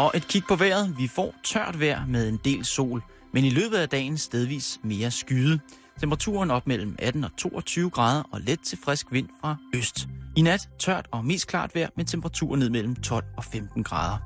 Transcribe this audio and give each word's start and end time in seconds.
Og 0.00 0.10
et 0.14 0.28
kig 0.28 0.42
på 0.48 0.56
vejret. 0.56 0.98
Vi 0.98 1.08
får 1.08 1.34
tørt 1.44 1.80
vejr 1.80 2.06
med 2.06 2.28
en 2.28 2.40
del 2.44 2.64
sol, 2.64 3.02
men 3.32 3.44
i 3.44 3.50
løbet 3.50 3.76
af 3.76 3.88
dagen 3.88 4.18
stedvis 4.18 4.80
mere 4.84 5.10
skyde. 5.10 5.60
Temperaturen 6.00 6.50
op 6.50 6.66
mellem 6.66 6.96
18 6.98 7.24
og 7.24 7.30
22 7.38 7.90
grader 7.90 8.22
og 8.32 8.40
let 8.40 8.60
til 8.60 8.78
frisk 8.84 9.06
vind 9.10 9.28
fra 9.40 9.56
øst. 9.74 10.08
I 10.36 10.42
nat 10.42 10.68
tørt 10.78 11.08
og 11.12 11.24
mest 11.24 11.46
klart 11.46 11.74
vejr 11.74 11.88
med 11.96 12.04
temperaturer 12.04 12.56
ned 12.56 12.70
mellem 12.70 12.96
12 12.96 13.24
og 13.36 13.44
15 13.44 13.82
grader. 13.82 14.16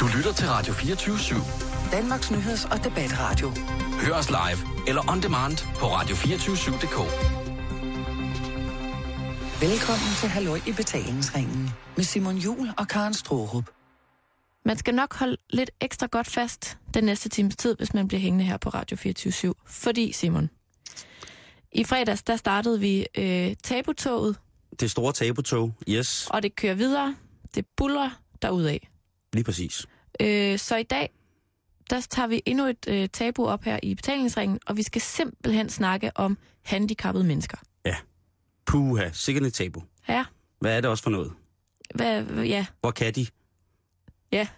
Du 0.00 0.06
lytter 0.16 0.32
til 0.32 0.48
Radio 0.48 0.72
24 0.72 1.16
/7. 1.16 1.92
Danmarks 1.92 2.30
Nyheds- 2.30 2.72
og 2.72 2.84
Debatradio. 2.84 3.52
Hør 4.06 4.14
os 4.14 4.30
live 4.30 4.88
eller 4.88 5.10
on 5.12 5.22
demand 5.22 5.58
på 5.78 5.86
radio247.dk. 5.86 7.43
Velkommen 9.60 10.08
til 10.20 10.28
Halløj 10.28 10.60
i 10.66 10.72
betalingsringen 10.72 11.70
med 11.96 12.04
Simon 12.04 12.36
Jul 12.36 12.68
og 12.78 12.88
Karen 12.88 13.14
Strohrup. 13.14 13.70
Man 14.64 14.76
skal 14.76 14.94
nok 14.94 15.14
holde 15.14 15.36
lidt 15.50 15.70
ekstra 15.80 16.06
godt 16.06 16.26
fast 16.26 16.78
den 16.94 17.04
næste 17.04 17.28
times 17.28 17.56
tid, 17.56 17.76
hvis 17.76 17.94
man 17.94 18.08
bliver 18.08 18.20
hængende 18.20 18.44
her 18.44 18.56
på 18.56 18.68
Radio 18.68 18.96
24 18.96 19.54
Fordi, 19.66 20.12
Simon, 20.12 20.50
i 21.72 21.84
fredags, 21.84 22.22
der 22.22 22.36
startede 22.36 22.80
vi 22.80 23.06
øh, 23.18 23.56
tabutoget, 23.62 24.36
Det 24.80 24.90
store 24.90 25.12
tabutog, 25.12 25.72
yes, 25.88 26.28
og 26.30 26.42
det 26.42 26.56
kører 26.56 26.74
videre. 26.74 27.16
Det 27.54 27.66
buller 27.76 28.10
derudad. 28.42 28.78
lige 29.32 29.44
præcis. 29.44 29.86
Øh, 30.20 30.58
så 30.58 30.76
i 30.76 30.82
dag, 30.82 31.10
der 31.90 32.00
tager 32.10 32.26
vi 32.26 32.42
endnu 32.46 32.66
et 32.66 32.88
øh, 32.88 33.08
tabu 33.08 33.46
op 33.46 33.64
her 33.64 33.78
i 33.82 33.94
betalingsringen, 33.94 34.58
og 34.66 34.76
vi 34.76 34.82
skal 34.82 35.00
simpelthen 35.00 35.68
snakke 35.70 36.10
om 36.14 36.38
handicappede 36.62 37.24
mennesker. 37.24 37.58
Puha, 38.66 39.10
sikkert 39.12 39.44
et 39.46 39.54
tabu. 39.54 39.82
Ja, 40.08 40.24
Hvad 40.60 40.76
er 40.76 40.80
det 40.80 40.90
også 40.90 41.02
for 41.02 41.10
noget? 41.10 41.32
hvad, 41.94 42.24
ja, 42.44 42.66
Hvor 42.80 42.90
kan 42.90 43.14
de? 43.14 43.26
ja. 44.32 44.48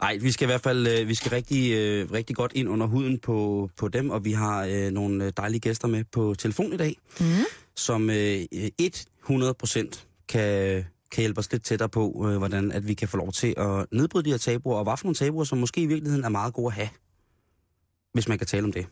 Nej, 0.00 0.16
vi 0.16 0.30
skal 0.32 0.44
i 0.46 0.48
hvert 0.50 0.60
fald 0.60 0.86
øh, 0.86 1.08
vi 1.08 1.14
skal 1.14 1.30
rigtig, 1.30 1.72
øh, 1.72 2.10
rigtig 2.12 2.36
godt 2.36 2.52
ind 2.54 2.68
under 2.68 2.86
huden 2.86 3.18
på, 3.18 3.70
på 3.76 3.88
dem, 3.88 4.10
og 4.10 4.24
vi 4.24 4.32
har 4.32 4.64
øh, 4.64 4.90
nogle 4.90 5.24
øh, 5.24 5.32
dejlige 5.36 5.60
gæster 5.60 5.88
med 5.88 6.04
på 6.04 6.34
telefon 6.38 6.72
i 6.72 6.76
dag, 6.76 6.96
Mm. 7.20 7.26
som 7.76 8.10
øh, 8.10 8.40
100% 9.30 10.04
kan, 10.28 10.84
kan 11.10 11.20
hjælpe 11.22 11.38
os 11.38 11.52
lidt 11.52 11.64
tættere 11.64 11.88
på, 11.88 12.26
øh, 12.30 12.36
hvordan 12.38 12.72
at 12.72 12.88
vi 12.88 12.94
kan 12.94 13.08
få 13.08 13.16
lov 13.16 13.32
til 13.32 13.54
at 13.56 13.86
nedbryde 13.92 14.24
de 14.24 14.30
her 14.30 14.38
tabuer, 14.38 14.76
og 14.76 14.84
hvad 14.84 14.96
for 14.96 15.04
nogle 15.04 15.14
tabuer, 15.14 15.44
som 15.44 15.58
måske 15.58 15.80
i 15.80 15.86
virkeligheden 15.86 16.24
er 16.24 16.28
meget 16.28 16.54
gode 16.54 16.66
at 16.66 16.72
have, 16.72 16.88
hvis 18.12 18.28
man 18.28 18.38
kan 18.38 18.46
tale 18.46 18.64
om 18.64 18.72
det. 18.72 18.86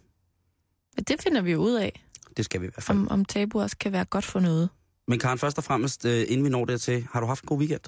Det 1.08 1.22
finder 1.22 1.40
vi 1.42 1.52
jo 1.52 1.58
ud 1.58 1.72
af, 1.74 2.02
Det 2.36 2.44
skal 2.44 2.60
vi 2.60 2.66
i 2.66 2.70
hvert 2.74 2.84
fald. 2.84 2.98
om, 2.98 3.08
om 3.10 3.24
tabu 3.24 3.60
også 3.60 3.76
kan 3.78 3.92
være 3.92 4.04
godt 4.04 4.24
for 4.24 4.40
noget. 4.40 4.68
Men 5.08 5.18
Karen, 5.18 5.38
først 5.38 5.58
og 5.58 5.64
fremmest, 5.64 6.04
øh, 6.04 6.24
inden 6.28 6.44
vi 6.44 6.50
når 6.50 6.64
dertil, 6.64 7.06
har 7.12 7.20
du 7.20 7.26
haft 7.26 7.42
en 7.42 7.46
god 7.46 7.58
weekend? 7.58 7.80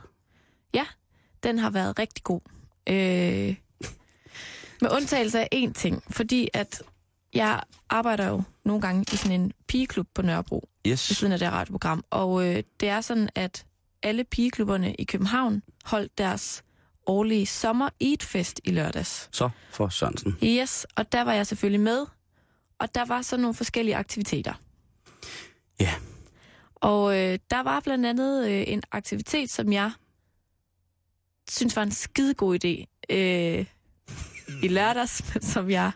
Den 1.42 1.58
har 1.58 1.70
været 1.70 1.98
rigtig 1.98 2.24
god. 2.24 2.40
Øh, 2.88 3.56
med 4.80 4.90
undtagelse 4.90 5.40
af 5.40 5.48
én 5.54 5.72
ting, 5.72 6.02
fordi 6.10 6.48
at 6.54 6.82
jeg 7.34 7.60
arbejder 7.88 8.28
jo 8.28 8.42
nogle 8.64 8.80
gange 8.82 9.04
i 9.12 9.16
sådan 9.16 9.40
en 9.40 9.52
pigeklub 9.68 10.06
på 10.14 10.22
Nørrebro, 10.22 10.68
ved 10.84 10.92
Yes. 10.92 11.00
siden 11.00 11.32
af 11.32 11.38
det 11.38 11.48
her 11.48 11.54
radioprogram. 11.54 12.04
Og 12.10 12.46
øh, 12.48 12.62
det 12.80 12.88
er 12.88 13.00
sådan, 13.00 13.28
at 13.34 13.66
alle 14.02 14.24
pigeklubberne 14.24 14.94
i 14.94 15.04
København 15.04 15.62
holdt 15.84 16.18
deres 16.18 16.62
årlige 17.06 17.46
sommer 17.46 17.88
eat 18.00 18.22
fest 18.22 18.60
i 18.64 18.70
lørdags. 18.70 19.28
Så 19.32 19.50
for 19.70 19.88
Sørensen. 19.88 20.36
Yes, 20.44 20.86
og 20.96 21.12
der 21.12 21.22
var 21.24 21.32
jeg 21.32 21.46
selvfølgelig 21.46 21.80
med. 21.80 22.06
Og 22.84 22.94
der 22.94 23.04
var 23.04 23.22
så 23.22 23.36
nogle 23.36 23.54
forskellige 23.54 23.96
aktiviteter. 23.96 24.54
Ja. 25.80 25.94
Og 26.74 27.18
øh, 27.18 27.38
der 27.50 27.62
var 27.62 27.80
blandt 27.80 28.06
andet 28.06 28.50
øh, 28.50 28.64
en 28.66 28.82
aktivitet, 28.92 29.50
som 29.50 29.72
jeg 29.72 29.92
synes 31.50 31.76
var 31.76 31.82
en 31.82 31.90
skidegod 31.92 32.64
idé 32.64 33.04
øh, 33.14 33.66
i 34.62 34.68
lørdags, 34.68 35.34
men 35.34 35.42
som 35.52 35.70
jeg, 35.70 35.92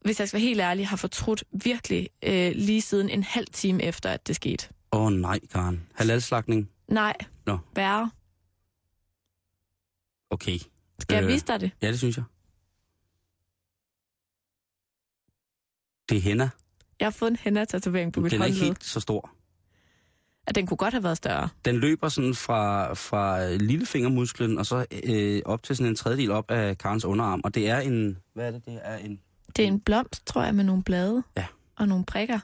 hvis 0.00 0.20
jeg 0.20 0.28
skal 0.28 0.38
være 0.40 0.46
helt 0.48 0.60
ærlig, 0.60 0.88
har 0.88 0.96
fortrudt 0.96 1.44
virkelig 1.52 2.08
øh, 2.22 2.52
lige 2.54 2.82
siden 2.82 3.08
en 3.10 3.22
halv 3.22 3.46
time 3.52 3.82
efter, 3.82 4.10
at 4.10 4.26
det 4.26 4.36
skete. 4.36 4.68
Åh 4.92 5.00
oh, 5.02 5.12
nej, 5.12 5.38
Karen. 5.52 5.86
Halalslagning? 5.94 6.70
Nej, 6.88 7.16
Nå. 7.46 7.58
værre. 7.74 8.10
Okay. 10.30 10.58
Skal 10.98 11.14
jeg 11.14 11.24
Øh. 11.24 11.28
vise 11.32 11.46
dig 11.46 11.60
det? 11.60 11.70
Ja, 11.82 11.88
det 11.88 11.98
synes 11.98 12.16
jeg. 12.16 12.24
Det 16.10 16.16
er 16.16 16.20
henna. 16.20 16.50
Jeg 17.00 17.06
har 17.06 17.10
fået 17.10 17.30
en 17.30 17.36
henna-tatovering 17.40 18.12
på 18.12 18.20
mit 18.20 18.32
Den 18.32 18.42
er 18.42 18.44
ikke 18.46 18.58
håndled. 18.58 18.66
helt 18.68 18.84
så 18.84 19.00
stor. 19.00 19.30
At 20.46 20.54
den 20.54 20.66
kunne 20.66 20.76
godt 20.76 20.94
have 20.94 21.02
været 21.04 21.16
større. 21.16 21.48
Den 21.64 21.76
løber 21.76 22.08
sådan 22.08 22.34
fra, 22.34 22.94
fra 22.94 23.50
lillefingermusklen 23.56 24.58
og 24.58 24.66
så 24.66 24.86
øh, 25.04 25.42
op 25.44 25.62
til 25.62 25.76
sådan 25.76 25.90
en 25.90 25.96
tredjedel 25.96 26.30
op 26.30 26.50
af 26.50 26.78
Karens 26.78 27.04
underarm. 27.04 27.40
Og 27.44 27.54
det 27.54 27.68
er 27.68 27.78
en... 27.80 28.16
Hvad 28.34 28.46
er 28.46 28.50
det? 28.50 28.66
Det 28.66 28.78
er 28.82 28.96
en... 28.96 29.20
Det 29.56 29.62
er 29.64 29.68
en 29.68 29.80
blomst, 29.80 30.26
tror 30.26 30.42
jeg, 30.42 30.54
med 30.54 30.64
nogle 30.64 30.82
blade 30.82 31.22
Ja. 31.36 31.46
og 31.76 31.88
nogle 31.88 32.04
prikker. 32.04 32.38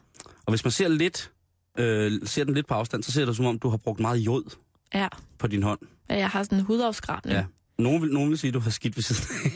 Og 0.47 0.51
hvis 0.53 0.65
man 0.65 0.71
ser 0.71 0.89
lidt... 0.89 1.33
Øh, 1.79 2.13
ser 2.25 2.45
den 2.45 2.55
lidt 2.55 2.67
på 2.67 2.75
afstand, 2.75 3.03
så 3.03 3.13
ser 3.13 3.25
det 3.27 3.37
som 3.37 3.45
om, 3.47 3.59
du 3.59 3.69
har 3.69 3.77
brugt 3.77 4.01
meget 4.01 4.19
jod 4.19 4.57
Ja, 4.95 5.09
på 5.39 5.47
din 5.47 5.63
hånd. 5.63 5.79
at 6.09 6.19
jeg 6.19 6.29
har 6.31 6.43
sådan 6.43 6.59
en 6.59 6.65
hudafskrabning. 6.65 7.37
Ja. 7.37 7.45
Nogen 7.79 8.03
vil, 8.03 8.11
nogen 8.13 8.31
vil 8.31 8.39
sige, 8.39 8.49
at 8.49 8.55
du 8.55 8.59
har 8.61 8.71
skidt 8.71 8.97
ved 8.97 9.03
siden. 9.03 9.53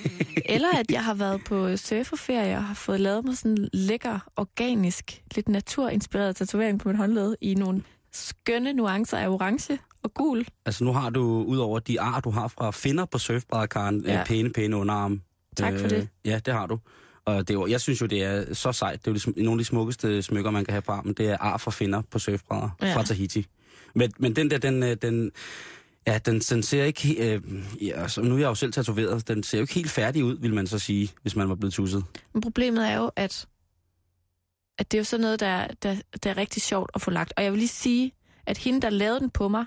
Eller 0.50 0.68
at 0.78 0.90
jeg 0.90 1.04
har 1.04 1.14
været 1.14 1.40
på 1.44 1.76
surferferie 1.76 2.56
og 2.56 2.64
har 2.64 2.74
fået 2.74 3.00
lavet 3.00 3.24
mig 3.24 3.36
sådan 3.36 3.52
en 3.52 3.68
lækker, 3.72 4.18
organisk, 4.36 5.22
lidt 5.34 5.48
naturinspireret 5.48 6.36
tatovering 6.36 6.80
på 6.80 6.88
mit 6.88 6.96
håndled 6.96 7.36
i 7.40 7.54
nogle 7.54 7.82
skønne 8.12 8.72
nuancer 8.72 9.18
af 9.18 9.28
orange 9.28 9.78
og 10.02 10.14
gul. 10.14 10.46
altså 10.66 10.84
nu 10.84 10.92
har 10.92 11.10
du, 11.10 11.44
ud 11.46 11.58
over 11.58 11.78
de 11.78 12.00
ar, 12.00 12.20
du 12.20 12.30
har 12.30 12.48
fra 12.48 12.70
finder 12.70 13.04
på 13.04 13.18
surfbrædder, 13.18 13.66
Karen, 13.66 14.04
ja. 14.04 14.20
Øh, 14.20 14.26
pæne, 14.26 14.50
pæne 14.50 14.76
underarm. 14.76 15.22
Tak 15.56 15.78
for 15.78 15.88
det. 15.88 16.08
Ja, 16.24 16.40
det 16.46 16.54
har 16.54 16.66
du. 16.66 16.78
Og 17.24 17.48
det 17.48 17.56
er, 17.56 17.66
jeg 17.66 17.80
synes 17.80 18.00
jo, 18.00 18.06
det 18.06 18.24
er 18.24 18.54
så 18.54 18.72
sejt. 18.72 19.04
Det 19.04 19.10
er 19.10 19.12
jo 19.12 19.18
sm- 19.18 19.42
nogle 19.42 19.52
af 19.52 19.58
de 19.58 19.64
smukkeste 19.64 20.22
smykker, 20.22 20.50
man 20.50 20.64
kan 20.64 20.72
have 20.72 20.82
på 20.82 20.92
armen. 20.92 21.14
Det 21.14 21.26
er 21.26 21.36
ar 21.40 21.56
fra 21.56 21.70
finder 21.70 22.02
på 22.10 22.18
surfbrædder 22.18 22.68
ja. 22.80 22.86
Ja. 22.86 22.96
fra 22.96 23.02
Tahiti. 23.02 23.46
Men, 23.94 24.12
men 24.18 24.36
den 24.36 24.50
der, 24.50 24.58
den, 24.58 24.82
øh, 24.82 24.96
den, 25.02 25.30
ja, 26.06 26.18
den, 26.18 26.38
den 26.40 26.62
ser 26.62 26.84
ikke... 26.84 27.34
Øh, 27.34 27.42
ja, 27.80 28.02
altså, 28.02 28.22
nu 28.22 28.34
er 28.34 28.38
jeg 28.38 28.46
jo 28.46 28.54
selv 28.54 28.72
tatoveret. 28.72 29.28
Den 29.28 29.42
ser 29.42 29.58
jo 29.58 29.62
ikke 29.62 29.74
helt 29.74 29.90
færdig 29.90 30.24
ud, 30.24 30.38
vil 30.40 30.54
man 30.54 30.66
så 30.66 30.78
sige, 30.78 31.10
hvis 31.22 31.36
man 31.36 31.48
var 31.48 31.54
blevet 31.54 31.72
tusset. 31.74 32.04
Men 32.32 32.40
problemet 32.42 32.88
er 32.88 32.96
jo, 32.96 33.10
at, 33.16 33.46
at 34.78 34.92
det 34.92 34.98
er 34.98 35.00
jo 35.00 35.04
sådan 35.04 35.22
noget, 35.22 35.40
der, 35.40 35.66
der, 35.82 35.96
der 36.22 36.30
er 36.30 36.36
rigtig 36.36 36.62
sjovt 36.62 36.90
at 36.94 37.02
få 37.02 37.10
lagt. 37.10 37.32
Og 37.36 37.42
jeg 37.44 37.52
vil 37.52 37.58
lige 37.58 37.68
sige, 37.68 38.12
at 38.46 38.58
hende, 38.58 38.80
der 38.80 38.90
lavede 38.90 39.20
den 39.20 39.30
på 39.30 39.48
mig, 39.48 39.64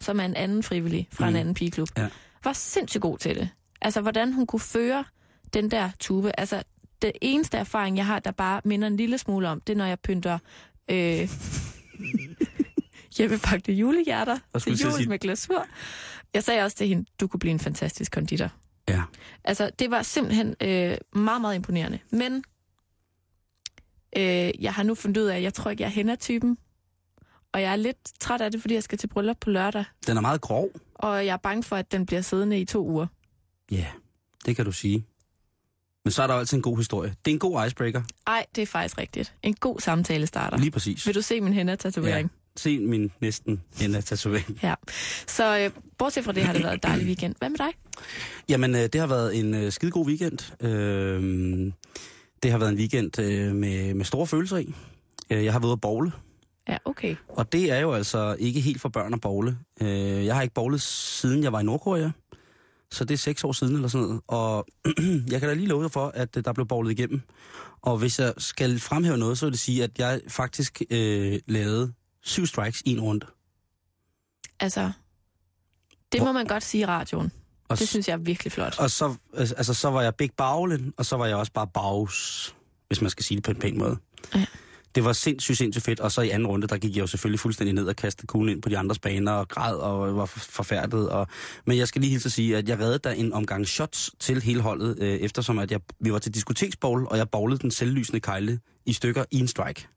som 0.00 0.20
er 0.20 0.24
en 0.24 0.36
anden 0.36 0.62
frivillig 0.62 1.08
fra. 1.12 1.24
Mm. 1.24 1.34
en 1.34 1.40
anden 1.40 1.54
pigeklub, 1.54 1.88
Ja. 1.96 2.08
var 2.44 2.52
sindssygt 2.52 3.02
god 3.02 3.18
til 3.18 3.34
det. 3.36 3.48
Altså, 3.80 4.00
hvordan 4.00 4.32
hun 4.32 4.46
kunne 4.46 4.60
føre 4.60 5.04
den 5.54 5.70
der 5.70 5.90
tube. 6.00 6.40
Altså, 6.40 6.62
det 7.02 7.12
eneste 7.22 7.56
erfaring, 7.58 7.96
jeg 7.96 8.06
har, 8.06 8.18
der 8.18 8.30
bare 8.30 8.60
minder 8.64 8.88
en 8.88 8.96
lille 8.96 9.18
smule 9.18 9.48
om, 9.48 9.60
det 9.60 9.72
er, 9.72 9.76
når 9.76 9.84
jeg 9.86 9.98
pynter 10.00 10.38
øh, 10.90 11.28
hjemmebagte 13.18 13.72
julehjerter 13.72 14.38
skulle 14.58 14.76
til 14.76 14.84
jul 14.84 14.92
sige- 14.92 15.08
med 15.08 15.18
glasur. 15.18 15.66
Jeg 16.34 16.44
sagde 16.44 16.62
også 16.62 16.76
til 16.76 16.88
hende, 16.88 17.04
du 17.20 17.26
kunne 17.26 17.40
blive 17.40 17.50
en 17.52 17.60
fantastisk 17.60 18.12
konditor. 18.12 18.50
Ja. 18.88 19.02
Altså, 19.44 19.70
det 19.78 19.90
var 19.90 20.02
simpelthen 20.02 20.54
øh, 20.60 20.96
meget, 21.12 21.40
meget 21.40 21.54
imponerende. 21.54 21.98
Men 22.10 22.44
øh, 24.16 24.50
jeg 24.62 24.74
har 24.74 24.82
nu 24.82 24.94
fundet 24.94 25.20
ud 25.20 25.26
af, 25.26 25.36
at 25.36 25.42
jeg 25.42 25.54
tror 25.54 25.70
ikke, 25.70 25.82
jeg 25.82 25.88
er 25.88 25.92
hende-typen. 25.92 26.58
Og 27.52 27.62
jeg 27.62 27.72
er 27.72 27.76
lidt 27.76 27.96
træt 28.20 28.40
af 28.40 28.50
det, 28.52 28.60
fordi 28.60 28.74
jeg 28.74 28.82
skal 28.82 28.98
til 28.98 29.06
bryllup 29.06 29.36
på 29.40 29.50
lørdag. 29.50 29.84
Den 30.06 30.16
er 30.16 30.20
meget 30.20 30.40
grov. 30.40 30.68
Og 30.94 31.26
jeg 31.26 31.32
er 31.32 31.36
bange 31.36 31.62
for, 31.62 31.76
at 31.76 31.92
den 31.92 32.06
bliver 32.06 32.22
siddende 32.22 32.60
i 32.60 32.64
to 32.64 32.86
uger. 32.86 33.06
Ja, 33.70 33.76
yeah, 33.76 33.86
det 34.46 34.56
kan 34.56 34.64
du 34.64 34.72
sige. 34.72 35.04
Men 36.04 36.12
så 36.12 36.22
er 36.22 36.26
der 36.26 36.34
jo 36.34 36.40
altid 36.40 36.56
en 36.56 36.62
god 36.62 36.76
historie. 36.76 37.14
Det 37.24 37.30
er 37.30 37.34
en 37.34 37.38
god 37.38 37.66
icebreaker. 37.66 38.02
Ej, 38.26 38.46
det 38.54 38.62
er 38.62 38.66
faktisk 38.66 38.98
rigtigt. 38.98 39.34
En 39.42 39.54
god 39.54 39.80
samtale 39.80 40.26
starter. 40.26 40.58
Lige 40.58 40.70
præcis. 40.70 41.06
Vil 41.06 41.14
du 41.14 41.22
se 41.22 41.40
min 41.40 41.52
hende-tatovering? 41.52 42.30
Se 42.58 42.78
min 42.78 43.10
næsten 43.20 43.60
enda 43.82 44.00
tatovering. 44.00 44.58
Ja. 44.62 44.74
Så 45.26 45.58
øh, 45.58 45.70
bortset 45.98 46.24
fra 46.24 46.32
det 46.32 46.42
har 46.44 46.52
det 46.52 46.62
været 46.62 46.74
en 46.74 46.80
dejlig 46.82 47.06
weekend. 47.06 47.34
Hvad 47.38 47.50
med 47.50 47.58
dig? 47.58 47.68
Jamen, 48.48 48.74
øh, 48.74 48.80
det 48.80 48.94
har 48.94 49.06
været 49.06 49.38
en 49.38 49.54
øh, 49.54 49.72
skidegod 49.72 50.06
weekend. 50.06 50.64
Øh, 50.66 51.72
det 52.42 52.50
har 52.50 52.58
været 52.58 52.72
en 52.72 52.78
weekend 52.78 53.18
øh, 53.18 53.54
med, 53.54 53.94
med 53.94 54.04
store 54.04 54.26
følelser 54.26 54.56
i. 54.56 54.74
Øh, 55.30 55.44
jeg 55.44 55.52
har 55.52 55.60
været 55.60 55.66
ude 55.68 55.72
at 55.72 55.80
bowle, 55.80 56.12
Ja, 56.68 56.76
okay. 56.84 57.16
og 57.28 57.52
det 57.52 57.70
er 57.72 57.78
jo 57.78 57.92
altså 57.92 58.36
ikke 58.38 58.60
helt 58.60 58.80
for 58.80 58.88
børn 58.88 59.14
at 59.14 59.20
bowle. 59.20 59.58
Øh, 59.80 60.26
jeg 60.26 60.34
har 60.34 60.42
ikke 60.42 60.54
bowlet 60.54 60.80
siden 60.80 61.42
jeg 61.42 61.52
var 61.52 61.60
i 61.60 61.64
Nordkorea, 61.64 62.10
så 62.90 63.04
det 63.04 63.14
er 63.14 63.18
seks 63.18 63.44
år 63.44 63.52
siden 63.52 63.74
eller 63.74 63.88
sådan 63.88 64.06
noget. 64.06 64.20
Og 64.26 64.66
jeg 65.32 65.40
kan 65.40 65.48
da 65.48 65.54
lige 65.54 65.66
love 65.68 65.82
dig 65.82 65.90
for, 65.92 66.12
at 66.14 66.36
øh, 66.36 66.44
der 66.44 66.52
blev 66.52 66.66
bowlet 66.66 66.90
igennem. 66.90 67.20
Og 67.82 67.98
hvis 67.98 68.18
jeg 68.18 68.32
skal 68.38 68.78
fremhæve 68.80 69.16
noget, 69.18 69.38
så 69.38 69.46
vil 69.46 69.52
det 69.52 69.60
sige, 69.60 69.84
at 69.84 69.98
jeg 69.98 70.20
faktisk 70.28 70.82
øh, 70.90 71.38
lavede 71.46 71.92
syv 72.28 72.46
strikes 72.46 72.82
i 72.86 72.90
en 72.90 73.00
runde. 73.00 73.26
Altså, 74.60 74.90
det 76.12 76.22
må 76.22 76.32
man 76.32 76.46
godt 76.46 76.62
sige 76.64 76.80
i 76.82 76.86
radioen. 76.86 77.32
Og 77.68 77.78
Det 77.78 77.88
synes 77.88 78.08
jeg 78.08 78.14
er 78.14 78.18
virkelig 78.18 78.52
flot. 78.52 78.78
Og 78.78 78.90
så, 78.90 79.14
altså, 79.34 79.74
så 79.74 79.90
var 79.90 80.02
jeg 80.02 80.14
Big 80.14 80.30
Bowlen, 80.36 80.92
og 80.96 81.06
så 81.06 81.16
var 81.16 81.26
jeg 81.26 81.36
også 81.36 81.52
bare 81.52 81.66
Baus, 81.74 82.54
hvis 82.86 83.00
man 83.00 83.10
skal 83.10 83.24
sige 83.24 83.36
det 83.36 83.44
på 83.44 83.50
en 83.50 83.56
pæn 83.56 83.78
måde. 83.78 83.96
Ja. 84.34 84.46
det 84.94 85.04
var 85.04 85.12
sindssygt, 85.12 85.58
sindssygt 85.58 85.84
fedt. 85.84 86.00
Og 86.00 86.12
så 86.12 86.20
i 86.20 86.28
anden 86.30 86.46
runde, 86.46 86.66
der 86.66 86.78
gik 86.78 86.96
jeg 86.96 87.02
jo 87.02 87.06
selvfølgelig 87.06 87.40
fuldstændig 87.40 87.74
ned 87.74 87.86
og 87.86 87.96
kastede 87.96 88.26
kuglen 88.26 88.54
ind 88.54 88.62
på 88.62 88.68
de 88.68 88.78
andres 88.78 88.98
baner 88.98 89.32
og 89.32 89.48
græd 89.48 89.74
og 89.76 90.16
var 90.16 90.26
for- 90.26 90.38
forfærdet. 90.40 91.08
Og... 91.10 91.26
Men 91.66 91.78
jeg 91.78 91.88
skal 91.88 92.00
lige 92.00 92.10
hilse 92.10 92.26
at 92.26 92.32
sige, 92.32 92.56
at 92.56 92.68
jeg 92.68 92.78
reddede 92.78 92.98
der 92.98 93.10
en 93.10 93.32
omgang 93.32 93.66
shots 93.66 94.10
til 94.20 94.42
hele 94.42 94.60
holdet, 94.60 94.98
øh, 95.00 95.14
eftersom 95.14 95.58
at 95.58 95.70
jeg, 95.70 95.80
vi 96.00 96.12
var 96.12 96.18
til 96.18 96.34
diskoteksbowl, 96.34 97.06
og 97.10 97.16
jeg 97.18 97.30
bowlede 97.30 97.58
den 97.60 97.70
selvlysende 97.70 98.20
kejle 98.20 98.60
i 98.86 98.92
stykker 98.92 99.24
i 99.30 99.38
en 99.38 99.48
strike. 99.48 99.88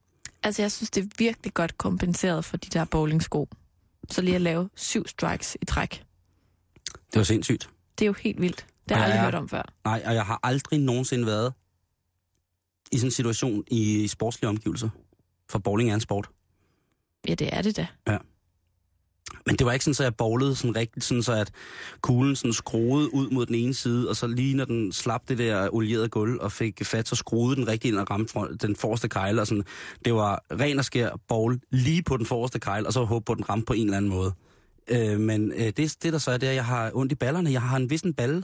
Altså, 0.43 0.61
jeg 0.61 0.71
synes, 0.71 0.89
det 0.91 1.03
er 1.03 1.07
virkelig 1.17 1.53
godt 1.53 1.77
kompenseret 1.77 2.45
for 2.45 2.57
de 2.57 2.69
der 2.69 2.85
bowlingsko. 2.85 3.47
Så 4.09 4.21
lige 4.21 4.35
at 4.35 4.41
lave 4.41 4.69
syv 4.75 5.07
strikes 5.07 5.57
i 5.61 5.65
træk. 5.65 6.03
Det 6.95 7.15
var 7.15 7.23
sindssygt. 7.23 7.69
Det 7.99 8.05
er 8.05 8.07
jo 8.07 8.13
helt 8.13 8.41
vildt. 8.41 8.65
Det 8.89 8.97
har 8.97 9.03
jeg 9.03 9.09
Ja, 9.09 9.11
aldrig 9.13 9.19
ja. 9.19 9.23
hørt 9.23 9.35
om 9.35 9.49
før. 9.49 9.73
Nej, 9.85 10.03
og 10.05 10.13
jeg 10.15 10.25
har 10.25 10.39
aldrig 10.43 10.79
nogensinde 10.79 11.25
været 11.25 11.53
i 12.91 12.97
sådan 12.97 13.07
en 13.07 13.11
situation 13.11 13.63
i 13.67 14.07
sportslige 14.07 14.49
omgivelser. 14.49 14.89
For 15.49 15.59
bowling 15.59 15.89
er 15.89 15.93
en 15.93 15.99
sport. 16.01 16.29
Ja, 17.27 17.33
det 17.35 17.49
er 17.55 17.61
det 17.61 17.77
da. 17.77 17.88
Men 19.45 19.55
det 19.55 19.65
var 19.65 19.71
ikke 19.73 19.85
sådan, 19.85 19.93
så 19.93 20.03
jeg 20.03 20.15
bowlede 20.15 20.55
sådan 20.55 20.75
rigtigt, 20.75 21.05
sådan 21.05 21.23
så 21.23 21.33
at 21.33 21.51
kuglen 22.01 22.35
sådan 22.35 22.53
skruede 22.53 23.13
ud 23.13 23.29
mod 23.29 23.45
den 23.45 23.55
ene 23.55 23.73
side, 23.73 24.09
og 24.09 24.15
så 24.15 24.27
lige 24.27 24.55
når 24.55 24.65
den 24.65 24.91
slap 24.91 25.21
det 25.27 25.38
der 25.38 25.69
olierede 25.73 26.09
gulv 26.09 26.39
og 26.39 26.51
fik 26.51 26.85
fat, 26.85 27.07
så 27.07 27.15
skruede 27.15 27.55
den 27.55 27.67
rigtig 27.67 27.88
ind 27.88 27.97
og 27.97 28.11
ramte 28.11 28.39
den 28.61 28.75
forreste 28.75 29.09
kejle. 29.09 29.41
Og 29.41 29.47
sådan. 29.47 29.63
Det 30.05 30.13
var 30.13 30.43
ren 30.51 30.79
og 30.79 30.85
skær 30.85 31.09
bowl 31.27 31.59
lige 31.71 32.03
på 32.03 32.17
den 32.17 32.25
forreste 32.25 32.59
kejle, 32.59 32.88
og 32.88 32.93
så 32.93 33.03
håbe 33.03 33.25
på, 33.25 33.31
at 33.31 33.38
den 33.38 33.49
ramte 33.49 33.65
på 33.65 33.73
en 33.73 33.83
eller 33.85 33.97
anden 33.97 34.11
måde. 34.11 34.33
Øh, 34.88 35.19
men 35.19 35.51
øh, 35.51 35.65
det, 35.77 35.77
det 36.03 36.13
der 36.13 36.19
så 36.19 36.31
er, 36.31 36.38
det 36.38 36.47
er, 36.47 36.51
at 36.51 36.55
jeg 36.55 36.65
har 36.65 36.91
ondt 36.93 37.11
i 37.11 37.15
ballerne. 37.15 37.51
Jeg 37.51 37.61
har 37.61 37.77
en 37.77 37.89
vissen 37.89 38.13
balle. 38.13 38.43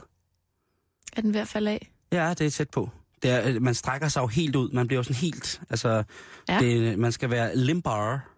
Er 1.16 1.20
den 1.20 1.34
ved 1.34 1.40
at 1.40 1.48
falde 1.48 1.70
af? 1.70 1.92
Ja, 2.12 2.34
det 2.38 2.46
er 2.46 2.50
tæt 2.50 2.70
på. 2.70 2.90
Det 3.22 3.30
er, 3.30 3.48
øh, 3.48 3.62
man 3.62 3.74
strækker 3.74 4.08
sig 4.08 4.20
jo 4.20 4.26
helt 4.26 4.56
ud. 4.56 4.70
Man 4.70 4.86
bliver 4.86 4.98
jo 4.98 5.02
sådan 5.02 5.16
helt... 5.16 5.60
Altså, 5.70 6.02
Ja. 6.48 6.58
det, 6.60 6.98
man 6.98 7.12
skal 7.12 7.30
være 7.30 7.56
limbar. 7.56 8.28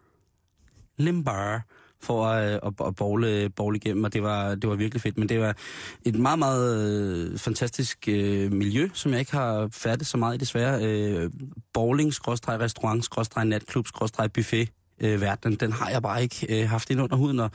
Limbar 0.99 1.63
for 2.03 2.27
at, 2.27 2.61
at, 2.63 2.87
at 2.87 2.95
bowle, 2.97 3.51
bowle 3.51 3.77
igennem, 3.77 4.05
og 4.05 4.13
det 4.13 4.23
var, 4.23 4.55
det 4.55 4.71
var 4.71 4.77
virkelig 4.77 5.03
fedt. 5.03 5.19
Men 5.19 5.29
det 5.29 5.41
var 5.41 5.57
et 6.05 6.15
meget, 6.15 6.39
meget 6.39 6.91
øh, 7.33 7.39
fantastisk 7.39 8.09
øh, 8.09 8.53
miljø, 8.53 8.89
som 8.95 9.11
jeg 9.13 9.21
ikke 9.21 9.33
har 9.33 9.69
færdig 9.73 10.07
så 10.07 10.17
meget 10.17 10.35
i 10.35 10.39
desværre. 10.39 10.85
Øh, 10.85 11.31
bowling, 11.73 12.15
skråstreg 12.15 12.61
restaurant, 12.61 13.05
skråstreg 13.05 13.45
natklub, 13.45 13.87
skråstreg 13.87 14.33
buffet. 14.33 14.69
Øh, 15.01 15.21
verden, 15.21 15.55
den 15.57 15.73
har 15.73 15.91
jeg 15.91 16.03
bare 16.03 16.23
ikke 16.23 16.63
øh, 16.63 16.69
haft 16.69 16.91
ind 16.91 17.01
under 17.01 17.17
huden, 17.17 17.39
og 17.41 17.51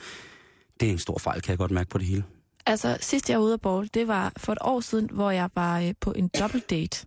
det 0.80 0.88
er 0.88 0.92
en 0.92 0.98
stor 0.98 1.18
fejl, 1.18 1.40
kan 1.42 1.50
jeg 1.50 1.58
godt 1.58 1.70
mærke 1.70 1.90
på 1.90 1.98
det 1.98 2.06
hele. 2.06 2.24
Altså, 2.66 2.98
sidst 3.00 3.30
jeg 3.30 3.38
var 3.38 3.44
ude 3.44 3.54
at 3.54 3.60
bowl, 3.60 3.88
det 3.94 4.08
var 4.08 4.32
for 4.36 4.52
et 4.52 4.58
år 4.60 4.80
siden, 4.80 5.10
hvor 5.12 5.30
jeg 5.30 5.50
var 5.54 5.80
øh, 5.80 5.94
på 6.00 6.12
en 6.12 6.30
double 6.40 6.60
date. 6.70 7.06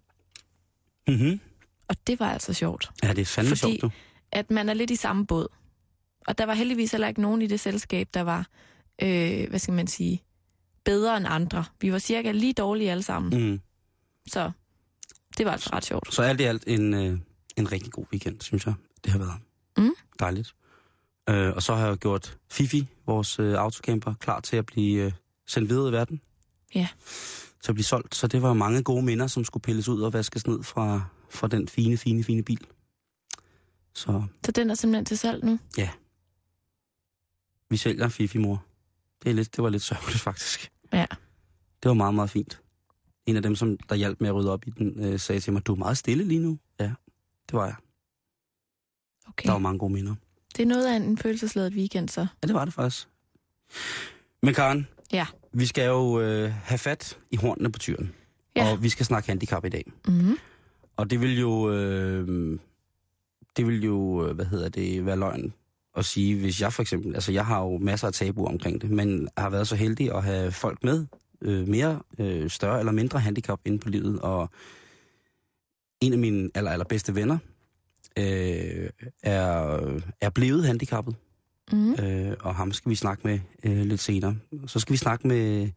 Mm-hmm. 1.07 1.39
Og 1.87 1.95
det 2.07 2.19
var 2.19 2.29
altså 2.31 2.53
sjovt. 2.53 2.89
Ja, 3.03 3.09
det 3.09 3.19
er 3.21 3.25
fandme 3.25 3.49
Fordi- 3.49 3.59
sjovt, 3.59 3.81
du. 3.81 3.89
At 4.31 4.51
man 4.51 4.69
er 4.69 4.73
lidt 4.73 4.91
i 4.91 4.95
samme 4.95 5.25
båd. 5.27 5.47
Og 6.27 6.37
der 6.37 6.45
var 6.45 6.53
heldigvis 6.53 6.91
heller 6.91 7.07
ikke 7.07 7.21
nogen 7.21 7.41
i 7.41 7.47
det 7.47 7.59
selskab, 7.59 8.07
der 8.13 8.21
var, 8.21 8.47
øh, 9.01 9.49
hvad 9.49 9.59
skal 9.59 9.73
man 9.73 9.87
sige, 9.87 10.23
bedre 10.85 11.17
end 11.17 11.25
andre. 11.29 11.65
Vi 11.81 11.91
var 11.91 11.99
cirka 11.99 12.31
lige 12.31 12.53
dårlige 12.53 12.91
alle 12.91 13.03
sammen. 13.03 13.49
Mm. 13.51 13.59
Så 14.27 14.51
det 15.37 15.45
var 15.45 15.51
altså 15.51 15.69
ret 15.73 15.85
sjovt. 15.85 16.13
Så 16.13 16.21
alt 16.21 16.41
i 16.41 16.43
alt 16.43 16.63
en, 16.67 16.93
øh, 16.93 17.19
en 17.57 17.71
rigtig 17.71 17.91
god 17.91 18.05
weekend, 18.11 18.41
synes 18.41 18.65
jeg, 18.65 18.73
det 19.03 19.11
har 19.11 19.19
været. 19.19 19.33
Mm. 19.77 19.93
Dejligt. 20.19 20.55
Øh, 21.29 21.53
og 21.55 21.63
så 21.63 21.75
har 21.75 21.87
jeg 21.87 21.97
gjort 21.97 22.37
Fifi, 22.51 22.87
vores 23.05 23.39
øh, 23.39 23.53
autocamper, 23.53 24.13
klar 24.19 24.39
til 24.39 24.57
at 24.57 24.65
blive 24.65 25.03
øh, 25.05 25.11
sendt 25.47 25.69
videre 25.69 25.89
i 25.89 25.91
verden. 25.91 26.21
Ja. 26.75 26.87
Til 27.63 27.71
at 27.71 27.75
blive 27.75 27.85
solgt. 27.85 28.15
Så 28.15 28.27
det 28.27 28.41
var 28.41 28.53
mange 28.53 28.83
gode 28.83 29.05
minder, 29.05 29.27
som 29.27 29.43
skulle 29.43 29.61
pilles 29.61 29.87
ud 29.87 30.01
og 30.01 30.13
vaskes 30.13 30.47
ned 30.47 30.63
fra, 30.63 31.01
fra 31.29 31.47
den 31.47 31.67
fine, 31.67 31.97
fine, 31.97 32.23
fine 32.23 32.43
bil. 32.43 32.67
Så 33.93 34.23
Så 34.45 34.51
den 34.51 34.69
er 34.69 34.75
simpelthen 34.75 35.05
til 35.05 35.17
salg 35.17 35.43
nu. 35.43 35.59
Vi 37.69 37.77
sælger 37.77 38.07
Fifi, 38.07 38.37
mor. 38.37 38.63
Det, 39.23 39.29
er 39.29 39.33
lidt, 39.33 39.55
det 39.55 39.63
var 39.63 39.69
lidt 39.69 39.83
sørgeligt, 39.83 40.19
faktisk. 40.21 40.71
Ja. 40.93 41.05
Det 41.83 41.89
var 41.89 41.93
meget, 41.93 42.13
meget 42.15 42.29
fint. 42.29 42.61
En 43.25 43.35
af 43.35 43.41
dem, 43.41 43.55
som 43.55 43.77
der 43.77 43.95
hjalp 43.95 44.21
med 44.21 44.29
at 44.29 44.35
rydde 44.35 44.51
op 44.51 44.67
i 44.67 44.69
den, 44.69 45.03
øh, 45.05 45.19
sagde 45.19 45.41
til 45.41 45.53
mig, 45.53 45.65
du 45.67 45.71
er 45.73 45.77
meget 45.77 45.97
stille 45.97 46.23
lige 46.23 46.39
nu. 46.39 46.57
Ja, 46.79 46.85
det 47.49 47.53
var 47.53 47.65
jeg. 47.65 47.75
Okay. 49.27 49.45
Der 49.45 49.51
var 49.51 49.59
mange 49.59 49.79
gode 49.79 49.93
minder. 49.93 50.15
Det 50.57 50.63
er 50.63 50.67
noget 50.67 50.87
af 50.87 50.95
en 50.95 51.17
følelsesladet 51.17 51.73
weekend, 51.73 52.09
så. 52.09 52.21
Ja, 52.21 52.47
det 52.47 52.53
var 52.55 52.65
det 52.65 52.73
faktisk. 52.73 53.07
Men 54.43 54.53
Karen, 54.53 54.87
Ja. 55.13 55.25
vi 55.53 55.65
skal 55.65 55.87
jo 55.87 56.21
øh, 56.21 56.51
have 56.53 56.77
fat 56.77 57.19
i 57.31 57.35
hornene 57.35 57.71
på 57.71 57.79
tyren. 57.79 58.13
Ja. 58.55 58.71
Og 58.71 58.83
vi 58.83 58.89
skal 58.89 59.05
snakke 59.05 59.29
handicap 59.29 59.65
i 59.65 59.69
dag. 59.69 59.91
Mm-hmm. 60.07 60.37
Og 60.97 61.09
det 61.09 61.21
vil 61.21 61.39
jo, 61.39 61.71
øh, 61.71 62.59
det 63.57 63.67
vil 63.67 63.83
jo, 63.83 64.27
øh, 64.27 64.35
hvad 64.35 64.45
hedder 64.45 64.69
det, 64.69 65.05
være 65.05 65.15
løgn 65.17 65.53
at 65.99 66.05
sige, 66.05 66.35
hvis 66.39 66.61
jeg 66.61 66.73
for 66.73 66.81
eksempel, 66.81 67.15
altså 67.15 67.31
jeg 67.31 67.45
har 67.45 67.61
jo 67.63 67.77
masser 67.77 68.07
af 68.07 68.13
tabuer 68.13 68.49
omkring 68.49 68.81
det, 68.81 68.89
men 68.89 69.29
har 69.37 69.49
været 69.49 69.67
så 69.67 69.75
heldig 69.75 70.15
at 70.15 70.23
have 70.23 70.51
folk 70.51 70.83
med, 70.83 71.05
øh, 71.41 71.67
mere 71.67 72.01
øh, 72.19 72.49
større 72.49 72.79
eller 72.79 72.91
mindre 72.91 73.19
handicap 73.19 73.59
inde 73.65 73.79
på 73.79 73.89
livet, 73.89 74.19
og 74.19 74.49
en 76.01 76.13
af 76.13 76.19
mine 76.19 76.49
aller, 76.55 76.71
allerbedste 76.71 77.15
venner 77.15 77.37
øh, 78.17 78.89
er, 79.23 79.79
er 80.21 80.29
blevet 80.29 80.65
handicappet, 80.65 81.15
Mm. 81.71 81.93
øh, 81.93 82.33
og 82.39 82.55
ham 82.55 82.71
skal 82.71 82.89
vi 82.89 82.95
snakke 82.95 83.27
med 83.27 83.39
øh, 83.63 83.85
lidt 83.85 84.01
senere. 84.01 84.35
Så 84.67 84.79
skal 84.79 84.93
vi 84.93 84.97
snakke 84.97 85.27
med 85.27 85.69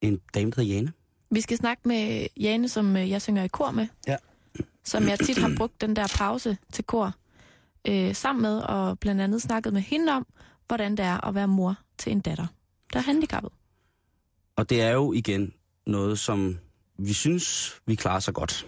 en 0.00 0.20
dame, 0.34 0.50
der 0.50 0.60
hedder 0.60 0.74
Jane. 0.74 0.92
Vi 1.30 1.40
skal 1.40 1.56
snakke 1.56 1.88
med 1.88 2.26
Jane, 2.40 2.68
som 2.68 2.96
øh, 2.96 3.10
jeg 3.10 3.22
synger 3.22 3.44
i 3.44 3.48
kor 3.48 3.70
med. 3.70 3.86
Ja. 4.08 4.16
Som 4.84 5.08
jeg 5.08 5.18
tit 5.18 5.38
har 5.38 5.52
brugt 5.56 5.80
den 5.80 5.96
der 5.96 6.14
pause 6.18 6.56
til 6.72 6.84
kor 6.84 7.14
øh, 7.88 8.14
sammen 8.14 8.42
med, 8.42 8.58
og 8.58 8.98
blandt 8.98 9.20
andet 9.20 9.42
snakket 9.42 9.72
med 9.72 9.80
hende 9.80 10.12
om, 10.12 10.26
hvordan 10.66 10.96
det 10.96 11.04
er 11.04 11.26
at 11.26 11.34
være 11.34 11.48
mor 11.48 11.78
til 11.98 12.12
en 12.12 12.20
datter, 12.20 12.46
der 12.92 12.98
er 12.98 13.02
handicappet. 13.02 13.52
Og 14.56 14.70
det 14.70 14.82
er 14.82 14.90
jo 14.90 15.12
igen 15.12 15.52
noget, 15.86 16.18
som 16.18 16.58
vi 16.98 17.12
synes, 17.12 17.74
vi 17.86 17.94
klarer 17.94 18.20
så 18.20 18.32
godt. 18.32 18.66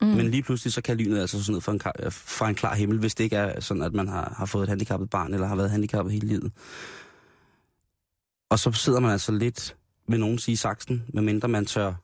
Mm. 0.00 0.08
Men 0.08 0.30
lige 0.30 0.42
pludselig 0.42 0.72
så 0.72 0.82
kan 0.82 0.96
lynet 0.96 1.20
altså 1.20 1.44
sådan 1.44 1.54
ned 1.54 1.60
fra 1.60 1.72
en, 1.72 1.78
klar, 1.78 1.94
fra 2.10 2.48
en 2.48 2.54
klar 2.54 2.74
himmel, 2.74 2.98
hvis 2.98 3.14
det 3.14 3.24
ikke 3.24 3.36
er 3.36 3.60
sådan, 3.60 3.82
at 3.82 3.92
man 3.92 4.08
har, 4.08 4.34
har 4.36 4.46
fået 4.46 4.62
et 4.62 4.68
handicappet 4.68 5.10
barn, 5.10 5.34
eller 5.34 5.46
har 5.46 5.56
været 5.56 5.70
handicappet 5.70 6.12
hele 6.12 6.26
livet. 6.26 6.52
Og 8.50 8.58
så 8.58 8.72
sidder 8.72 9.00
man 9.00 9.10
altså 9.10 9.32
lidt, 9.32 9.76
vil 10.08 10.20
nogen 10.20 10.38
sige, 10.38 10.56
saksen, 10.56 11.04
medmindre 11.14 11.48
man 11.48 11.66
tør 11.66 11.94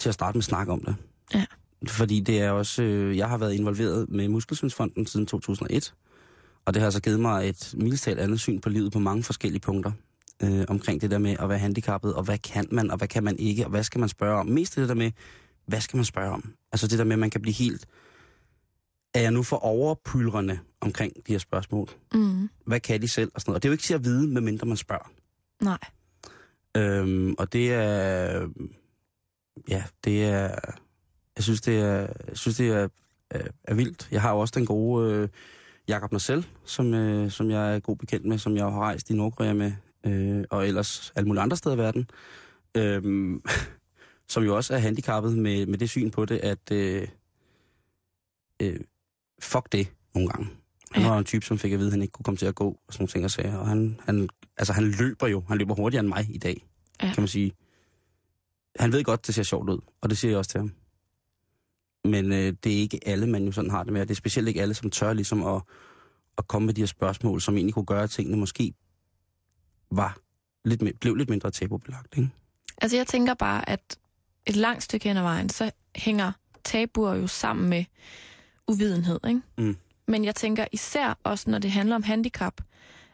til 0.00 0.08
at 0.08 0.14
starte 0.14 0.36
med 0.36 0.42
snak 0.42 0.68
om 0.68 0.80
det. 0.80 0.96
Ja. 1.34 1.44
Fordi 1.88 2.20
det 2.20 2.40
er 2.40 2.50
også, 2.50 2.82
øh, 2.82 3.16
jeg 3.16 3.28
har 3.28 3.38
været 3.38 3.54
involveret 3.54 4.08
med 4.08 4.28
Muskelsvindsfonden 4.28 5.06
siden 5.06 5.26
2001, 5.26 5.94
og 6.64 6.74
det 6.74 6.80
har 6.80 6.86
altså 6.86 7.02
givet 7.02 7.20
mig 7.20 7.48
et 7.48 7.74
mildestalt 7.76 8.18
andet 8.18 8.40
syn 8.40 8.60
på 8.60 8.68
livet 8.68 8.92
på 8.92 8.98
mange 8.98 9.22
forskellige 9.22 9.60
punkter. 9.60 9.92
Øh, 10.42 10.64
omkring 10.68 11.00
det 11.00 11.10
der 11.10 11.18
med 11.18 11.36
at 11.38 11.48
være 11.48 11.58
handicappet, 11.58 12.14
og 12.14 12.22
hvad 12.22 12.38
kan 12.38 12.66
man, 12.70 12.90
og 12.90 12.96
hvad 12.96 13.08
kan 13.08 13.24
man 13.24 13.38
ikke, 13.38 13.64
og 13.64 13.70
hvad 13.70 13.82
skal 13.82 13.98
man 13.98 14.08
spørge 14.08 14.40
om. 14.40 14.46
Mest 14.46 14.76
det 14.76 14.88
der 14.88 14.94
med, 14.94 15.10
hvad 15.66 15.80
skal 15.80 15.96
man 15.96 16.04
spørge 16.04 16.30
om? 16.30 16.54
Altså 16.72 16.86
det 16.86 16.98
der 16.98 17.04
med, 17.04 17.12
at 17.12 17.18
man 17.18 17.30
kan 17.30 17.40
blive 17.40 17.54
helt... 17.54 17.86
Er 19.14 19.20
jeg 19.20 19.30
nu 19.30 19.42
for 19.42 19.56
overpylrende 19.56 20.58
omkring 20.80 21.12
de 21.26 21.32
her 21.32 21.38
spørgsmål? 21.38 21.88
Mm. 22.14 22.48
Hvad 22.66 22.80
kan 22.80 23.02
de 23.02 23.08
selv? 23.08 23.30
Og, 23.34 23.40
sådan 23.40 23.50
noget. 23.50 23.56
og 23.56 23.62
det 23.62 23.68
er 23.68 23.70
jo 23.70 23.72
ikke 23.72 23.82
til 23.82 23.94
at 23.94 24.04
vide, 24.04 24.28
medmindre 24.28 24.66
man 24.66 24.76
spørger. 24.76 25.10
Nej. 25.62 25.78
Øhm, 26.76 27.34
og 27.38 27.52
det 27.52 27.72
er... 27.72 28.48
Ja, 29.68 29.84
det 30.04 30.24
er... 30.24 30.54
Jeg 31.36 31.44
synes, 31.44 31.60
det 31.60 31.78
er, 31.80 31.98
jeg 32.28 32.36
synes, 32.36 32.56
det 32.56 32.68
er, 32.68 32.88
er, 33.30 33.46
er 33.64 33.74
vildt. 33.74 34.08
Jeg 34.10 34.22
har 34.22 34.30
jo 34.32 34.38
også 34.38 34.52
den 34.56 34.66
gode 34.66 35.12
øh, 35.14 35.28
Jakob 35.88 36.12
Marcel, 36.12 36.46
som, 36.64 36.94
øh, 36.94 37.30
som 37.30 37.50
jeg 37.50 37.74
er 37.74 37.80
god 37.80 37.96
bekendt 37.96 38.26
med, 38.26 38.38
som 38.38 38.56
jeg 38.56 38.64
har 38.64 38.80
rejst 38.80 39.10
i 39.10 39.14
Nordkorea 39.14 39.52
med, 39.52 39.72
øh, 40.06 40.44
og 40.50 40.68
ellers 40.68 41.12
alle 41.16 41.26
mulige 41.26 41.42
andre 41.42 41.56
steder 41.56 41.74
i 41.74 41.78
verden. 41.78 42.10
Øhm, 42.76 43.42
som 44.28 44.42
jo 44.44 44.56
også 44.56 44.74
er 44.74 44.78
handicappet 44.78 45.38
med, 45.38 45.66
med 45.66 45.78
det 45.78 45.90
syn 45.90 46.10
på 46.10 46.24
det, 46.24 46.38
at 46.38 46.72
øh, 46.72 47.08
øh, 48.62 48.80
fuck 49.40 49.72
det 49.72 49.88
nogle 50.14 50.28
gange. 50.30 50.48
Han 50.92 51.02
Ja. 51.02 51.08
var 51.08 51.18
en 51.18 51.24
type, 51.24 51.46
som 51.46 51.58
fik 51.58 51.72
at 51.72 51.78
vide, 51.78 51.88
at 51.88 51.92
han 51.92 52.02
ikke 52.02 52.12
kunne 52.12 52.24
komme 52.24 52.38
til 52.38 52.46
at 52.46 52.54
gå, 52.54 52.68
og 52.68 52.92
sådan 52.92 53.02
nogle 53.02 53.10
ting 53.10 53.24
og 53.24 53.30
sager. 53.30 53.56
Og 53.56 53.68
han, 53.68 54.00
han, 54.04 54.28
altså, 54.56 54.72
han 54.72 54.84
løber 54.84 55.26
jo. 55.26 55.44
Han 55.48 55.58
løber 55.58 55.74
hurtigere 55.74 56.00
end 56.00 56.08
mig 56.08 56.26
i 56.30 56.38
dag, 56.38 56.66
Ja. 57.02 57.12
kan 57.14 57.20
man 57.22 57.28
sige. 57.28 57.52
Han 58.78 58.92
ved 58.92 59.04
godt, 59.04 59.26
det 59.26 59.34
ser 59.34 59.42
sjovt 59.42 59.70
ud, 59.70 59.78
og 60.00 60.10
det 60.10 60.18
siger 60.18 60.30
jeg 60.30 60.38
også 60.38 60.50
til 60.50 60.60
ham. 60.60 60.72
Men 62.04 62.32
øh, 62.32 62.54
det 62.64 62.72
er 62.72 62.80
ikke 62.80 63.00
alle, 63.06 63.26
man 63.26 63.44
jo 63.44 63.52
sådan 63.52 63.70
har 63.70 63.84
det 63.84 63.92
med. 63.92 64.00
og 64.00 64.08
Det 64.08 64.14
er 64.14 64.16
specielt 64.16 64.48
ikke 64.48 64.62
alle, 64.62 64.74
som 64.74 64.90
tør 64.90 65.12
ligesom 65.12 65.46
at, 65.46 65.62
at 66.38 66.48
komme 66.48 66.66
med 66.66 66.74
de 66.74 66.80
her 66.80 66.86
spørgsmål, 66.86 67.40
som 67.40 67.56
egentlig 67.56 67.74
kunne 67.74 67.84
gøre, 67.84 68.02
at 68.02 68.10
tingene 68.10 68.36
måske 68.36 68.74
var 69.90 70.18
lidt, 70.64 71.00
blev 71.00 71.14
lidt 71.14 71.30
mindre 71.30 71.50
tabubelagt. 71.50 72.16
Ikke? 72.16 72.30
Altså 72.82 72.96
jeg 72.96 73.06
tænker 73.06 73.34
bare, 73.34 73.68
at 73.68 73.98
et 74.46 74.56
langt 74.56 74.82
stykke 74.82 75.08
hen 75.08 75.16
ad 75.16 75.22
vejen, 75.22 75.48
så 75.48 75.70
hænger 75.96 76.32
tabuer 76.64 77.14
jo 77.14 77.26
sammen 77.26 77.68
med 77.68 77.84
uvidenhed, 78.68 79.20
ikke? 79.28 79.40
Mm. 79.58 79.76
Men 80.08 80.24
jeg 80.24 80.34
tænker 80.34 80.66
især 80.72 81.18
også, 81.24 81.50
når 81.50 81.58
det 81.58 81.70
handler 81.70 81.96
om 81.96 82.02
handicap, 82.02 82.60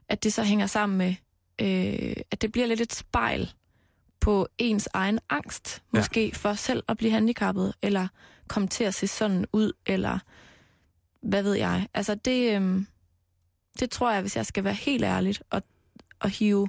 at 0.09 0.25
det 0.25 0.32
så 0.32 0.42
hænger 0.42 0.66
sammen 0.66 0.99
med, 0.99 1.14
øh, 1.61 2.16
at 2.30 2.42
det 2.42 2.52
bliver 2.52 2.66
lidt 2.66 2.80
et 2.80 2.92
spejl 2.92 3.52
på 4.20 4.48
ens 4.58 4.88
egen 4.92 5.18
angst, 5.30 5.82
Ja. 5.92 5.98
måske 5.98 6.32
for 6.34 6.54
selv 6.54 6.82
at 6.88 6.96
blive 6.96 7.12
handicappet, 7.12 7.74
eller 7.82 8.08
komme 8.48 8.68
til 8.68 8.84
at 8.84 8.94
se 8.94 9.06
sådan 9.06 9.46
ud, 9.52 9.72
eller 9.86 10.18
hvad 11.22 11.42
ved 11.42 11.54
jeg. 11.54 11.88
Altså 11.94 12.14
det, 12.14 12.56
øhm, 12.56 12.86
det 13.80 13.90
tror 13.90 14.12
jeg, 14.12 14.20
hvis 14.20 14.36
jeg 14.36 14.46
skal 14.46 14.64
være 14.64 14.74
helt 14.74 15.04
ærligt 15.04 15.42
og, 15.50 15.62
og 16.20 16.30
hive 16.30 16.68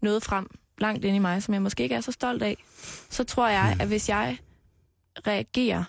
noget 0.00 0.24
frem 0.24 0.50
langt 0.78 1.04
ind 1.04 1.16
i 1.16 1.18
mig, 1.18 1.42
som 1.42 1.54
jeg 1.54 1.62
måske 1.62 1.82
ikke 1.82 1.94
er 1.94 2.00
så 2.00 2.12
stolt 2.12 2.42
af, 2.42 2.56
så 3.10 3.24
tror 3.24 3.48
jeg, 3.48 3.76
at 3.80 3.86
hvis 3.88 4.08
jeg 4.08 4.38
reagerer 5.26 5.84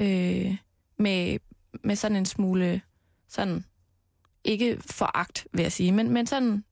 øh, 0.00 0.56
med, 0.98 1.38
med 1.84 1.96
sådan 1.96 2.16
en 2.16 2.26
smule, 2.26 2.80
sådan, 3.28 3.64
ikke 4.44 4.78
foragt, 4.90 5.46
vil 5.52 5.62
jeg 5.62 5.72
sige, 5.72 5.92
men, 5.92 6.10
men 6.10 6.26
sådan 6.26 6.64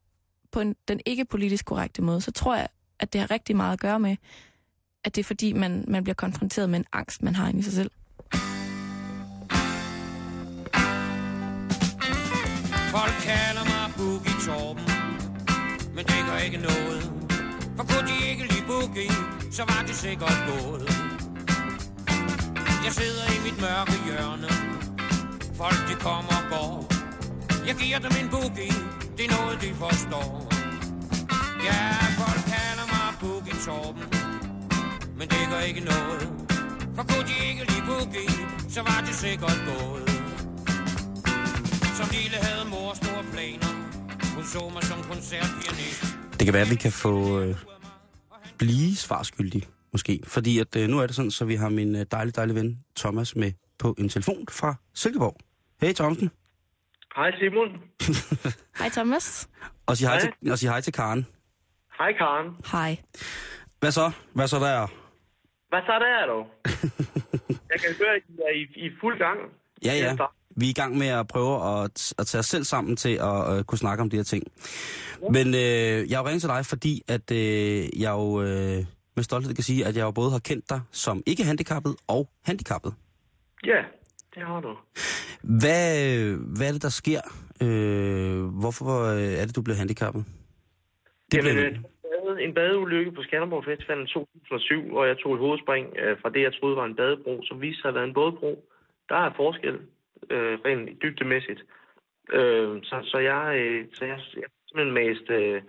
på 0.52 0.60
en, 0.60 0.76
den 0.88 1.00
ikke 1.06 1.24
politisk 1.24 1.64
korrekte 1.64 2.02
måde, 2.02 2.20
så 2.20 2.30
tror 2.32 2.56
jeg, 2.56 2.68
at 3.00 3.12
det 3.12 3.20
har 3.20 3.30
rigtig 3.30 3.56
meget 3.56 3.72
at 3.72 3.80
gøre 3.80 4.00
med, 4.00 4.16
at 5.04 5.14
det 5.14 5.20
er 5.20 5.24
fordi, 5.24 5.52
man, 5.52 5.84
man 5.88 6.02
bliver 6.04 6.14
konfronteret 6.14 6.70
med 6.70 6.78
en 6.78 6.84
angst, 6.92 7.22
man 7.22 7.34
har 7.34 7.48
inde 7.48 7.60
i 7.60 7.62
sig 7.62 7.72
selv. 7.72 7.90
Folk 12.96 13.16
kalder 13.28 13.64
mig 13.72 13.94
Boogie 13.96 14.36
Torben 14.46 14.84
Men 15.94 16.04
det 16.04 16.20
gør 16.28 16.38
ikke 16.38 16.58
noget. 16.58 17.02
For 17.76 17.84
kunne 17.84 18.06
de 18.08 18.30
ikke 18.30 18.42
lide 18.42 18.66
Boogie 18.66 19.10
Så 19.52 19.62
var 19.62 19.84
det 19.86 19.96
sikkert 19.96 20.38
gået. 20.50 20.88
Jeg 22.86 22.92
sidder 22.92 23.26
i 23.36 23.38
mit 23.46 23.60
mørke 23.60 23.96
hjørne. 24.06 24.48
Folk 25.60 25.80
de 25.88 25.94
kommer 25.94 26.36
og 26.40 26.44
går. 26.50 26.96
Jeg 27.66 27.74
giver 27.82 27.98
dem 27.98 28.12
en 28.22 28.28
boogie. 28.30 28.78
Det 29.16 29.24
er 29.28 29.32
noget 29.38 29.60
de 29.64 29.74
forstår. 29.74 30.30
Ja, 31.68 31.82
folk 32.20 32.42
kalder 32.54 32.85
Torben 33.66 34.04
Men 35.18 35.28
det 35.28 35.42
gør 35.50 35.60
ikke 35.70 35.80
noget 35.80 36.22
For 36.96 37.02
kunne 37.08 37.26
de 37.30 37.36
ikke 37.48 37.62
lide 37.70 37.84
Boogie 37.88 38.30
Så 38.74 38.80
var 38.88 38.98
det 39.06 39.14
sikkert 39.14 39.58
gået 39.70 40.06
som 41.98 42.06
lille 42.12 42.36
havde 42.46 42.68
mor 42.70 42.94
store 42.94 43.24
planer. 43.32 43.70
Hun 44.34 44.44
så 44.44 44.68
mig 44.74 44.82
som 44.82 44.98
koncertpianist. 45.02 46.02
Det 46.38 46.44
kan 46.44 46.54
være, 46.54 46.62
at 46.62 46.70
vi 46.70 46.74
kan 46.74 46.92
få 46.92 47.40
øh, 47.40 47.56
blive 48.58 48.96
svarskyldig, 48.96 49.62
måske. 49.92 50.20
Fordi 50.24 50.58
at, 50.58 50.76
øh, 50.76 50.88
nu 50.88 50.98
er 50.98 51.06
det 51.06 51.16
sådan, 51.16 51.30
så 51.30 51.44
vi 51.44 51.54
har 51.54 51.68
min 51.68 51.96
øh, 51.96 52.06
dejlige, 52.10 52.32
dejlige 52.32 52.56
ven 52.56 52.84
Thomas 52.96 53.36
med 53.36 53.52
på 53.78 53.94
en 53.98 54.08
telefon 54.08 54.46
fra 54.50 54.74
Silkeborg. 54.94 55.36
Hej 55.80 55.92
Thomsen. 55.92 56.30
Hej 57.16 57.30
Simon. 57.38 57.68
Hej 58.80 58.88
Thomas. 58.88 59.48
Og 59.86 59.96
sig 59.96 60.08
hej, 60.08 60.18
Hej. 60.18 60.32
til, 60.40 60.52
og 60.52 60.58
sig 60.58 60.68
hej 60.68 60.80
til 60.80 60.92
Karen. 60.92 61.26
Hej 61.98 62.12
Karen. 62.12 62.56
Hej. 62.72 62.98
Hvad 63.80 63.90
så? 63.90 64.10
Hvad 64.32 64.48
så 64.48 64.56
der? 64.56 64.86
Hvad 65.68 65.80
så 65.86 65.92
der 65.98 66.26
dog? 66.26 66.46
Jeg 67.70 67.80
kan 67.80 67.94
høre, 67.98 68.14
at 68.14 68.22
I 68.28 68.32
er 68.48 68.54
i, 68.54 68.86
i 68.86 68.90
fuld 69.00 69.18
gang. 69.18 69.38
Ja, 69.84 69.92
ja. 69.94 70.16
Vi 70.56 70.66
er 70.66 70.70
i 70.70 70.72
gang 70.72 70.98
med 70.98 71.06
at 71.06 71.26
prøve 71.28 71.82
at, 71.82 72.14
at 72.18 72.26
tage 72.26 72.38
os 72.38 72.46
selv 72.46 72.64
sammen 72.64 72.96
til 72.96 73.14
at 73.14 73.58
uh, 73.58 73.62
kunne 73.62 73.78
snakke 73.78 74.02
om 74.02 74.10
de 74.10 74.16
her 74.16 74.24
ting. 74.24 74.44
Men 75.30 75.46
øh, 75.46 76.10
jeg 76.10 76.18
har 76.18 76.22
jo 76.22 76.26
ringet 76.26 76.40
til 76.40 76.50
dig, 76.50 76.66
fordi 76.66 77.02
at 77.08 77.30
øh, 77.30 78.00
jeg 78.02 78.10
jo 78.10 78.42
øh, 78.42 78.84
med 79.16 79.22
stolthed 79.24 79.54
kan 79.54 79.64
sige, 79.64 79.86
at 79.86 79.96
jeg 79.96 80.02
jo 80.02 80.10
både 80.10 80.30
har 80.30 80.38
kendt 80.38 80.70
dig 80.70 80.80
som 80.90 81.22
ikke 81.26 81.44
handicappet 81.44 81.96
og 82.08 82.28
handicappet. 82.44 82.94
Ja, 83.64 83.80
det 84.34 84.42
har 84.42 84.60
du. 84.60 84.76
Hvad, 85.42 86.30
hvad 86.56 86.68
er 86.68 86.72
det, 86.72 86.82
der 86.82 86.88
sker? 86.88 87.20
Øh, 87.62 88.44
hvorfor 88.44 89.04
øh, 89.04 89.22
er 89.22 89.46
det, 89.46 89.56
du 89.56 89.62
blev 89.62 89.76
handicappet? 89.76 90.24
Det 91.32 91.38
Jamen, 91.38 91.64
øh, 91.64 91.72
jeg 92.04 92.20
havde 92.24 92.42
en 92.42 92.54
badeulykke 92.54 93.12
på 93.12 93.22
Skanderborg 93.22 93.64
Festivalen 93.64 94.04
i 94.04 94.08
2007, 94.08 94.82
hvor 94.88 95.04
jeg 95.04 95.18
tog 95.18 95.34
et 95.34 95.40
hovedspring 95.40 95.96
øh, 95.98 96.20
fra 96.20 96.30
det, 96.30 96.42
jeg 96.42 96.54
troede 96.54 96.76
var 96.76 96.84
en 96.84 96.96
badebro, 96.96 97.42
som 97.44 97.60
viste 97.60 97.80
sig 97.80 97.88
at 97.88 97.94
være 97.94 98.04
en 98.04 98.14
bådbro. 98.14 98.68
Der 99.08 99.16
er 99.16 99.32
forskel, 99.36 99.80
øh, 100.30 100.58
rent 100.64 101.02
dybdemæssigt. 101.02 101.64
Øh, 102.32 102.82
så, 102.82 103.00
så 103.02 103.18
jeg, 103.18 103.56
øh, 103.56 103.86
så 103.92 104.04
jeg, 104.04 104.18
jeg 104.36 104.48
simpelthen 104.68 104.94
mast 104.94 105.30
øh, 105.30 105.62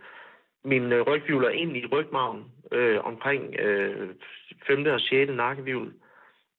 mine 0.63 0.95
øh, 0.95 1.01
rygvivler 1.01 1.49
ind 1.49 1.77
i 1.77 1.85
rygmarven 1.85 2.43
øh, 2.71 2.99
omkring 3.03 3.55
øh, 3.59 4.09
5. 4.67 4.85
og 4.85 4.99
6. 4.99 5.31
nakkevivl 5.31 5.93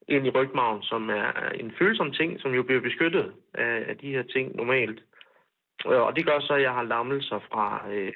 ind 0.08 0.26
i 0.26 0.30
rygmarven, 0.30 0.82
som 0.82 1.10
er 1.10 1.48
en 1.54 1.72
følsom 1.78 2.12
ting, 2.12 2.40
som 2.40 2.54
jo 2.54 2.62
bliver 2.62 2.80
beskyttet 2.80 3.32
af, 3.54 3.84
af 3.88 3.96
de 3.96 4.10
her 4.10 4.22
ting 4.22 4.56
normalt. 4.56 5.02
Øh, 5.86 6.00
Og 6.00 6.16
det 6.16 6.26
gør 6.26 6.40
så, 6.40 6.54
at 6.54 6.62
jeg 6.62 6.72
har 6.72 6.82
lammelser 6.82 7.38
fra... 7.38 7.84
Øh, 7.90 8.12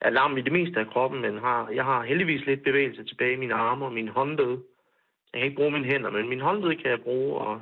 er 0.00 0.10
lam 0.10 0.36
i 0.38 0.42
det 0.42 0.52
meste 0.52 0.80
af 0.80 0.90
kroppen, 0.92 1.20
men 1.20 1.38
har, 1.38 1.68
jeg 1.78 1.84
har 1.84 2.04
heldigvis 2.04 2.46
lidt 2.46 2.62
bevægelse 2.64 3.04
tilbage 3.04 3.32
i 3.32 3.42
mine 3.42 3.54
arme 3.54 3.84
og 3.84 3.92
mine 3.92 4.10
håndled. 4.10 4.52
Jeg 5.32 5.38
kan 5.40 5.46
ikke 5.48 5.56
bruge 5.60 5.70
mine 5.70 5.90
hænder, 5.92 6.10
men 6.10 6.28
mine 6.28 6.42
håndled 6.42 6.76
kan 6.76 6.90
jeg 6.90 7.00
bruge, 7.00 7.40
og, 7.40 7.60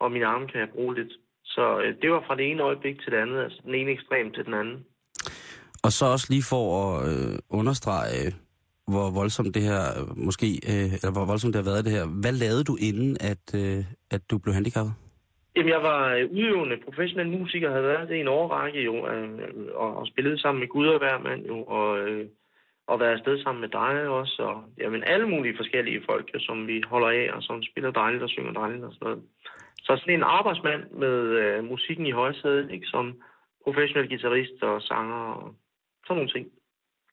og 0.00 0.12
mine 0.12 0.26
arme 0.26 0.46
kan 0.48 0.60
jeg 0.60 0.68
bruge 0.74 0.94
lidt. 0.94 1.12
Så 1.44 1.80
øh, 1.80 1.94
det 2.02 2.10
var 2.10 2.22
fra 2.26 2.36
det 2.36 2.50
ene 2.50 2.62
øjeblik 2.62 3.00
til 3.00 3.12
det 3.12 3.18
andet, 3.18 3.38
altså 3.44 3.60
den 3.64 3.74
ene 3.74 3.90
ekstrem 3.90 4.32
til 4.32 4.44
den 4.44 4.54
anden. 4.54 4.84
Og 5.82 5.92
så 5.92 6.04
også 6.06 6.26
lige 6.30 6.46
for 6.50 6.64
at 6.82 7.08
øh, 7.08 7.38
understrege, 7.50 8.34
hvor 8.86 9.10
voldsomt 9.10 9.54
det 9.54 9.62
her 9.62 9.82
øh, 9.98 10.18
måske, 10.18 10.46
øh, 10.70 10.94
eller 10.94 11.12
hvor 11.12 11.24
voldsomt 11.24 11.54
det 11.54 11.64
har 11.64 11.70
været 11.72 11.84
det 11.84 11.92
her. 11.92 12.06
Hvad 12.06 12.32
lavede 12.32 12.64
du 12.64 12.76
inden, 12.76 13.16
at, 13.20 13.44
øh, 13.54 13.84
at 14.10 14.30
du 14.30 14.38
blev 14.38 14.54
handicappet? 14.54 14.94
Jamen, 15.56 15.72
jeg 15.76 15.82
var 15.82 16.14
øh, 16.14 16.24
udøvende 16.30 16.76
professionel 16.84 17.28
musiker, 17.38 17.70
havde 17.70 17.82
været 17.92 18.08
det 18.08 18.16
i 18.16 18.20
en 18.20 18.28
årrække 18.28 18.80
jo, 18.82 18.94
øh, 19.08 19.38
og, 19.74 19.96
og 19.96 20.06
spillet 20.06 20.40
sammen 20.40 20.60
med 20.60 20.68
Gud 20.68 20.86
og 20.86 20.98
hver 20.98 21.18
mand 21.18 21.46
jo, 21.46 21.62
og, 21.62 21.98
øh, 21.98 22.26
og 22.86 23.00
været 23.00 23.16
afsted 23.16 23.42
sammen 23.42 23.60
med 23.60 23.68
dig 23.68 24.08
også, 24.08 24.36
og 24.50 24.64
jamen, 24.78 25.02
alle 25.04 25.28
mulige 25.28 25.56
forskellige 25.56 26.02
folk, 26.10 26.26
jo, 26.34 26.38
som 26.40 26.66
vi 26.66 26.82
holder 26.86 27.08
af, 27.08 27.26
og 27.36 27.42
som 27.42 27.62
spiller 27.62 27.90
dejligt 27.90 28.22
og 28.22 28.28
synger 28.28 28.52
dejligt 28.52 28.84
og 28.84 28.92
sådan 28.92 29.04
noget. 29.06 29.22
Så 29.86 29.96
sådan 29.96 30.14
en 30.14 30.22
arbejdsmand 30.22 30.82
med 30.90 31.16
øh, 31.42 31.64
musikken 31.64 32.06
i 32.06 32.10
højsædet, 32.10 32.70
ikke, 32.70 32.86
som 32.86 33.14
professionel 33.64 34.08
guitarist 34.08 34.62
og 34.62 34.82
sanger 34.82 35.22
og 35.42 35.54
sådan 36.06 36.16
nogle 36.16 36.32
ting. 36.36 36.46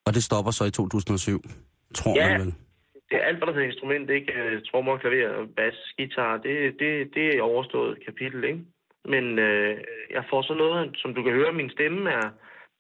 Og 0.05 0.13
det 0.13 0.23
stopper 0.23 0.51
så 0.51 0.63
i 0.65 0.71
2007, 0.71 1.41
tror 1.95 2.15
Ja. 2.19 2.29
man 2.29 2.41
vel? 2.41 2.53
Det 3.13 3.21
er 3.21 3.25
alt, 3.25 3.37
hvad 3.37 3.47
der 3.47 3.53
hedder 3.53 3.67
instrument, 3.67 4.09
ikke? 4.09 4.33
Øh, 4.33 4.61
trommer, 4.61 4.97
klaver, 4.97 5.45
bas, 5.57 5.93
guitar, 5.97 6.37
det, 6.37 6.79
det, 6.79 7.15
det 7.15 7.37
er 7.37 7.41
overstået 7.41 8.05
kapitel, 8.05 8.43
ikke? 8.43 8.59
Men 9.05 9.39
øh, 9.39 9.77
jeg 10.09 10.23
får 10.29 10.41
så 10.41 10.53
noget, 10.53 10.95
som 10.95 11.13
du 11.13 11.23
kan 11.23 11.33
høre, 11.33 11.53
min 11.53 11.69
stemme 11.69 12.09
er, 12.09 12.29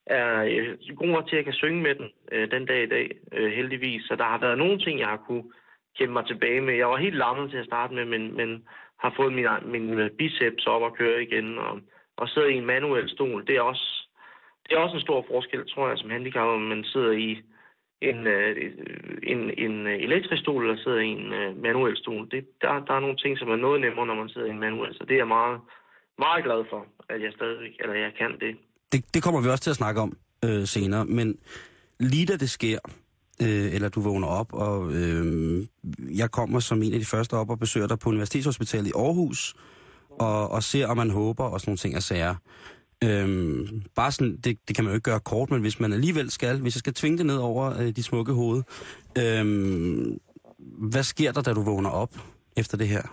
er 0.05 0.43
øh, 0.43 0.95
god 0.95 1.07
nok 1.07 1.27
til, 1.27 1.35
at 1.35 1.37
jeg 1.37 1.45
kan 1.45 1.53
synge 1.53 1.81
med 1.81 1.95
den 1.95 2.09
øh, 2.31 2.51
den 2.51 2.65
dag 2.65 2.83
i 2.83 2.89
dag, 2.95 3.11
øh, 3.31 3.51
heldigvis. 3.51 4.03
Så 4.03 4.15
der 4.15 4.23
har 4.23 4.39
været 4.39 4.57
nogle 4.57 4.79
ting, 4.79 4.99
jeg 4.99 5.07
har 5.07 5.23
kunne 5.27 5.43
kæmpe 5.97 6.13
mig 6.13 6.25
tilbage 6.27 6.61
med. 6.61 6.73
Jeg 6.73 6.87
var 6.87 6.97
helt 6.97 7.15
lammet 7.15 7.49
til 7.49 7.57
at 7.57 7.65
starte 7.65 7.93
med, 7.93 8.05
men, 8.05 8.37
men 8.37 8.63
har 8.99 9.13
fået 9.15 9.33
min, 9.33 9.47
min 9.65 9.99
øh, 9.99 10.11
biceps 10.11 10.67
op 10.67 10.83
at 10.83 10.93
køre 10.93 11.23
igen, 11.23 11.57
og, 11.57 11.79
og 12.17 12.29
sidder 12.29 12.47
i 12.47 12.57
en 12.57 12.65
manuel 12.65 13.09
stol. 13.09 13.47
Det 13.47 13.55
er 13.55 13.61
også, 13.61 14.07
det 14.63 14.75
er 14.75 14.79
også 14.79 14.95
en 14.95 15.07
stor 15.07 15.25
forskel, 15.31 15.69
tror 15.69 15.89
jeg, 15.89 15.97
som 15.97 16.09
handicappet, 16.09 16.61
man 16.61 16.83
sidder 16.83 17.11
i 17.11 17.41
en, 18.09 18.27
øh, 18.35 18.55
en, 19.23 19.41
en 19.65 19.75
elektrisk 19.87 20.41
stol, 20.41 20.63
eller 20.63 20.83
sidder 20.83 20.99
i 20.99 21.11
en 21.19 21.33
øh, 21.39 21.61
manuel 21.67 21.97
stol. 21.97 22.23
Det, 22.31 22.41
der, 22.61 22.69
der 22.87 22.93
er 22.93 22.99
nogle 23.05 23.17
ting, 23.17 23.37
som 23.37 23.49
er 23.49 23.55
noget 23.55 23.81
nemmere, 23.81 24.05
når 24.07 24.15
man 24.15 24.29
sidder 24.29 24.47
i 24.47 24.51
en 24.51 24.59
manuel, 24.59 24.93
så 24.93 25.03
det 25.07 25.13
er 25.13 25.23
jeg 25.25 25.27
meget, 25.27 25.57
meget 26.25 26.43
glad 26.43 26.61
for, 26.69 26.85
at 27.09 27.21
jeg 27.21 27.31
stadigvæk, 27.35 27.73
eller 27.79 27.95
jeg 27.95 28.11
kan 28.19 28.31
det. 28.43 28.55
Det, 28.91 29.13
det 29.13 29.23
kommer 29.23 29.41
vi 29.41 29.49
også 29.49 29.63
til 29.63 29.75
at 29.75 29.81
snakke 29.83 30.01
om 30.01 30.17
øh, 30.45 30.65
senere, 30.65 31.05
men 31.05 31.37
lige 31.99 32.25
da 32.25 32.35
det 32.37 32.49
sker, 32.49 32.79
øh, 33.41 33.75
eller 33.75 33.89
du 33.89 34.01
vågner 34.01 34.27
op, 34.27 34.53
og 34.53 34.93
øh, 34.93 35.25
jeg 36.21 36.31
kommer 36.31 36.59
som 36.59 36.83
en 36.83 36.93
af 36.93 36.99
de 36.99 37.05
første 37.05 37.33
op 37.33 37.49
og 37.49 37.59
besøger 37.59 37.87
dig 37.87 37.99
på 37.99 38.09
Universitetshospitalet 38.09 38.87
i 38.87 38.91
Aarhus, 38.95 39.55
og, 40.09 40.51
og 40.51 40.63
ser, 40.63 40.87
om 40.87 40.97
man 40.97 41.09
håber, 41.09 41.43
og 41.43 41.59
sådan 41.59 41.69
nogle 41.69 41.77
ting 41.77 41.95
og 41.95 42.03
sager. 42.03 42.35
Øhm, 43.05 43.81
bare 43.95 44.11
sådan, 44.11 44.35
det, 44.43 44.59
det 44.67 44.75
kan 44.75 44.83
man 44.83 44.91
jo 44.91 44.95
ikke 44.95 45.11
gøre 45.11 45.27
kort, 45.31 45.51
men 45.51 45.61
hvis 45.61 45.79
man 45.79 45.93
alligevel 45.93 46.29
skal, 46.31 46.61
hvis 46.61 46.75
jeg 46.75 46.83
skal 46.83 46.93
tvinge 46.93 47.17
det 47.17 47.25
ned 47.25 47.37
over 47.37 47.65
øh, 47.81 47.89
de 47.97 48.03
smukke 48.03 48.33
hoved, 48.33 48.61
øhm, 49.21 50.19
hvad 50.91 51.03
sker 51.03 51.31
der, 51.31 51.41
da 51.41 51.53
du 51.53 51.63
vågner 51.63 51.89
op 51.89 52.13
efter 52.57 52.77
det 52.77 52.87
her? 52.87 53.03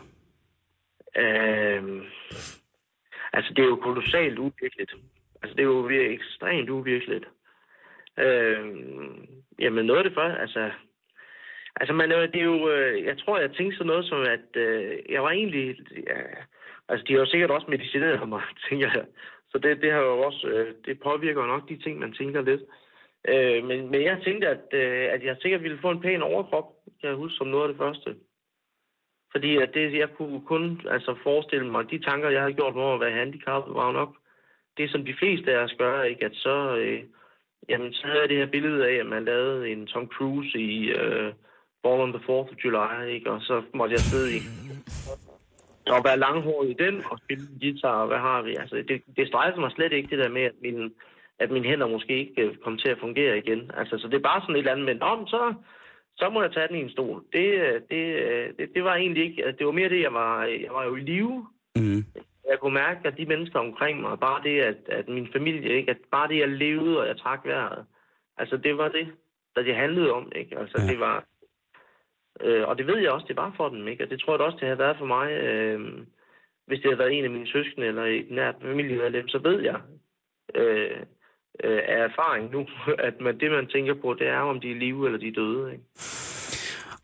Øhm, 1.16 2.00
altså, 3.32 3.52
det 3.56 3.62
er 3.62 3.68
jo 3.68 3.76
kolossalt 3.76 4.38
uvirkeligt. 4.38 4.92
Altså, 5.42 5.54
det 5.56 5.60
er 5.62 5.72
jo 5.74 5.88
ekstremt 5.88 6.70
uvirkeligt. 6.70 7.24
Øhm, 8.18 9.26
jamen, 9.58 9.86
noget 9.86 9.98
af 9.98 10.04
det 10.04 10.14
for, 10.14 10.28
altså... 10.44 10.70
Altså, 11.80 11.92
man, 11.92 12.10
det 12.10 12.40
er 12.40 12.44
jo... 12.44 12.68
Øh, 12.68 13.04
jeg 13.04 13.18
tror, 13.18 13.38
jeg 13.38 13.50
tænkte 13.50 13.76
sådan 13.76 13.86
noget 13.86 14.06
som, 14.06 14.20
at 14.20 14.56
øh, 14.56 14.98
jeg 15.08 15.22
var 15.22 15.30
egentlig... 15.30 15.76
Ja, 16.06 16.20
altså, 16.88 17.04
de 17.08 17.12
har 17.12 17.20
jo 17.20 17.26
sikkert 17.26 17.50
også 17.50 17.66
medicineret 17.70 18.28
mig, 18.28 18.42
tænker 18.68 18.90
jeg. 18.94 19.04
Så 19.52 19.58
det, 19.58 19.82
det 19.82 19.92
har 19.92 20.00
jo 20.00 20.20
også... 20.20 20.46
Øh, 20.46 20.74
det 20.86 21.00
påvirker 21.00 21.46
nok 21.46 21.68
de 21.68 21.78
ting, 21.78 21.98
man 21.98 22.12
tænker 22.12 22.40
lidt. 22.42 22.62
Øh, 23.28 23.64
men, 23.64 23.90
men 23.90 24.02
jeg 24.02 24.20
tænkte, 24.24 24.48
at, 24.48 24.64
øh, 24.72 25.08
at 25.14 25.24
jeg 25.24 25.36
sikkert 25.42 25.62
ville 25.62 25.78
få 25.82 25.90
en 25.90 26.00
pæn 26.00 26.22
overkrop, 26.22 26.68
kan 27.00 27.08
jeg 27.08 27.16
huske, 27.16 27.36
som 27.36 27.46
noget 27.46 27.62
af 27.62 27.68
det 27.68 27.78
første. 27.78 28.16
Fordi 29.32 29.56
at 29.56 29.70
det, 29.74 29.98
jeg 29.98 30.08
kunne 30.16 30.40
kun 30.46 30.80
altså, 30.90 31.14
forestille 31.22 31.70
mig, 31.70 31.90
de 31.90 31.98
tanker, 31.98 32.30
jeg 32.30 32.40
havde 32.40 32.54
gjort 32.54 32.76
om 32.76 32.94
at 32.94 33.00
være 33.00 33.18
handicappet, 33.18 33.74
var 33.74 33.86
jo 33.86 33.92
nok 33.92 34.16
det, 34.76 34.90
som 34.90 35.04
de 35.04 35.14
fleste 35.18 35.52
af 35.52 35.64
os 35.64 35.74
gør, 35.78 36.02
ikke? 36.02 36.24
At 36.24 36.34
så, 36.34 36.76
øh, 36.76 37.02
jamen, 37.68 37.92
så 37.92 38.06
havde 38.06 38.20
jeg 38.20 38.28
det 38.28 38.36
her 38.36 38.46
billede 38.46 38.88
af, 38.88 38.94
at 38.94 39.06
man 39.06 39.24
lavede 39.24 39.68
en 39.70 39.86
Tom 39.86 40.06
Cruise 40.06 40.58
i 40.58 40.90
øh, 40.90 41.32
Born 41.82 42.00
on 42.00 42.12
the 42.12 42.22
4th 42.24 42.52
of 42.52 42.64
July, 42.64 43.14
ikke? 43.14 43.30
Og 43.30 43.40
så 43.40 43.62
måtte 43.74 43.92
jeg 43.92 44.00
sidde 44.00 44.36
i 44.36 44.40
og 45.86 46.04
være 46.04 46.18
langhåret 46.18 46.70
i 46.70 46.76
den, 46.84 47.02
og 47.10 47.18
spille 47.18 47.44
guitar, 47.60 48.00
og 48.02 48.06
hvad 48.06 48.18
har 48.18 48.42
vi? 48.42 48.56
Altså, 48.56 48.76
det, 48.88 49.02
det 49.16 49.28
strejfer 49.28 49.60
mig 49.60 49.70
slet 49.70 49.92
ikke, 49.92 50.10
det 50.10 50.18
der 50.18 50.28
med, 50.28 50.42
at, 50.42 50.52
min, 50.62 50.92
at 51.38 51.50
mine 51.50 51.68
hænder 51.68 51.86
måske 51.86 52.18
ikke 52.18 52.42
øh, 52.42 52.56
kommer 52.56 52.80
til 52.80 52.88
at 52.88 53.00
fungere 53.00 53.38
igen. 53.38 53.70
Altså, 53.76 53.98
så 53.98 54.08
det 54.08 54.14
er 54.14 54.28
bare 54.30 54.40
sådan 54.40 54.54
et 54.54 54.58
eller 54.58 54.72
andet, 54.72 54.86
men 54.86 55.02
om 55.02 55.26
så, 55.26 55.54
så 56.16 56.30
må 56.30 56.42
jeg 56.42 56.52
tage 56.52 56.68
den 56.68 56.76
i 56.76 56.82
en 56.82 56.90
stol. 56.90 57.24
Det, 57.32 57.46
øh, 57.46 57.80
det, 57.90 58.04
øh, 58.24 58.48
det, 58.58 58.74
det 58.74 58.84
var 58.84 58.94
egentlig 58.94 59.24
ikke, 59.24 59.54
det 59.58 59.66
var 59.66 59.72
mere 59.72 59.88
det, 59.88 60.00
jeg 60.00 60.12
var, 60.12 60.44
jeg 60.44 60.72
var 60.72 60.84
jo 60.84 60.96
i 60.96 61.00
live. 61.00 61.46
Mm. 61.76 62.04
Jeg 62.50 62.58
kunne 62.60 62.74
mærke, 62.74 63.00
at 63.08 63.16
de 63.16 63.26
mennesker 63.26 63.58
omkring 63.58 64.00
mig, 64.00 64.18
bare 64.18 64.42
det, 64.42 64.60
at, 64.60 64.76
at 64.88 65.08
min 65.08 65.28
familie, 65.32 65.76
ikke, 65.76 65.90
at 65.90 65.98
bare 66.10 66.28
det, 66.28 66.38
jeg 66.38 66.48
levede, 66.48 67.00
og 67.00 67.06
jeg 67.06 67.16
trak 67.16 67.40
vejret, 67.44 67.84
altså 68.38 68.56
det 68.56 68.78
var 68.78 68.88
det, 68.88 69.08
der 69.56 69.62
det 69.62 69.76
handlede 69.76 70.12
om, 70.12 70.32
ikke? 70.36 70.58
Altså 70.58 70.82
ja. 70.82 70.92
det 70.92 71.00
var, 71.00 71.24
øh, 72.40 72.68
og 72.68 72.78
det 72.78 72.86
ved 72.86 72.98
jeg 72.98 73.10
også, 73.10 73.26
det 73.28 73.36
var 73.36 73.54
for 73.56 73.68
dem, 73.68 73.88
ikke? 73.88 74.04
Og 74.04 74.10
det 74.10 74.20
tror 74.20 74.32
jeg 74.32 74.40
også, 74.40 74.58
det 74.60 74.68
har 74.68 74.74
været 74.74 74.98
for 74.98 75.06
mig, 75.06 75.30
øh, 75.32 75.80
hvis 76.66 76.80
det 76.80 76.88
havde 76.90 76.98
været 76.98 77.18
en 77.18 77.24
af 77.24 77.30
mine 77.30 77.52
søskende 77.54 77.86
eller 77.86 78.04
et 78.04 78.30
nært 78.30 78.54
familiemedlem, 78.62 79.28
så 79.28 79.38
ved 79.38 79.60
jeg 79.60 79.80
øh, 80.54 81.00
øh, 81.64 81.80
af 81.88 81.98
erfaring 82.08 82.50
nu, 82.50 82.66
at 83.08 83.20
man, 83.20 83.40
det 83.40 83.50
man 83.50 83.66
tænker 83.66 83.94
på, 83.94 84.14
det 84.14 84.26
er 84.26 84.38
om 84.38 84.60
de 84.60 84.70
er 84.70 84.74
i 84.74 84.78
live 84.78 85.06
eller 85.06 85.18
de 85.18 85.28
er 85.28 85.32
døde, 85.32 85.72
ikke? 85.72 85.84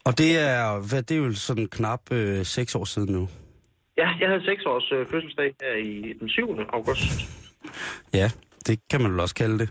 Og 0.07 0.13
det 0.19 0.31
er, 0.39 0.89
hvad, 0.89 1.03
det 1.03 1.15
er 1.17 1.23
jo 1.27 1.33
sådan 1.35 1.69
knap 1.69 2.13
øh, 2.13 2.45
seks 2.45 2.75
år 2.75 2.85
siden 2.85 3.13
nu. 3.13 3.29
Ja, 3.97 4.09
jeg 4.21 4.29
havde 4.29 4.45
seks 4.45 4.63
års 4.65 4.93
øh, 4.93 5.07
fødselsdag 5.11 5.55
her 5.63 5.75
i 5.75 6.13
den 6.21 6.29
7. 6.29 6.59
august. 6.69 7.11
Ja, 8.15 8.29
det 8.67 8.81
kan 8.91 9.03
man 9.03 9.13
vel 9.13 9.21
også 9.21 9.35
kalde 9.35 9.59
det. 9.59 9.69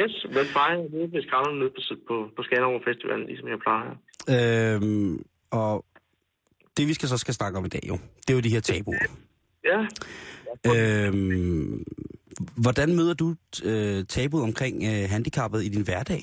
Yes, 0.00 0.26
men 0.34 0.44
fejrer 0.56 0.88
nede 0.94 1.12
ved 1.12 1.22
skralderne 1.22 1.58
nede 1.58 1.70
på, 1.76 1.80
på, 2.08 2.16
på 2.36 2.42
Skanderborg 2.42 2.84
Festivalen, 2.84 3.26
ligesom 3.26 3.48
jeg 3.48 3.58
plejer. 3.58 3.94
Øhm, 4.34 5.24
og 5.50 5.84
det 6.76 6.88
vi 6.88 6.94
skal 6.94 7.08
så 7.08 7.18
skal 7.18 7.34
snakke 7.34 7.58
om 7.58 7.64
i 7.64 7.68
dag 7.68 7.80
jo, 7.88 7.98
det 8.20 8.30
er 8.30 8.34
jo 8.34 8.40
de 8.40 8.48
her 8.48 8.60
tabuer. 8.60 9.06
Ja, 9.64 9.86
Øhm, 10.66 11.84
hvordan 12.64 12.96
møder 12.96 13.14
du 13.14 13.28
øh, 13.64 14.04
tabuet 14.04 14.42
omkring 14.42 14.76
øh, 14.90 15.04
handicappet 15.10 15.64
i 15.64 15.68
din 15.68 15.84
hverdag? 15.84 16.22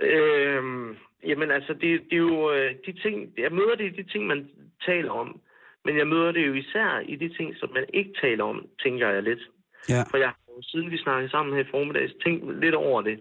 øhm, 0.00 0.96
jamen 1.28 1.50
altså, 1.50 1.72
det, 1.72 2.00
det 2.10 2.16
er 2.20 2.24
jo 2.30 2.52
øh, 2.52 2.70
de 2.86 2.92
ting, 3.02 3.16
jeg 3.38 3.52
møder 3.52 3.74
det 3.74 3.86
i 3.92 4.02
de 4.02 4.08
ting, 4.12 4.26
man 4.26 4.48
taler 4.86 5.10
om, 5.10 5.40
men 5.84 5.98
jeg 5.98 6.06
møder 6.06 6.32
det 6.32 6.46
jo 6.46 6.54
især 6.54 7.02
i 7.12 7.16
de 7.16 7.28
ting, 7.36 7.56
som 7.56 7.68
man 7.74 7.84
ikke 7.94 8.12
taler 8.22 8.44
om, 8.44 8.66
tænker 8.82 9.08
jeg 9.08 9.22
lidt. 9.22 9.42
Ja. 9.88 10.02
For 10.10 10.16
jeg 10.16 10.28
har 10.28 10.38
jo, 10.56 10.62
siden 10.62 10.90
vi 10.90 10.98
snakkede 10.98 11.30
sammen 11.30 11.54
her 11.54 11.64
i 11.64 11.70
formiddags, 11.70 12.12
tænkt 12.24 12.60
lidt 12.60 12.74
over 12.74 13.02
det, 13.02 13.20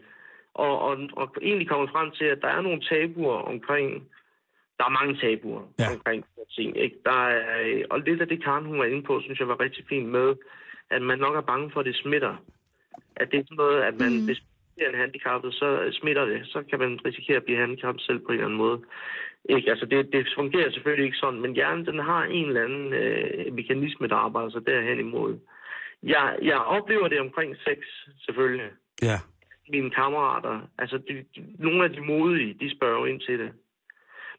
og, 0.54 0.80
og, 0.82 0.98
og 1.14 1.36
egentlig 1.42 1.68
kommet 1.70 1.90
frem 1.92 2.12
til, 2.12 2.26
at 2.26 2.42
der 2.42 2.48
er 2.48 2.62
nogle 2.62 2.82
tabuer 2.90 3.38
omkring, 3.54 4.10
der 4.78 4.84
er 4.86 4.90
mange 5.00 5.18
tabuer 5.22 5.62
Ja. 5.80 5.86
omkring 5.94 6.26
ting. 6.56 6.78
Ikke? 6.78 6.96
Der 7.06 7.20
er, 7.28 7.62
øh, 7.66 7.84
og 7.90 8.00
lidt 8.00 8.22
af 8.22 8.28
det, 8.28 8.44
Karen 8.44 8.66
hun 8.66 8.80
var 8.80 8.86
inde 8.86 9.04
på, 9.04 9.22
synes 9.22 9.40
jeg 9.40 9.48
var 9.48 9.60
rigtig 9.60 9.86
fint 9.90 10.10
med, 10.10 10.36
at 10.90 11.02
man 11.02 11.20
nok 11.20 11.36
er 11.36 11.42
bange 11.42 11.72
for, 11.72 11.80
at 11.80 11.86
det 11.86 11.96
smitter. 11.96 12.36
At 13.16 13.32
det 13.32 13.40
er 13.40 13.44
sådan 13.44 13.56
noget, 13.58 13.82
at 13.82 14.00
man, 14.00 14.12
Mm. 14.20 14.26
hvis 14.26 14.42
man 14.80 14.94
er 14.96 14.98
handicappet, 14.98 15.54
så 15.54 15.90
smitter 16.02 16.26
det. 16.26 16.42
Så 16.48 16.64
kan 16.70 16.80
man 16.80 17.00
risikere 17.06 17.38
at 17.38 17.44
blive 17.44 17.58
handicappet 17.58 18.02
selv 18.04 18.20
på 18.20 18.28
en 18.28 18.34
eller 18.34 18.46
anden 18.46 18.58
måde. 18.58 18.82
Ikke? 19.50 19.70
Altså 19.70 19.86
det, 19.86 20.14
det 20.14 20.28
fungerer 20.38 20.72
selvfølgelig 20.72 21.06
ikke 21.06 21.18
sådan, 21.18 21.42
men 21.42 21.54
hjernen 21.54 21.86
den 21.86 22.00
har 22.00 22.24
en 22.24 22.48
eller 22.48 22.64
anden 22.64 22.94
øh, 22.94 23.54
mekanisme, 23.54 24.08
der 24.08 24.16
arbejder 24.16 24.50
sig 24.50 24.66
derhen 24.66 25.00
imod. 25.00 25.40
Jeg, 26.04 26.38
jeg 26.42 26.58
oplever 26.60 27.08
det 27.08 27.20
omkring 27.20 27.56
sex, 27.58 27.78
selvfølgelig. 28.26 28.70
Ja. 29.02 29.18
Mine 29.70 29.92
kammerater, 29.92 30.62
altså 30.78 30.98
de, 30.98 31.14
de, 31.36 31.56
nogle 31.60 31.84
af 31.84 31.90
de 31.90 32.02
modige, 32.02 32.54
de 32.54 32.76
spørger 32.76 33.00
jo 33.00 33.06
ind 33.06 33.20
til 33.22 33.40
det. 33.40 33.52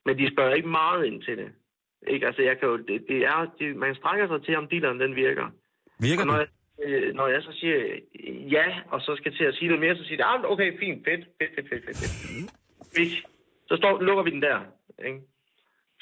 Men 0.07 0.19
de 0.19 0.33
spørger 0.33 0.55
ikke 0.55 0.69
meget 0.69 1.05
ind 1.05 1.23
til 1.23 1.37
det. 1.39 1.53
Ikke? 2.07 2.27
Altså 2.27 2.43
jeg 2.43 2.59
kan 2.59 2.69
jo, 2.69 2.77
det, 2.77 3.05
det 3.09 3.17
er, 3.25 3.47
det, 3.59 3.77
man 3.77 3.95
strækker 3.95 4.27
sig 4.29 4.43
til, 4.45 4.57
om 4.57 4.69
dealeren 4.69 5.01
den 5.01 5.17
virker. 5.17 5.47
Virker 6.01 6.21
Og 6.21 6.27
når 6.27 6.39
den? 6.39 6.47
jeg, 6.79 6.89
øh, 6.89 7.15
når 7.15 7.27
jeg 7.27 7.43
så 7.43 7.53
siger 7.53 7.77
øh, 7.77 8.53
ja, 8.53 8.67
og 8.89 9.01
så 9.01 9.17
skal 9.17 9.37
til 9.37 9.45
at 9.45 9.55
sige 9.55 9.69
noget 9.69 9.81
mere, 9.81 9.97
så 9.97 10.05
siger 10.05 10.17
jeg, 10.19 10.35
ah, 10.35 10.51
okay, 10.53 10.79
fint, 10.79 11.05
fedt, 11.07 11.25
fedt, 11.39 11.55
fedt, 11.55 11.69
fedt, 11.69 11.85
fedt, 11.87 11.97
fedt. 12.97 13.27
Så 13.69 13.77
står, 13.77 14.01
lukker 14.03 14.23
vi 14.23 14.31
den 14.31 14.43
der. 14.43 14.61
Ikke? 15.07 15.21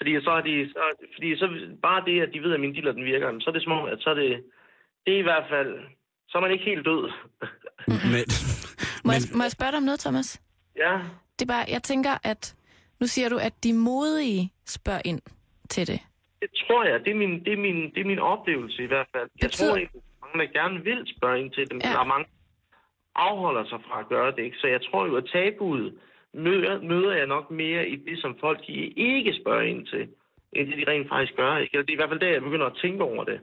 Fordi 0.01 0.21
så 0.25 0.31
er 0.31 0.41
de, 0.41 0.71
så, 0.73 0.83
fordi 1.15 1.37
så 1.37 1.47
bare 1.83 2.05
det, 2.07 2.21
at 2.21 2.31
de 2.35 2.43
ved, 2.43 2.55
at 2.55 2.61
min 2.61 2.75
dealer 2.75 2.93
den 2.93 3.05
virker, 3.05 3.41
så 3.41 3.51
er 3.51 3.53
det 3.55 3.63
som 3.63 3.73
om, 3.73 3.85
at 3.85 3.99
så 4.01 4.11
er 4.11 4.15
det, 4.15 4.45
det 5.07 5.15
er 5.15 5.19
i 5.19 5.29
hvert 5.31 5.47
fald, 5.51 5.79
så 6.29 6.39
er 6.39 6.43
man 6.43 6.51
ikke 6.51 6.65
helt 6.65 6.87
død. 6.87 7.11
Men, 8.13 8.25
Må, 9.05 9.13
jeg, 9.13 9.21
men, 9.31 9.39
må 9.39 9.43
jeg 9.45 9.51
spørge 9.51 9.71
dig 9.73 9.77
om 9.79 9.83
noget, 9.83 10.01
Thomas? 10.01 10.43
ja, 10.77 10.93
Det 11.39 11.43
er 11.49 11.53
bare, 11.55 11.65
jeg 11.69 11.83
tænker, 11.83 12.11
at 12.25 12.55
nu 13.01 13.07
siger 13.07 13.29
du, 13.29 13.37
at 13.39 13.65
de 13.65 13.73
modige 13.73 14.53
spørger 14.67 15.03
ind 15.05 15.21
til 15.69 15.87
det. 15.87 16.01
det 16.43 16.51
tror 16.67 16.85
jeg. 16.85 17.01
Det 17.05 17.11
er 17.11 17.15
min, 17.15 17.45
det 17.45 17.53
er 17.53 17.57
min, 17.57 17.79
det 17.95 18.01
er 18.01 18.05
min 18.05 18.19
oplevelse 18.19 18.83
i 18.83 18.87
hvert 18.87 19.07
fald. 19.17 19.29
Jeg 19.41 19.49
Betyder- 19.49 19.69
tror 19.71 19.77
ikke, 19.77 19.93
at 19.97 20.03
mange 20.23 20.47
der 20.47 20.53
gerne 20.61 20.85
vil 20.85 21.01
spørge 21.17 21.41
ind 21.41 21.51
til 21.51 21.63
det, 21.65 21.73
men 21.73 21.83
Ja. 21.85 21.89
der 21.93 21.99
er 22.01 22.05
mange, 22.05 22.27
afholder 23.15 23.65
sig 23.65 23.79
fra 23.89 24.01
at 24.01 24.09
gøre 24.09 24.31
det. 24.37 24.39
Ikke? 24.45 24.57
Så 24.57 24.67
jeg 24.67 24.81
tror 24.83 25.07
jo, 25.07 25.17
at 25.17 25.25
tabuet 25.33 25.99
møder, 26.35 26.83
møder 26.83 27.13
jeg 27.17 27.27
nok 27.27 27.51
mere 27.51 27.89
i 27.89 27.97
det, 27.97 28.19
som 28.21 28.37
folk 28.41 28.67
de 28.67 28.73
ikke 29.13 29.35
spørger 29.43 29.63
ind 29.63 29.87
til, 29.87 30.09
end 30.53 30.69
det, 30.69 30.77
de 30.79 30.91
rent 30.93 31.09
faktisk 31.09 31.37
gør. 31.37 31.57
Ikke? 31.57 31.71
Eller 31.75 31.87
Det 31.87 31.93
er 31.93 31.97
i 31.99 32.01
hvert 32.03 32.09
fald 32.11 32.21
der, 32.21 32.29
jeg 32.33 32.43
begynder 32.43 32.67
at 32.67 32.79
tænke 32.83 33.05
over 33.05 33.25
det. 33.25 33.41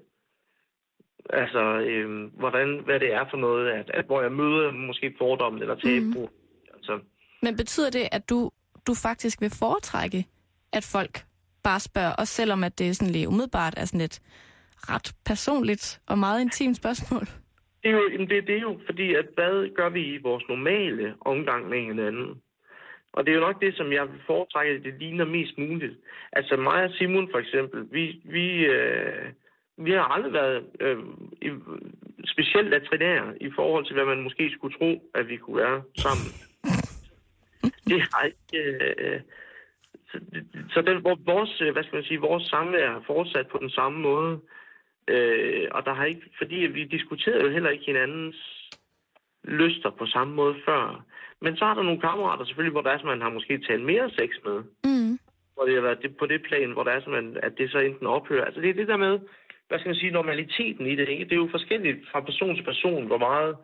Altså, 1.29 1.59
øhm, 1.79 2.25
hvordan, 2.25 2.81
hvad 2.85 2.99
det 2.99 3.13
er 3.13 3.25
for 3.29 3.37
noget, 3.37 3.69
at, 3.69 3.91
at 3.93 4.05
hvor 4.05 4.21
jeg 4.21 4.31
møder 4.31 4.71
måske 4.71 5.15
fordommen 5.17 5.61
eller 5.61 5.75
tabu. 5.75 6.21
Mm. 6.21 6.27
Altså, 6.75 6.99
Men 7.41 7.55
betyder 7.57 7.89
det, 7.89 8.07
at 8.11 8.29
du, 8.29 8.51
du 8.87 8.93
faktisk 8.93 9.41
vil 9.41 9.51
foretrække, 9.59 10.25
at 10.73 10.89
folk 10.91 11.25
bare 11.63 11.79
spørger, 11.79 12.13
også 12.13 12.33
selvom 12.33 12.63
at 12.63 12.79
det 12.79 12.89
er 12.89 12.93
sådan 12.93 13.13
lidt 13.13 13.27
umiddelbart 13.27 13.73
er 13.77 13.85
sådan 13.85 14.01
et 14.01 14.21
ret 14.91 15.15
personligt 15.25 16.01
og 16.07 16.17
meget 16.17 16.41
intimt 16.41 16.77
spørgsmål? 16.77 17.25
Det 17.83 17.89
er 17.91 17.97
jo, 17.97 18.09
det, 18.31 18.47
det 18.47 18.55
er 18.57 18.61
jo 18.61 18.79
fordi, 18.85 19.13
at 19.15 19.25
hvad 19.35 19.75
gør 19.75 19.89
vi 19.89 20.03
i 20.15 20.17
vores 20.17 20.43
normale 20.49 21.13
omgang 21.21 21.69
med 21.69 21.81
hinanden? 21.81 22.41
Og 23.13 23.25
det 23.25 23.31
er 23.31 23.35
jo 23.35 23.47
nok 23.47 23.61
det, 23.61 23.75
som 23.77 23.91
jeg 23.91 24.11
vil 24.11 24.21
foretrække, 24.25 24.73
at 24.73 24.83
det 24.83 24.93
ligner 24.99 25.25
mest 25.25 25.57
muligt. 25.57 25.95
Altså 26.31 26.57
mig 26.57 26.83
og 26.83 26.91
Simon 26.91 27.29
for 27.31 27.39
eksempel, 27.39 27.87
vi, 27.91 28.21
vi, 28.23 28.65
øh, 28.65 29.25
vi 29.77 29.91
har 29.91 30.03
aldrig 30.15 30.33
været 30.33 30.65
øh, 30.79 30.97
i, 31.41 31.49
specielt 32.25 32.69
latrinære 32.69 33.43
i 33.43 33.51
forhold 33.55 33.85
til, 33.85 33.93
hvad 33.93 34.05
man 34.05 34.23
måske 34.23 34.51
skulle 34.51 34.77
tro, 34.77 35.11
at 35.15 35.27
vi 35.27 35.37
kunne 35.37 35.57
være 35.57 35.81
sammen. 35.97 36.29
Det 37.89 38.01
har 38.11 38.23
ikke... 38.23 38.57
Øh, 38.97 39.21
så, 40.11 40.19
så 40.73 40.81
den, 40.81 41.01
hvor 41.01 41.19
vores, 41.25 41.61
øh, 41.61 41.73
hvad 41.73 41.83
skal 41.83 41.95
man 41.95 42.03
sige, 42.03 42.19
vores 42.19 42.43
samvær 42.43 42.89
er 42.89 43.01
fortsat 43.07 43.47
på 43.47 43.57
den 43.57 43.69
samme 43.69 43.99
måde. 43.99 44.39
Øh, 45.07 45.67
og 45.71 45.85
der 45.85 45.93
har 45.93 46.05
ikke, 46.05 46.29
fordi 46.37 46.55
vi 46.55 46.83
diskuterede 46.83 47.43
jo 47.43 47.49
heller 47.49 47.69
ikke 47.69 47.85
hinandens 47.85 48.69
lyster 49.43 49.89
på 49.89 50.05
samme 50.05 50.33
måde 50.33 50.55
før. 50.65 51.05
Men 51.41 51.57
så 51.57 51.65
er 51.65 51.73
der 51.73 51.83
nogle 51.83 52.01
kammerater 52.01 52.45
selvfølgelig, 52.45 52.71
hvor 52.71 52.81
der 52.81 52.91
er, 52.91 53.05
man 53.05 53.21
har 53.21 53.29
måske 53.29 53.61
talt 53.67 53.85
mere 53.85 54.09
sex 54.09 54.29
med. 54.45 54.57
Mm. 54.83 55.19
Hvor 55.53 55.65
det 55.65 55.73
har 55.73 55.81
været 55.81 56.01
det, 56.01 56.17
på 56.17 56.25
det 56.25 56.41
plan, 56.43 56.71
hvor 56.71 56.83
der 56.83 56.91
er 56.91 57.01
sådan, 57.01 57.37
at 57.43 57.57
det 57.57 57.71
så 57.71 57.79
enten 57.79 58.07
ophører. 58.07 58.45
Altså 58.45 58.61
det 58.61 58.69
er 58.69 58.73
det 58.73 58.87
der 58.87 58.97
med, 58.97 59.19
hvad 59.67 59.79
skal 59.79 59.89
man 59.89 59.95
sige, 59.95 60.11
normaliteten 60.11 60.85
i 60.87 60.95
det. 60.95 61.09
Ikke? 61.09 61.25
Det 61.25 61.31
er 61.31 61.43
jo 61.45 61.49
forskelligt 61.51 61.97
fra 62.11 62.19
person 62.19 62.55
til 62.55 62.63
person, 62.63 63.07
hvor 63.07 63.17
meget, 63.17 63.55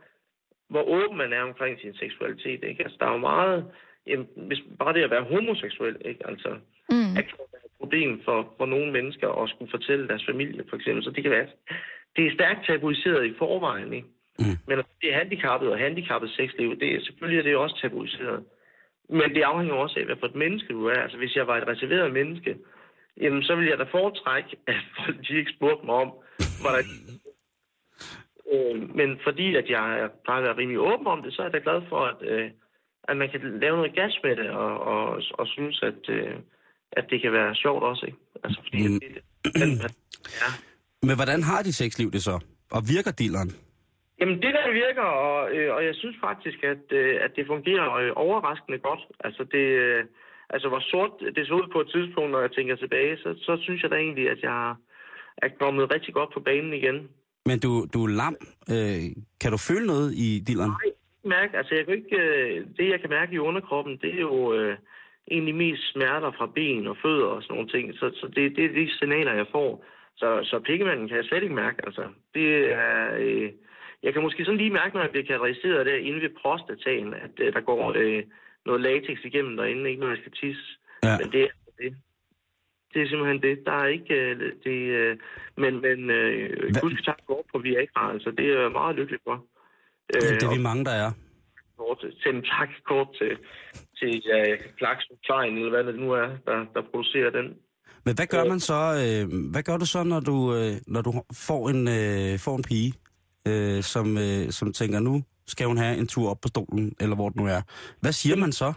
hvor 0.69 0.83
åben 0.83 1.17
man 1.17 1.33
er 1.33 1.41
omkring 1.41 1.79
sin 1.79 1.93
seksualitet. 1.93 2.63
Ikke? 2.63 2.83
Altså 2.83 2.97
der 2.99 3.05
er 3.05 3.11
jo 3.11 3.17
meget, 3.17 3.65
jamen, 4.07 4.27
hvis 4.35 4.61
bare 4.79 4.93
det 4.93 5.03
at 5.03 5.11
være 5.11 5.23
homoseksuel, 5.23 5.97
ikke? 6.05 6.27
Altså, 6.27 6.55
Mm. 6.89 7.15
være 7.15 7.65
et 7.65 7.71
problem 7.79 8.21
for, 8.25 8.53
for 8.57 8.65
nogle 8.65 8.91
mennesker 8.91 9.29
at 9.29 9.49
skulle 9.49 9.71
fortælle 9.71 10.07
deres 10.07 10.25
familie, 10.25 10.63
for 10.69 10.75
eksempel. 10.75 11.03
Så 11.03 11.11
det 11.11 11.23
kan 11.23 11.31
være, 11.31 11.47
det 12.15 12.27
er 12.27 12.33
stærkt 12.33 12.65
tabuiseret 12.65 13.25
i 13.25 13.33
forvejen, 13.37 13.93
ikke? 13.93 14.07
Mm. 14.39 14.57
Men 14.67 14.77
det 15.01 15.13
er 15.13 15.17
handicappet 15.17 15.69
og 15.69 15.77
handicappet 15.77 16.29
sexliv, 16.29 16.79
det 16.79 16.95
er, 16.95 17.01
selvfølgelig 17.01 17.39
er 17.39 17.43
det 17.43 17.55
også 17.55 17.79
tabuiseret. 17.81 18.43
Men 19.09 19.35
det 19.35 19.41
afhænger 19.41 19.75
også 19.75 19.99
af, 19.99 20.05
hvad 20.05 20.15
for 20.19 20.27
et 20.27 20.35
menneske 20.35 20.73
du 20.73 20.85
er. 20.85 20.99
Altså, 21.01 21.17
hvis 21.17 21.35
jeg 21.35 21.47
var 21.47 21.57
et 21.57 21.67
reserveret 21.67 22.13
menneske, 22.13 22.57
jamen, 23.21 23.43
så 23.43 23.55
ville 23.55 23.71
jeg 23.71 23.79
da 23.79 23.83
foretrække, 23.91 24.49
at 24.67 24.75
folk 24.97 25.17
de 25.27 25.37
ikke 25.37 25.53
spurgte 25.57 25.85
mig 25.85 25.95
om, 25.95 26.11
hvordan... 26.61 26.85
øh, 28.53 28.95
men 28.95 29.19
fordi, 29.23 29.55
at 29.55 29.69
jeg 29.69 29.99
er- 29.99 30.09
plejer 30.25 30.39
at 30.39 30.43
være 30.47 30.57
rimelig 30.57 30.79
åben 30.79 31.07
om 31.07 31.21
det, 31.23 31.33
så 31.33 31.41
er 31.41 31.45
jeg 31.45 31.53
da 31.53 31.59
glad 31.71 31.81
for, 31.89 31.99
at, 32.11 32.17
øh, 32.21 32.51
at 33.03 33.17
man 33.17 33.29
kan 33.29 33.59
lave 33.59 33.77
noget 33.77 33.95
gas 33.95 34.19
med 34.23 34.35
det, 34.35 34.49
og, 34.49 34.79
og, 34.79 35.21
og 35.33 35.47
synes, 35.47 35.83
at, 35.83 36.09
øh, 36.09 36.35
at 36.91 37.05
det 37.09 37.21
kan 37.21 37.31
være 37.33 37.55
sjovt 37.55 37.83
også, 37.83 38.05
ikke? 38.05 38.17
Altså, 38.43 38.59
fordi 38.63 38.87
Mm. 38.87 38.93
mm. 38.93 38.99
det, 38.99 39.09
det, 39.55 39.95
ja. 40.41 40.49
men 41.07 41.15
hvordan 41.15 41.43
har 41.43 41.61
de 41.63 41.73
sexliv 41.73 42.11
det 42.11 42.23
så? 42.23 42.35
Og 42.71 42.81
virker 42.95 43.11
dilleren? 43.11 43.51
Jamen, 44.19 44.35
det 44.41 44.53
der 44.53 44.71
virker, 44.71 45.01
og, 45.01 45.51
øh, 45.55 45.75
og 45.75 45.85
jeg 45.85 45.95
synes 45.95 46.15
faktisk, 46.23 46.63
at, 46.63 46.83
øh, 46.91 47.15
at 47.25 47.31
det 47.35 47.47
fungerer 47.47 47.93
øh, 47.93 48.11
overraskende 48.15 48.79
godt. 48.79 48.99
Altså, 49.19 49.43
det, 49.51 49.65
øh, 49.85 50.03
altså, 50.53 50.67
hvor 50.69 50.79
sort 50.79 51.11
det 51.35 51.47
så 51.47 51.53
ud 51.53 51.67
på 51.73 51.79
et 51.81 51.89
tidspunkt, 51.95 52.31
når 52.31 52.41
jeg 52.41 52.51
tænker 52.51 52.75
tilbage, 52.75 53.17
så, 53.17 53.29
så 53.45 53.57
synes 53.61 53.83
jeg 53.83 53.91
da 53.91 53.95
egentlig, 53.95 54.29
at 54.29 54.41
jeg 54.43 54.75
er 55.37 55.49
kommet 55.61 55.93
rigtig 55.93 56.13
godt 56.13 56.33
på 56.33 56.39
banen 56.39 56.73
igen. 56.73 56.97
Men 57.45 57.59
du, 57.59 57.71
du 57.93 57.99
er 58.05 58.11
lam. 58.21 58.35
Øh, 58.73 59.03
kan 59.41 59.51
du 59.51 59.57
føle 59.57 59.85
noget 59.87 60.09
i 60.27 60.29
dilleren? 60.47 60.73
Mærke, 61.25 61.57
altså, 61.57 61.75
jeg 61.75 61.85
kan 61.85 61.95
ikke, 61.95 62.17
øh, 62.17 62.65
det, 62.77 62.89
jeg 62.89 62.99
kan 63.01 63.09
mærke 63.09 63.33
i 63.33 63.45
underkroppen, 63.49 63.97
det 64.01 64.15
er 64.15 64.21
jo 64.21 64.53
øh, 64.53 64.77
egentlig 65.31 65.55
mest 65.55 65.91
smerter 65.91 66.31
fra 66.37 66.47
ben 66.55 66.87
og 66.87 66.97
fødder 67.03 67.25
og 67.25 67.43
sådan 67.43 67.53
nogle 67.55 67.69
ting. 67.69 67.93
Så, 67.93 68.11
så 68.19 68.27
det, 68.35 68.55
det 68.55 68.65
er 68.65 68.73
de 68.73 68.97
signaler, 68.97 69.33
jeg 69.33 69.47
får. 69.51 69.85
Så, 70.15 70.39
så 70.43 70.59
pikkemanden 70.59 71.07
kan 71.07 71.17
jeg 71.17 71.25
slet 71.25 71.43
ikke 71.43 71.55
mærke. 71.55 71.85
Altså, 71.85 72.03
det 72.33 72.73
er... 72.73 73.15
Øh, 73.19 73.51
jeg 74.03 74.13
kan 74.13 74.21
måske 74.21 74.45
sådan 74.45 74.57
lige 74.57 74.77
mærke, 74.79 74.95
når 74.95 75.01
jeg 75.01 75.11
bliver 75.11 75.25
kategoriseret 75.25 75.85
der 75.85 75.95
inde 75.95 76.21
ved 76.21 76.29
prostataen, 76.41 77.13
at 77.13 77.35
øh, 77.39 77.53
der 77.53 77.61
går 77.61 77.93
øh, 77.95 78.23
noget 78.65 78.81
latex 78.81 79.17
igennem 79.23 79.57
derinde, 79.57 79.89
ikke 79.89 80.01
når 80.01 80.09
jeg 80.09 80.17
skal 80.21 80.31
tisse. 80.31 80.65
Ja. 81.03 81.17
Men 81.19 81.31
det 81.31 81.41
er 81.43 81.47
det. 81.81 81.95
Det 82.93 83.01
er 83.01 83.07
simpelthen 83.07 83.41
det. 83.41 83.55
Der 83.65 83.71
er 83.71 83.87
ikke 83.87 84.13
øh, 84.13 84.39
det. 84.63 84.77
Øh, 84.99 85.17
men 85.57 85.81
men 85.81 86.09
øh, 86.09 86.49
Hva- 86.75 86.81
husk 86.81 87.05
tak 87.05 87.19
går 87.27 87.45
på 87.53 87.59
Viagra, 87.59 88.11
altså 88.13 88.31
det 88.37 88.45
er 88.53 88.61
jeg 88.61 88.71
meget 88.71 88.95
lykkelig 88.95 89.19
for. 89.27 89.45
Ja, 90.13 90.19
det 90.35 90.43
er 90.43 90.55
vi 90.57 90.61
mange, 90.61 90.85
der 90.85 90.91
er. 90.91 91.11
kort, 91.77 92.05
sende 92.23 92.37
en 92.39 92.45
tak 92.45 92.69
kort 92.89 93.07
til, 93.19 93.37
til 93.99 94.21
ja, 94.25 94.55
Klaxon 94.77 95.17
Klein, 95.25 95.57
eller 95.57 95.69
hvad 95.69 95.83
det 95.83 95.99
nu 95.99 96.11
er, 96.11 96.27
der, 96.45 96.65
der 96.73 96.81
producerer 96.91 97.29
den. 97.29 97.47
Men 98.05 98.15
hvad 98.15 98.27
gør 98.27 98.45
man 98.45 98.59
så, 98.59 98.81
øh, 99.03 99.51
hvad 99.51 99.63
gør 99.63 99.77
du 99.77 99.85
så, 99.85 100.03
når 100.03 100.19
du, 100.19 100.55
øh, 100.55 100.73
når 100.87 101.01
du 101.01 101.11
får 101.47 101.69
en, 101.69 101.87
øh, 101.87 102.39
får 102.39 102.55
en 102.55 102.63
pige, 102.63 102.93
øh, 103.47 103.83
som, 103.83 104.17
øh, 104.17 104.49
som 104.49 104.73
tænker, 104.73 104.99
nu 104.99 105.23
skal 105.47 105.67
hun 105.67 105.77
have 105.77 105.97
en 105.97 106.07
tur 106.07 106.29
op 106.29 106.41
på 106.41 106.47
stolen, 106.47 106.95
eller 106.99 107.15
hvor 107.15 107.29
det 107.29 107.37
nu 107.41 107.45
er. 107.45 107.61
Hvad 108.01 108.11
siger 108.11 108.35
man 108.35 108.51
så? 108.51 108.73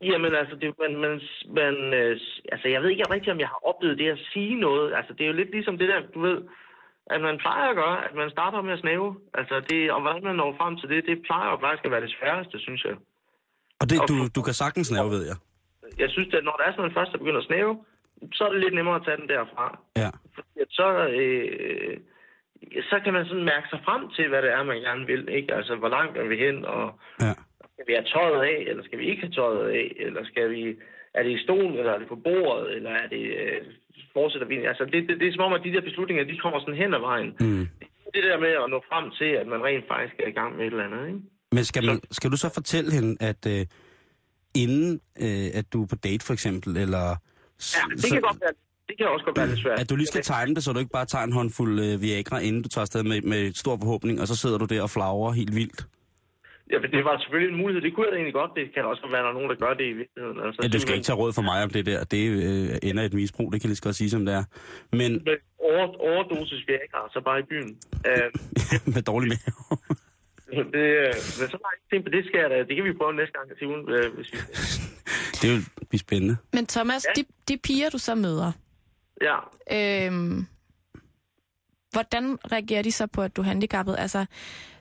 Jamen 0.00 0.34
altså, 0.34 0.54
det, 0.62 0.74
man, 0.82 0.92
man, 1.04 1.20
man, 1.60 1.74
øh, 2.00 2.20
altså, 2.52 2.68
jeg 2.68 2.82
ved 2.82 2.90
ikke 2.90 3.10
rigtig, 3.14 3.32
om 3.32 3.40
jeg 3.40 3.48
har 3.48 3.60
oplevet 3.70 3.98
det 3.98 4.08
at 4.08 4.20
sige 4.32 4.54
noget. 4.66 4.94
Altså, 4.98 5.12
det 5.12 5.22
er 5.22 5.30
jo 5.32 5.40
lidt 5.40 5.50
ligesom 5.50 5.78
det 5.78 5.88
der, 5.88 6.00
du 6.14 6.20
ved, 6.20 6.38
at 7.06 7.20
man 7.20 7.38
plejer 7.44 7.68
at 7.70 7.76
gøre, 7.76 7.98
at 8.06 8.14
man 8.14 8.30
starter 8.30 8.62
med 8.62 8.72
at 8.72 8.80
snæve. 8.84 9.08
Altså, 9.34 9.54
det, 9.70 9.92
og 9.92 10.00
hvordan 10.00 10.24
man 10.24 10.36
når 10.36 10.54
frem 10.60 10.76
til 10.76 10.88
det, 10.88 11.00
det 11.10 11.16
plejer 11.28 11.50
jo 11.50 11.56
faktisk 11.64 11.84
at 11.84 11.90
være 11.90 12.04
det 12.06 12.14
sværeste, 12.18 12.56
synes 12.66 12.84
jeg. 12.84 12.96
Og 13.80 13.90
det, 13.90 13.98
du, 14.10 14.14
du 14.36 14.42
kan 14.42 14.54
sagtens 14.62 14.90
lave, 14.96 15.10
ved 15.10 15.24
jeg. 15.30 15.36
Jeg 15.98 16.10
synes, 16.10 16.34
at 16.34 16.44
når 16.44 16.56
der 16.58 16.64
er 16.64 16.72
sådan 16.72 16.90
en 16.90 16.96
først, 16.98 17.12
der 17.12 17.18
begynder 17.18 17.40
at 17.40 17.48
snæve, 17.50 17.72
så 18.36 18.44
er 18.44 18.52
det 18.52 18.60
lidt 18.60 18.74
nemmere 18.74 18.96
at 18.96 19.04
tage 19.04 19.16
den 19.20 19.28
derfra. 19.28 19.66
Ja. 20.02 20.10
Fordi 20.34 20.54
at 20.64 20.70
så, 20.70 20.88
øh, 21.20 21.96
så 22.90 22.96
kan 23.04 23.12
man 23.12 23.24
sådan 23.26 23.44
mærke 23.52 23.66
sig 23.70 23.80
frem 23.84 24.02
til, 24.16 24.28
hvad 24.28 24.42
det 24.42 24.50
er, 24.52 24.62
man 24.62 24.80
gerne 24.88 25.06
vil. 25.06 25.28
Ikke? 25.38 25.54
Altså, 25.54 25.72
hvor 25.76 25.88
langt 25.96 26.14
er 26.18 26.26
vi 26.32 26.36
hen, 26.46 26.64
og 26.64 26.84
Ja. 27.20 27.32
skal 27.72 27.84
vi 27.88 27.92
have 27.98 28.08
tøjet 28.14 28.40
af, 28.52 28.58
eller 28.68 28.82
skal 28.84 28.98
vi 28.98 29.06
ikke 29.10 29.22
have 29.26 29.32
tøjet 29.40 29.68
af, 29.80 29.86
eller 30.06 30.22
skal 30.24 30.50
vi, 30.50 30.62
er 31.14 31.22
det 31.22 31.30
i 31.38 31.42
stolen, 31.46 31.74
eller 31.78 31.92
er 31.92 31.98
det 31.98 32.08
på 32.08 32.16
bordet, 32.28 32.76
eller 32.76 32.90
er 32.90 33.06
det, 33.14 33.22
øh, 33.42 33.60
fortsætter 34.12 34.48
vi? 34.48 34.56
Altså, 34.70 34.84
det, 34.84 35.08
det, 35.08 35.20
det 35.20 35.28
er 35.28 35.32
som 35.32 35.44
om, 35.48 35.52
at 35.52 35.64
de 35.64 35.72
der 35.72 35.80
beslutninger, 35.88 36.24
de 36.24 36.38
kommer 36.38 36.60
sådan 36.60 36.80
hen 36.82 36.94
ad 36.94 37.00
vejen. 37.10 37.30
Mm. 37.40 37.68
Det 38.14 38.22
der 38.24 38.38
med 38.40 38.48
at 38.64 38.70
nå 38.70 38.78
frem 38.90 39.10
til, 39.18 39.30
at 39.40 39.46
man 39.46 39.64
rent 39.64 39.84
faktisk 39.88 40.14
er 40.24 40.28
i 40.28 40.36
gang 40.40 40.56
med 40.56 40.66
et 40.66 40.70
eller 40.70 40.84
andet, 40.84 41.06
ikke? 41.06 41.20
Men 41.52 41.64
skal, 41.64 41.84
man, 41.86 42.00
skal 42.10 42.30
du 42.30 42.36
så 42.36 42.48
fortælle 42.54 42.92
hende, 42.92 43.16
at 43.30 43.42
øh, 43.54 43.66
inden 44.62 45.00
øh, 45.24 45.48
at 45.58 45.66
du 45.72 45.82
er 45.82 45.86
på 45.86 45.96
date 45.96 46.24
for 46.26 46.32
eksempel, 46.32 46.76
eller... 46.84 47.04
Ja, 47.74 47.82
det 47.90 48.00
så- 48.00 48.14
kan, 48.14 48.22
godt 48.22 48.40
være, 48.44 48.52
det 48.88 48.94
kan 48.98 49.06
også 49.06 49.24
godt 49.24 49.36
være 49.38 49.46
lidt 49.48 49.60
svært. 49.60 49.80
At 49.80 49.90
du 49.90 49.96
lige 49.96 50.06
skal 50.06 50.22
time 50.22 50.54
det, 50.54 50.64
så 50.64 50.72
du 50.72 50.78
ikke 50.78 50.90
bare 50.98 51.06
tager 51.06 51.24
en 51.24 51.32
håndfuld 51.32 51.80
øh, 51.80 52.02
Viagra, 52.02 52.38
inden 52.38 52.62
du 52.62 52.68
tager 52.68 52.82
afsted 52.82 53.02
med, 53.02 53.22
med 53.22 53.52
stor 53.52 53.76
forhåbning, 53.82 54.20
og 54.20 54.26
så 54.28 54.36
sidder 54.36 54.58
du 54.58 54.64
der 54.64 54.82
og 54.82 54.90
flagrer 54.90 55.32
helt 55.32 55.54
vildt. 55.54 55.86
Ja, 56.72 56.78
men 56.82 56.90
det 56.90 57.04
var 57.04 57.18
selvfølgelig 57.22 57.50
en 57.54 57.60
mulighed. 57.62 57.82
Det 57.82 57.94
kunne 57.94 58.06
jeg 58.06 58.12
da 58.12 58.16
egentlig 58.16 58.34
godt. 58.42 58.50
Det 58.58 58.64
kan 58.74 58.82
også 58.84 59.02
være, 59.10 59.20
at 59.20 59.24
der 59.24 59.30
er 59.30 59.38
nogen, 59.38 59.50
der 59.52 59.58
gør 59.64 59.74
det 59.80 59.86
i 59.92 59.94
virkeligheden. 60.02 60.38
Altså, 60.46 60.58
Ja, 60.62 60.68
du 60.68 60.80
skal 60.80 60.94
ikke 60.94 61.04
tage 61.10 61.16
råd 61.22 61.32
for 61.32 61.42
mig 61.50 61.58
om 61.66 61.70
det 61.70 61.86
der. 61.86 62.04
Det 62.04 62.22
øh, 62.46 62.88
ender 62.90 63.02
et 63.02 63.14
misbrug, 63.20 63.52
det 63.52 63.60
kan 63.60 63.66
jeg 63.66 63.70
lige 63.72 63.76
så 63.82 63.86
godt 63.88 63.96
sige, 63.96 64.10
som 64.10 64.22
det 64.26 64.34
er. 64.40 64.44
Men 65.00 65.10
Med 65.28 65.36
over, 65.70 65.86
overdosis 66.10 66.62
Viagra, 66.68 67.00
så 67.14 67.20
bare 67.28 67.38
i 67.40 67.46
byen. 67.52 67.70
Uh, 68.10 68.28
med 68.94 69.02
dårlig 69.02 69.28
mave. 69.34 69.62
det, 70.74 70.86
øh, 71.04 71.12
men 71.38 71.46
så 71.52 71.58
ikke 71.76 71.86
tænkt 71.90 72.04
på 72.08 72.10
det, 72.16 72.22
skal 72.28 72.38
jeg 72.44 72.50
da. 72.50 72.56
Det 72.68 72.74
kan 72.76 72.84
vi 72.84 72.92
prøve 73.00 73.12
næste 73.20 73.34
gang 73.38 73.44
til 73.58 73.66
ugen, 73.70 73.82
øh, 73.96 74.14
hvis 74.16 74.28
vi... 74.32 74.38
det 75.40 75.46
vil 75.52 75.60
blive 75.88 76.00
spændende. 76.06 76.36
Men 76.52 76.66
Thomas, 76.66 77.06
Ja. 77.08 77.20
de, 77.20 77.24
de 77.48 77.54
piger, 77.66 77.88
du 77.90 77.98
så 77.98 78.14
møder, 78.14 78.52
Ja, 79.20 79.38
øhm, 79.70 80.46
hvordan 81.90 82.38
reagerer 82.52 82.82
de 82.82 82.92
så 82.92 83.06
på, 83.06 83.22
at 83.22 83.36
du 83.36 83.42
er 83.42 83.46
handicappet? 83.46 83.96
Altså, 83.98 84.26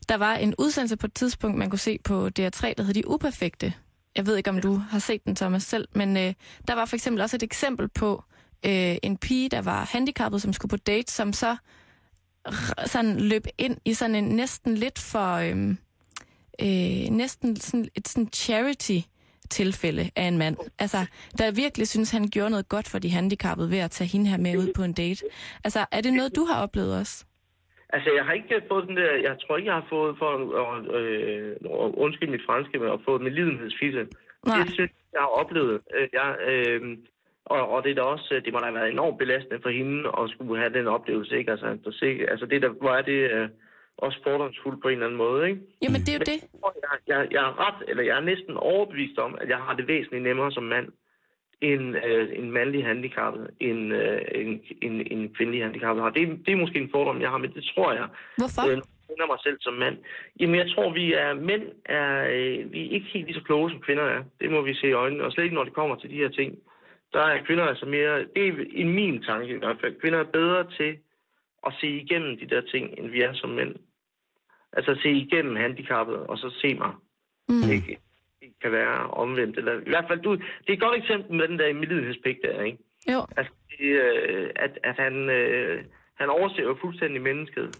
der 0.10 0.16
var 0.16 0.36
en 0.36 0.56
udsendelse 0.58 0.98
på 0.98 1.08
et 1.08 1.14
tidspunkt, 1.14 1.58
man 1.58 1.70
kunne 1.70 1.80
se 1.80 2.00
på 2.04 2.28
DR3, 2.28 2.74
der 2.78 2.84
hed 2.84 2.94
De 2.94 3.08
Uperfekte. 3.08 3.74
Jeg 4.16 4.26
ved 4.26 4.38
ikke, 4.38 4.50
om 4.50 4.62
du 4.62 4.76
har 4.76 5.00
set 5.00 5.26
den, 5.26 5.36
Thomas, 5.36 5.64
selv, 5.64 5.88
men 5.96 6.18
øh, 6.18 6.34
der 6.68 6.76
var 6.76 6.86
for 6.86 6.96
eksempel 6.96 7.22
også 7.22 7.36
et 7.36 7.44
eksempel 7.44 7.88
på 7.88 8.24
øh, 8.66 8.98
en 9.04 9.18
pige, 9.18 9.50
der 9.50 9.62
var 9.62 9.86
handicappet, 9.86 10.42
som 10.42 10.54
skulle 10.54 10.70
på 10.70 10.78
date, 10.78 11.14
som 11.14 11.34
så 11.34 11.58
sådan 12.86 13.20
løb 13.20 13.48
ind 13.58 13.78
i 13.86 13.94
sådan 13.94 14.16
en 14.16 14.24
næsten 14.24 14.78
lidt 14.78 15.00
for... 15.00 15.34
Øh, 15.34 15.76
øh, 16.62 17.10
næsten 17.12 17.56
sådan 17.60 17.90
et 17.96 18.08
sådan 18.08 18.30
charity 18.34 19.00
tilfælde 19.60 20.04
af 20.22 20.28
en 20.34 20.38
mand. 20.44 20.58
Altså, 20.84 21.00
der 21.40 21.62
virkelig 21.64 21.88
synes, 21.88 22.10
han 22.18 22.26
gjorde 22.36 22.50
noget 22.56 22.70
godt 22.76 22.88
for 22.92 23.00
de 23.04 23.10
handicappede 23.18 23.70
ved 23.74 23.82
at 23.88 23.92
tage 23.92 24.10
hende 24.14 24.28
her 24.32 24.40
med 24.46 24.54
ud 24.62 24.70
på 24.78 24.84
en 24.90 24.94
date. 24.94 25.22
Altså, 25.66 25.82
er 25.92 26.02
det 26.06 26.14
noget, 26.14 26.36
du 26.36 26.44
har 26.50 26.58
oplevet 26.66 26.94
også? 27.02 27.16
altså 27.96 28.10
jeg 28.18 28.26
har 28.26 28.34
ikke 28.34 28.62
fået 28.72 28.88
den 28.88 28.98
der... 28.98 29.12
Jeg 29.28 29.36
tror 29.42 29.58
ikke, 29.58 29.72
jeg 29.72 29.80
har 29.82 29.88
fået 29.96 30.14
for 30.22 30.30
at 30.36 30.82
øh, 30.98 31.50
øh, 31.50 31.56
undskylde 32.04 32.32
mit 32.32 32.48
franske, 32.48 32.80
men 32.80 32.90
at 32.96 33.00
få 33.06 33.18
mit 33.18 33.34
lidenhedsfisse. 33.34 34.04
Nej. 34.48 34.58
Det 34.58 34.74
synes 34.74 34.80
jeg, 34.80 35.14
jeg 35.14 35.22
har 35.22 35.34
oplevet. 35.42 35.76
Øh, 35.96 36.08
Jeg, 36.20 36.30
øh, 36.52 36.82
og, 37.46 37.62
og 37.74 37.84
det 37.84 37.92
er 37.92 37.96
da 37.96 38.02
også, 38.02 38.42
det 38.46 38.54
må 38.54 38.60
da 38.60 38.66
have 38.66 38.80
været 38.80 38.92
enormt 38.92 39.18
belastende 39.18 39.60
for 39.64 39.70
hende 39.70 39.98
at 40.20 40.30
skulle 40.30 40.62
have 40.62 40.74
den 40.74 40.88
oplevelse, 40.88 41.38
ikke? 41.38 41.52
Altså, 41.52 41.68
at 41.88 41.94
se, 41.94 42.10
altså 42.32 42.46
det 42.46 42.62
der, 42.62 42.70
hvor 42.70 42.94
er 43.00 43.02
det 43.02 43.20
øh, 43.32 43.50
også 43.98 44.20
fordomsfuldt 44.24 44.82
på 44.82 44.88
en 44.88 44.94
eller 44.94 45.06
anden 45.06 45.18
måde, 45.18 45.50
ikke? 45.50 45.62
Jamen, 45.84 46.02
det 46.02 46.10
er 46.10 46.18
jo 46.20 46.26
det. 46.32 46.40
Jeg, 46.84 46.98
jeg, 47.08 47.28
jeg 47.32 47.44
er 47.50 47.54
ret, 47.68 47.90
eller 47.90 48.04
jeg 48.04 48.18
er 48.18 48.22
næsten 48.32 48.58
overbevist 48.58 49.18
om, 49.20 49.38
at 49.42 49.50
jeg 49.50 49.58
har 49.58 49.74
det 49.76 49.88
væsentligt 49.88 50.24
nemmere 50.24 50.52
som 50.52 50.64
mand, 50.64 50.88
end 51.62 51.96
øh, 52.06 52.30
en 52.40 52.52
mandlig 52.52 52.86
handicappet, 52.86 53.50
end 53.60 53.94
øh, 53.94 54.22
en, 54.36 54.62
en, 54.82 55.08
en 55.12 55.34
kvindelig 55.36 55.64
handicappet 55.64 56.04
har. 56.04 56.10
Det, 56.10 56.22
er- 56.24 56.38
det 56.46 56.52
er 56.52 56.56
måske 56.64 56.80
en 56.80 56.90
fordom, 56.92 57.22
jeg 57.22 57.30
har, 57.30 57.38
men 57.38 57.54
det 57.54 57.64
tror 57.76 57.94
jeg, 57.94 58.08
Hvorfor? 58.38 58.64
øh, 58.72 58.82
kender 59.08 59.28
mig 59.28 59.38
selv 59.44 59.58
som 59.62 59.74
mand. 59.74 59.98
Jamen, 60.40 60.56
jeg 60.56 60.70
tror, 60.76 60.94
vi 60.94 61.14
er 61.14 61.34
mænd 61.34 61.64
er, 61.86 62.28
øh, 62.34 62.72
vi 62.72 62.80
er 62.88 62.92
ikke 62.92 63.10
helt 63.14 63.26
lige 63.26 63.40
så 63.40 63.44
kloge, 63.44 63.70
som 63.72 63.80
kvinder 63.80 64.04
er. 64.04 64.24
Det 64.42 64.52
må 64.52 64.62
vi 64.62 64.74
se 64.74 64.88
i 64.88 64.92
øjnene, 65.04 65.24
og 65.24 65.32
slet 65.32 65.44
ikke, 65.44 65.56
når 65.56 65.64
det 65.64 65.74
kommer 65.74 65.96
til 65.96 66.10
de 66.10 66.16
her 66.16 66.30
ting. 66.30 66.58
Der 67.14 67.22
er 67.22 67.44
kvinder 67.46 67.66
altså 67.66 67.86
mere, 67.86 68.20
det 68.36 68.48
er 68.48 68.54
i 68.72 68.84
min 68.84 69.24
tanke 69.24 69.48
i 69.56 69.58
hvert 69.58 69.78
fald, 69.82 70.00
kvinder 70.02 70.20
er 70.20 70.24
bedre 70.40 70.64
til 70.78 70.98
at 71.68 71.74
se 71.82 71.88
igennem 71.88 72.38
de 72.38 72.50
der 72.50 72.62
ting, 72.62 72.94
end 72.98 73.08
vi 73.10 73.22
er 73.22 73.34
som 73.34 73.50
mænd. 73.50 73.76
Altså 74.74 75.00
se 75.04 75.10
igennem 75.12 75.56
handicappet, 75.56 76.18
og 76.18 76.38
så 76.38 76.50
se 76.62 76.74
mig. 76.74 76.92
Mm. 77.50 77.72
Ikke? 77.72 77.98
Det 78.42 78.50
kan 78.62 78.72
være 78.72 79.10
omvendt. 79.10 79.58
Eller, 79.58 79.80
I 79.80 79.90
hvert 79.90 80.06
fald, 80.08 80.20
du, 80.20 80.32
det 80.36 80.70
er 80.70 80.74
et 80.74 80.80
godt 80.80 80.98
eksempel 80.98 81.36
med 81.36 81.48
den 81.48 81.60
der 81.60 81.74
medlidenhedspligt 81.74 82.40
der, 82.44 82.62
ikke? 82.62 82.78
Jo. 83.12 83.20
Altså, 83.38 83.54
det, 83.70 83.86
øh, 83.86 84.50
at, 84.56 84.80
at 84.84 84.96
han, 84.96 85.30
øh, 85.30 85.84
han 86.16 86.30
overser 86.30 86.64
jo 86.64 86.78
fuldstændig 86.82 87.22
mennesket, 87.22 87.78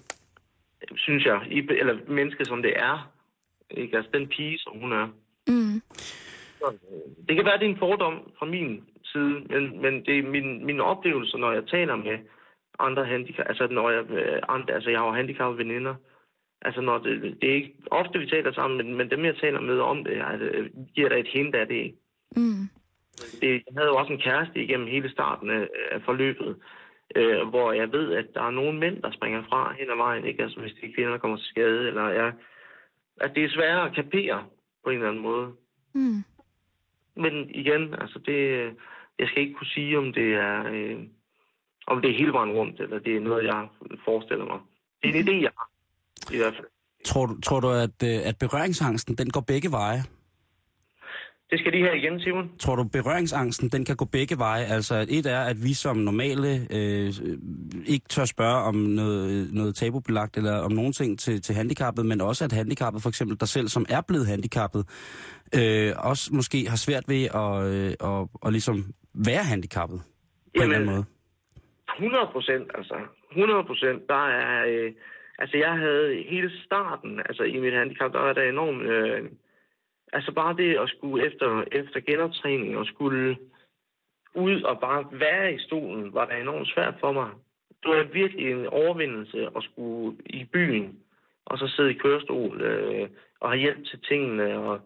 synes 0.96 1.26
jeg. 1.26 1.42
I, 1.50 1.58
eller 1.70 1.98
mennesket, 2.08 2.48
som 2.48 2.62
det 2.62 2.74
er. 2.76 3.14
Ikke? 3.72 3.98
Altså 3.98 4.12
den 4.14 4.28
pige, 4.28 4.60
som 4.60 4.80
hun 4.80 4.92
er. 4.92 5.08
Mm. 5.48 5.82
Så, 6.60 6.74
øh, 6.92 7.28
Det 7.28 7.36
kan 7.36 7.46
være, 7.46 7.58
det 7.60 7.66
er 7.66 7.70
en 7.70 7.80
fordom 7.80 8.32
fra 8.40 8.46
min 8.46 8.84
side, 9.04 9.34
men, 9.50 9.82
men 9.82 10.06
det 10.06 10.20
er 10.20 10.24
min, 10.24 10.66
min 10.66 10.80
oplevelse, 10.80 11.38
når 11.38 11.52
jeg 11.52 11.68
taler 11.68 11.96
med 11.96 12.18
andre 12.80 13.06
handicap, 13.06 13.46
altså 13.50 13.68
når 13.68 13.90
jeg, 13.90 14.12
øh, 14.12 14.40
andre, 14.50 14.74
altså 14.74 14.90
jeg 14.90 15.00
har 15.00 15.08
jo 15.08 15.14
handicappede 15.14 15.58
veninder, 15.58 15.96
altså 16.62 16.82
når 16.82 16.98
det, 16.98 17.38
det 17.42 17.50
er 17.50 17.56
ikke 17.56 17.76
ofte, 17.92 18.20
vi 18.20 18.28
taler 18.28 18.54
sammen, 18.54 18.78
men, 18.78 18.98
men 18.98 19.10
dem, 19.12 19.26
jeg 19.26 19.36
taler 19.38 19.62
med 19.62 19.80
om 19.80 20.04
det, 20.04 20.22
altså, 20.26 20.70
giver 20.96 21.10
der 21.10 21.16
et 21.16 21.28
hint 21.28 21.56
af 21.56 21.68
det. 21.68 21.96
Mm. 22.36 22.70
det. 23.42 23.52
Jeg 23.52 23.74
havde 23.78 23.90
jo 23.90 23.96
også 23.96 24.14
en 24.14 24.20
kæreste 24.20 24.64
igennem 24.64 24.88
hele 24.88 25.10
starten 25.12 25.50
af, 25.50 25.68
forløbet, 26.02 26.56
øh, 27.16 27.48
hvor 27.48 27.72
jeg 27.72 27.92
ved, 27.92 28.14
at 28.14 28.26
der 28.34 28.42
er 28.42 28.52
nogle 28.52 28.80
mænd, 28.80 29.02
der 29.02 29.12
springer 29.12 29.44
fra 29.50 29.74
hen 29.80 29.90
ad 29.90 29.98
vejen, 29.98 30.26
ikke? 30.26 30.44
Altså 30.44 30.60
hvis 30.60 30.74
er 30.84 30.94
kvinder, 30.96 31.12
der 31.12 31.18
kommer 31.18 31.38
til 31.38 31.46
skade, 31.46 31.88
eller 31.88 32.10
ja, 32.10 32.32
at 33.22 33.32
det 33.36 33.44
er 33.44 33.50
sværere 33.50 33.86
at 33.90 33.96
kapere 33.96 34.46
på 34.84 34.90
en 34.90 34.96
eller 34.96 35.10
anden 35.10 35.24
måde. 35.24 35.52
Mm. 35.94 36.24
Men 37.16 37.50
igen, 37.50 37.94
altså 37.94 38.20
det, 38.26 38.72
jeg 39.20 39.28
skal 39.28 39.42
ikke 39.42 39.54
kunne 39.54 39.68
sige, 39.68 39.98
om 39.98 40.14
det 40.14 40.34
er, 40.34 40.66
øh, 40.72 41.00
om 41.88 42.02
det 42.02 42.12
er 42.12 42.18
hele 42.18 42.34
vejen 42.34 42.52
rundt, 42.52 42.80
eller 42.80 43.00
det 43.00 43.16
er 43.16 43.20
noget, 43.20 43.44
jeg 43.46 43.68
forestiller 44.06 44.46
mig. 44.46 44.60
Det 45.02 45.10
er 45.10 45.14
en 45.14 45.28
idé, 45.28 45.36
jeg 45.42 45.52
har, 45.58 45.70
i 46.34 46.38
hvert 46.38 46.54
fald. 46.56 46.68
Tror 47.06 47.26
du, 47.26 47.42
tror 47.42 47.60
du 47.60 47.70
at, 47.70 48.04
øh, 48.04 48.28
at 48.30 48.38
berøringsangsten, 48.40 49.16
den 49.16 49.30
går 49.30 49.42
begge 49.42 49.72
veje? 49.72 50.04
Det 51.54 51.60
skal 51.60 51.74
de 51.74 51.78
her 51.78 51.94
igen, 51.94 52.20
Simon. 52.20 52.52
Tror 52.60 52.76
du, 52.76 52.84
berøringsangsten, 52.84 53.70
den 53.70 53.86
kan 53.86 53.96
gå 53.96 54.06
begge 54.06 54.38
veje? 54.38 54.66
Altså, 54.66 54.96
at 54.96 55.08
et 55.10 55.26
er, 55.26 55.40
at 55.40 55.64
vi 55.64 55.74
som 55.74 55.98
normale 55.98 56.68
øh, 56.72 57.14
ikke 57.86 58.08
tør 58.10 58.26
spørge 58.26 58.64
om 58.64 58.76
noget, 58.76 59.54
noget 59.54 59.76
tabubelagt 59.76 60.38
eller 60.38 60.58
om 60.58 60.72
nogle 60.72 60.94
ting 60.94 61.20
til, 61.20 61.42
til 61.42 61.56
handicappet, 61.56 62.06
men 62.06 62.22
også 62.22 62.44
at 62.44 62.52
handicappet, 62.52 63.02
for 63.02 63.10
eksempel 63.10 63.40
dig 63.40 63.48
selv, 63.48 63.68
som 63.68 63.86
er 63.90 64.02
blevet 64.02 64.28
handicappet, 64.28 64.86
øh, 65.56 65.94
også 65.98 66.30
måske 66.34 66.70
har 66.70 66.78
svært 66.78 67.04
ved 67.08 67.24
at, 67.24 67.64
øh, 67.74 67.94
at, 68.04 68.28
at 68.46 68.52
ligesom 68.52 68.94
være 69.14 69.44
handicappet 69.44 70.02
på 70.02 70.52
en 70.56 70.62
eller 70.62 70.76
anden 70.76 70.90
måde. 70.90 71.06
100 72.00 72.28
procent, 72.32 72.72
altså. 72.76 72.96
100 73.32 73.64
procent. 73.64 74.10
Der 74.10 74.28
er... 74.28 74.66
Øh, 74.68 74.92
altså, 75.40 75.58
jeg 75.58 75.72
havde 75.72 76.24
hele 76.24 76.52
starten, 76.66 77.20
altså 77.20 77.44
i 77.44 77.60
mit 77.60 77.74
handicap, 77.74 78.14
der 78.14 78.20
var 78.20 78.34
der 78.34 78.50
enormt... 78.50 78.84
Øh, 78.84 79.30
altså, 80.14 80.32
bare 80.32 80.58
det 80.58 80.78
at 80.80 80.90
skulle 80.90 81.26
efter, 81.26 81.64
efter 81.72 82.00
genoptræning 82.00 82.78
og 82.78 82.86
skulle 82.86 83.38
ud 84.36 84.62
og 84.62 84.80
bare 84.80 85.06
være 85.12 85.54
i 85.54 85.60
stolen, 85.60 86.14
var 86.14 86.26
det 86.26 86.42
enormt 86.42 86.68
svært 86.68 86.96
for 87.00 87.12
mig. 87.12 87.30
det 87.84 87.92
var 87.92 88.04
virkelig 88.04 88.52
en 88.52 88.68
overvindelse 88.68 89.50
at 89.56 89.64
skulle 89.64 90.18
i 90.26 90.44
byen, 90.44 91.00
og 91.46 91.58
så 91.58 91.68
sidde 91.68 91.92
i 91.92 91.98
kørestol 91.98 92.62
øh, 92.62 93.10
og 93.40 93.50
have 93.50 93.60
hjælp 93.60 93.86
til 93.86 94.00
tingene. 94.00 94.58
Og, 94.58 94.82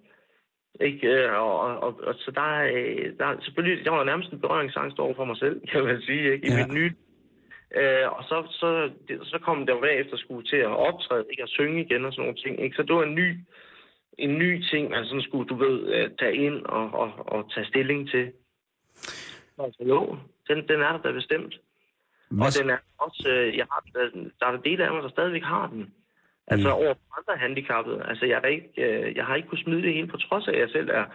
ikke, 0.82 1.08
øh, 1.08 1.34
og, 1.34 1.60
og, 1.60 1.80
og, 1.84 2.00
og, 2.08 2.16
så 2.18 2.32
der, 2.32 2.42
er, 2.42 2.72
øh, 2.74 3.14
der 3.20 3.26
er 3.26 3.36
selvfølgelig, 3.42 3.86
jeg 3.86 3.94
var 3.94 4.04
nærmest 4.04 4.32
en 4.32 4.42
berøringsangst 4.42 5.00
over 5.00 5.14
for 5.16 5.26
mig 5.26 5.38
selv, 5.38 5.68
kan 5.72 5.84
man 5.84 6.02
sige, 6.02 6.34
ikke? 6.34 6.48
i 6.48 6.52
Ja. 6.52 6.66
mit 6.68 6.74
nye 6.74 6.94
Øh, 7.76 8.12
og 8.18 8.24
så, 8.24 8.48
så, 8.50 8.92
det, 9.08 9.20
så 9.24 9.40
kom 9.40 9.64
jo 9.70 9.80
bagefter 9.82 10.18
skulle 10.18 10.48
til 10.48 10.56
at 10.58 10.76
optræde, 10.88 11.26
ikke? 11.32 11.44
at 11.44 11.50
synge 11.50 11.82
igen 11.82 12.06
og 12.06 12.14
sådan 12.14 12.22
nogle 12.24 12.38
ting. 12.44 12.60
Ikke? 12.64 12.76
Så 12.76 12.84
det 12.84 12.96
var 12.96 13.04
en 13.04 13.16
ny, 13.16 13.36
en 14.18 14.38
ny 14.38 14.64
ting, 14.72 14.90
man 14.90 15.06
sådan 15.06 15.22
skulle, 15.22 15.48
du 15.50 15.56
ved, 15.56 15.94
øh, 15.94 16.10
tage 16.20 16.36
ind 16.36 16.66
og, 16.66 16.94
og, 16.94 17.12
og 17.34 17.52
tage 17.54 17.66
stilling 17.68 18.10
til. 18.10 18.32
Altså 19.60 19.84
jo, 19.88 20.18
den, 20.50 20.58
den 20.68 20.82
er 20.82 20.92
der 20.92 21.02
da 21.02 21.12
bestemt. 21.12 21.54
Og 22.30 22.36
Hvad, 22.36 22.62
den 22.62 22.70
er 22.70 22.78
også, 22.98 23.30
jeg 23.56 23.66
har, 23.72 23.84
den- 24.14 24.32
der 24.40 24.46
er 24.48 24.52
der 24.52 24.62
dele 24.62 24.86
af 24.86 24.94
mig, 24.94 25.04
der 25.04 25.10
stadigvæk 25.10 25.44
har 25.44 25.68
den. 25.68 25.94
Altså 26.48 26.68
Mm. 26.70 26.74
over 26.82 26.94
andre 27.18 27.36
handicappede. 27.44 28.00
Altså 28.10 28.26
jeg, 28.26 28.40
er 28.44 28.48
ikke, 28.58 28.70
øh, 28.86 29.16
jeg 29.16 29.26
har 29.26 29.36
ikke 29.36 29.50
kunnet 29.50 29.64
smide 29.64 29.82
det 29.82 29.94
hele, 29.94 30.08
på 30.08 30.18
trods 30.18 30.48
af, 30.48 30.52
at 30.54 30.60
jeg 30.60 30.70
selv 30.78 30.90
er 30.90 31.06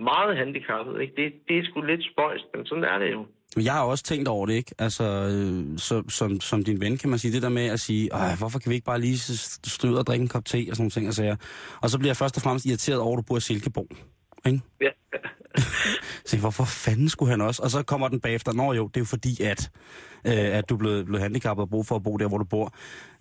meget 0.00 0.36
handicappet. 0.36 1.00
Ikke? 1.02 1.14
Det, 1.20 1.32
det 1.48 1.58
er 1.58 1.64
sgu 1.64 1.80
lidt 1.80 2.04
spøjst, 2.12 2.44
men 2.54 2.66
sådan 2.66 2.84
er 2.84 2.98
det 2.98 3.12
jo. 3.12 3.26
jeg 3.68 3.72
har 3.72 3.84
også 3.84 4.04
tænkt 4.04 4.28
over 4.28 4.46
det, 4.46 4.54
ikke? 4.54 4.74
Altså, 4.78 5.04
øh, 5.04 5.78
så, 5.78 6.02
som, 6.08 6.40
som 6.40 6.64
din 6.64 6.80
ven 6.80 6.98
kan 6.98 7.10
man 7.10 7.18
sige, 7.18 7.32
det 7.34 7.42
der 7.42 7.48
med 7.60 7.66
at 7.66 7.80
sige, 7.80 8.10
hvorfor 8.38 8.58
kan 8.58 8.70
vi 8.70 8.74
ikke 8.74 8.84
bare 8.92 9.00
lige 9.00 9.18
s- 9.18 9.60
stå 9.76 9.88
ud 9.88 9.94
og 9.94 10.06
drikke 10.06 10.22
en 10.22 10.28
kop 10.28 10.44
te 10.44 10.58
og 10.70 10.76
sådan 10.76 10.82
nogle 10.82 10.90
ting 10.90 11.08
og 11.08 11.14
sager. 11.14 11.36
Og 11.82 11.90
så 11.90 11.98
bliver 11.98 12.10
jeg 12.10 12.16
først 12.16 12.36
og 12.36 12.42
fremmest 12.42 12.66
irriteret 12.66 13.00
over, 13.00 13.12
at 13.18 13.22
du 13.22 13.26
bor 13.28 13.36
i 13.36 13.40
Silkeborg. 13.40 13.88
Ikke? 14.46 14.60
Ja. 14.80 14.90
Se, 16.26 16.38
hvorfor 16.38 16.64
fanden 16.64 17.08
skulle 17.08 17.30
han 17.30 17.40
også? 17.40 17.62
Og 17.62 17.70
så 17.70 17.82
kommer 17.82 18.08
den 18.08 18.20
bagefter, 18.20 18.52
nå 18.52 18.72
jo, 18.72 18.86
det 18.86 18.96
er 18.96 19.00
jo 19.00 19.04
fordi, 19.04 19.42
at, 19.42 19.70
øh, 20.24 20.34
at 20.34 20.68
du 20.68 20.74
er 20.74 20.78
blevet, 20.78 21.04
blevet 21.04 21.22
handicappet 21.22 21.62
og 21.62 21.70
brug 21.70 21.86
for 21.86 21.96
at 21.96 22.02
bo 22.02 22.16
der, 22.16 22.28
hvor 22.28 22.38
du 22.38 22.44
bor. 22.44 22.74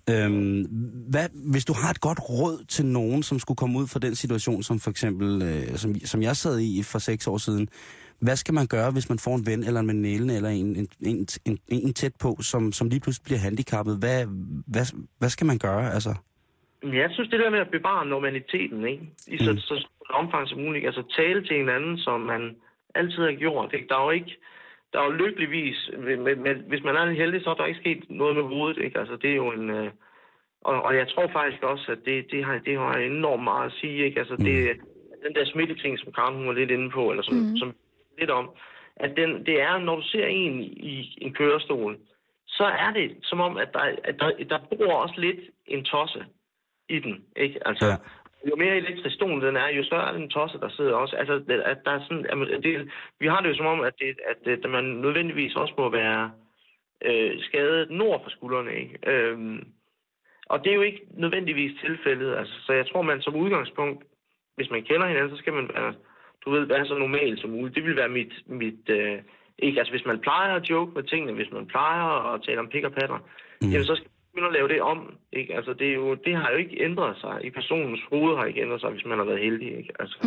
Øhm, 0.10 0.66
hvad, 1.10 1.28
hvis 1.34 1.66
du 1.66 1.74
har 1.74 1.90
et 1.90 2.02
godt 2.02 2.20
råd 2.30 2.66
til 2.68 2.86
nogen, 2.86 3.24
som 3.24 3.40
skulle 3.40 3.56
komme 3.56 3.80
ud 3.80 3.88
fra 3.88 4.00
den 4.00 4.16
situation, 4.16 4.64
som 4.64 4.80
for 4.80 4.90
eksempel, 4.90 5.42
øh, 5.42 5.78
som, 5.78 5.96
som 6.06 6.22
jeg 6.22 6.38
sad 6.38 6.60
i 6.60 6.84
for 6.84 7.00
seks 7.00 7.28
år 7.28 7.38
siden, 7.38 7.68
hvad 8.22 8.36
skal 8.36 8.54
man 8.54 8.68
gøre, 8.68 8.92
hvis 8.92 9.10
man 9.10 9.20
får 9.20 9.36
en 9.36 9.46
ven 9.46 9.64
eller 9.64 9.80
en 9.80 9.88
veninde 9.88 10.36
eller 10.36 10.50
en, 10.50 10.76
en, 10.76 10.88
en, 11.02 11.28
en, 11.46 11.58
en 11.68 11.94
tæt 11.94 12.16
på, 12.20 12.38
som, 12.42 12.72
som 12.72 12.90
lige 12.90 13.00
pludselig 13.00 13.24
bliver 13.24 13.40
handicappet? 13.40 13.98
Hvad, 13.98 14.26
hvad, 14.68 14.86
hvad 15.20 15.30
skal 15.30 15.48
man 15.48 15.58
gøre? 15.58 15.94
Altså, 15.94 16.14
jeg 16.84 17.10
synes, 17.12 17.30
det 17.30 17.40
der 17.40 17.50
med 17.50 17.60
at 17.60 17.72
bevare 17.72 18.06
normaliteten, 18.06 18.86
ikke? 18.88 19.04
I 19.28 19.38
så, 19.38 19.52
Mm. 19.52 19.56
mm. 19.56 19.58
så 19.60 19.76
stort 19.80 20.12
omfang 20.22 20.48
som 20.48 20.60
muligt. 20.60 20.86
Altså 20.86 21.04
tale 21.18 21.46
til 21.46 21.58
hinanden, 21.58 21.98
som 21.98 22.20
man 22.20 22.56
altid 22.96 23.24
har 23.24 23.32
gjort. 23.32 23.74
Ikke? 23.74 23.88
Der 23.88 23.98
er 23.98 24.04
jo 24.04 24.10
ikke... 24.10 24.38
Der 24.94 25.00
er 25.00 25.06
jo 25.06 25.12
lykkeligvis... 25.12 25.90
Med, 25.98 26.36
med, 26.36 26.56
hvis 26.56 26.84
man 26.84 26.96
er 26.96 27.06
lidt 27.06 27.18
heldig, 27.18 27.42
så 27.44 27.50
er 27.50 27.54
der 27.54 27.66
ikke 27.66 27.80
sket 27.80 28.04
noget 28.10 28.36
med 28.36 28.44
hovedet. 28.44 28.84
Ikke? 28.84 29.00
Altså, 29.00 29.16
det 29.16 29.32
er 29.32 29.36
jo 29.36 29.52
en... 29.52 29.70
Øh, 29.70 29.92
og, 30.62 30.82
og 30.84 30.96
jeg 30.96 31.08
tror 31.08 31.28
faktisk 31.28 31.64
også, 31.64 31.92
at 31.92 31.98
det, 32.06 32.32
det, 32.32 32.46
har, 32.46 32.58
det 32.66 32.78
har 32.78 32.94
enormt 32.94 33.44
meget 33.44 33.66
at 33.66 33.78
sige. 33.82 34.06
Ikke? 34.06 34.20
Altså, 34.20 34.36
det, 34.36 34.80
den 35.26 35.36
der 35.36 35.46
smitteting, 35.46 36.00
som 36.00 36.14
Karen 36.14 36.36
hun 36.36 36.48
var 36.48 36.54
lidt 36.54 36.72
inde 36.72 36.90
på, 36.90 37.12
eller 37.12 37.24
som, 37.24 37.36
mm. 37.38 37.58
som 37.58 37.76
lidt 38.20 38.30
om, 38.30 38.50
at 38.96 39.12
den, 39.18 39.46
det 39.46 39.62
er, 39.62 39.78
når 39.78 39.96
du 39.96 40.02
ser 40.02 40.26
en 40.26 40.62
i 40.62 41.18
en 41.22 41.34
kørestol, 41.34 41.98
så 42.48 42.64
er 42.64 42.92
det 42.94 43.18
som 43.24 43.40
om, 43.42 43.58
at 43.58 43.70
der, 43.74 43.80
at 44.04 44.16
der, 44.20 44.32
der 44.50 44.60
bor 44.78 44.94
også 44.94 45.16
lidt 45.18 45.40
en 45.66 45.84
tosse 45.84 46.26
i 46.96 47.00
den. 47.00 47.16
Ikke? 47.36 47.68
Altså, 47.68 47.86
Ja. 47.86 47.96
Jo 48.50 48.56
mere 48.56 48.78
elektrisk 48.78 49.16
stolen 49.16 49.42
den 49.42 49.56
er, 49.56 49.70
jo 49.78 49.84
større 49.84 50.08
er 50.10 50.18
den 50.18 50.30
tosse, 50.30 50.58
der 50.60 50.70
sidder 50.70 50.94
også. 50.94 51.16
Altså, 51.16 51.34
at 51.66 51.78
der 51.86 51.92
er 51.92 52.02
sådan, 52.08 52.26
at 52.26 52.64
det, 52.64 52.92
vi 53.20 53.28
har 53.28 53.42
det 53.42 53.50
jo 53.50 53.56
som 53.56 53.66
om, 53.66 53.82
at, 53.82 53.94
det, 54.00 54.20
at, 54.32 54.48
at 54.66 54.70
man 54.70 54.84
nødvendigvis 54.84 55.56
også 55.56 55.74
må 55.78 55.90
være 55.90 56.32
øh, 57.06 57.32
skadet 57.42 57.90
nord 57.92 58.24
for 58.24 58.30
skuldrene. 58.30 58.74
Ikke? 58.82 58.96
Øhm, 59.12 59.64
og 60.46 60.64
det 60.64 60.70
er 60.72 60.76
jo 60.76 60.82
ikke 60.82 61.02
nødvendigvis 61.14 61.80
tilfældet. 61.86 62.36
Altså, 62.36 62.54
så 62.66 62.74
jeg 62.74 62.86
tror, 62.88 63.02
man 63.02 63.22
som 63.22 63.36
udgangspunkt, 63.36 64.04
hvis 64.56 64.72
man 64.72 64.84
kender 64.84 65.08
hinanden, 65.08 65.32
så 65.32 65.38
skal 65.38 65.54
man 65.54 65.70
være, 65.76 65.94
du 66.46 66.52
ved, 66.52 66.66
være 66.66 66.86
så 66.86 66.98
normal 66.98 67.38
som 67.38 67.50
muligt. 67.50 67.76
Det 67.76 67.84
vil 67.84 67.96
være 67.96 68.10
mit, 68.10 68.34
mit 68.48 68.90
øh, 68.90 69.18
ikke, 69.60 69.80
altså 69.80 69.94
hvis 69.94 70.06
man 70.06 70.20
plejer 70.20 70.56
at 70.56 70.70
joke 70.70 70.92
med 70.96 71.04
tingene, 71.04 71.34
hvis 71.34 71.52
man 71.52 71.66
plejer 71.68 72.34
at 72.34 72.42
tale 72.44 72.60
om 72.60 72.70
pik 72.70 72.84
og 72.84 72.94
patter, 72.94 73.20
Mm. 73.64 73.70
jamen 73.70 73.86
så 73.86 73.96
skal 73.96 74.11
begynde 74.34 74.48
at 74.48 74.54
lave 74.54 74.68
det 74.74 74.82
om. 74.82 75.00
Ikke? 75.34 75.56
Altså 75.56 75.74
det, 75.80 75.88
er 75.90 75.94
jo, 75.94 76.16
det 76.26 76.34
har 76.36 76.50
jo 76.52 76.58
ikke 76.58 76.76
ændret 76.88 77.14
sig. 77.24 77.36
I 77.44 77.50
personens 77.50 78.00
hoved 78.12 78.38
har 78.38 78.46
ikke 78.46 78.62
ændret 78.62 78.82
sig, 78.82 78.90
hvis 78.92 79.06
man 79.06 79.18
har 79.18 79.26
været 79.26 79.40
heldig. 79.48 79.68
Ikke? 79.78 79.94
Altså, 80.00 80.18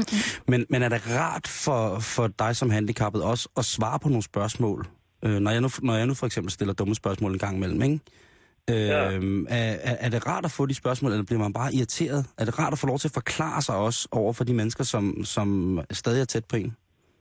Men, 0.48 0.66
men 0.72 0.82
er 0.82 0.88
det 0.88 1.00
rart 1.20 1.46
for, 1.64 1.82
for 2.16 2.26
dig 2.42 2.56
som 2.56 2.70
handicappet 2.70 3.22
også 3.22 3.48
at 3.56 3.64
svare 3.64 3.98
på 4.02 4.08
nogle 4.08 4.22
spørgsmål? 4.22 4.80
Øh, 5.24 5.38
når, 5.44 5.50
jeg 5.50 5.60
nu, 5.60 5.68
når 5.82 5.94
jeg 5.94 6.06
nu 6.06 6.14
for 6.14 6.26
eksempel 6.26 6.50
stiller 6.52 6.74
dumme 6.74 6.94
spørgsmål 6.94 7.32
en 7.32 7.38
gang 7.38 7.56
imellem, 7.56 7.82
ikke? 7.82 8.00
Øh, 8.70 8.76
Ja. 8.76 9.00
er, 9.58 9.74
er, 9.90 9.96
er 10.04 10.08
det 10.14 10.26
rart 10.26 10.44
at 10.44 10.50
få 10.50 10.66
de 10.66 10.74
spørgsmål, 10.74 11.10
eller 11.12 11.24
bliver 11.24 11.42
man 11.46 11.52
bare 11.52 11.70
irriteret? 11.78 12.20
Er 12.38 12.44
det 12.44 12.58
rart 12.58 12.72
at 12.72 12.78
få 12.78 12.86
lov 12.86 12.98
til 12.98 13.08
at 13.08 13.16
forklare 13.20 13.62
sig 13.62 13.76
også 13.76 14.08
over 14.12 14.32
for 14.32 14.44
de 14.44 14.54
mennesker, 14.54 14.84
som, 14.84 15.04
som 15.24 15.48
stadig 15.90 16.20
er 16.20 16.24
tæt 16.24 16.44
på 16.50 16.56
en? 16.56 16.76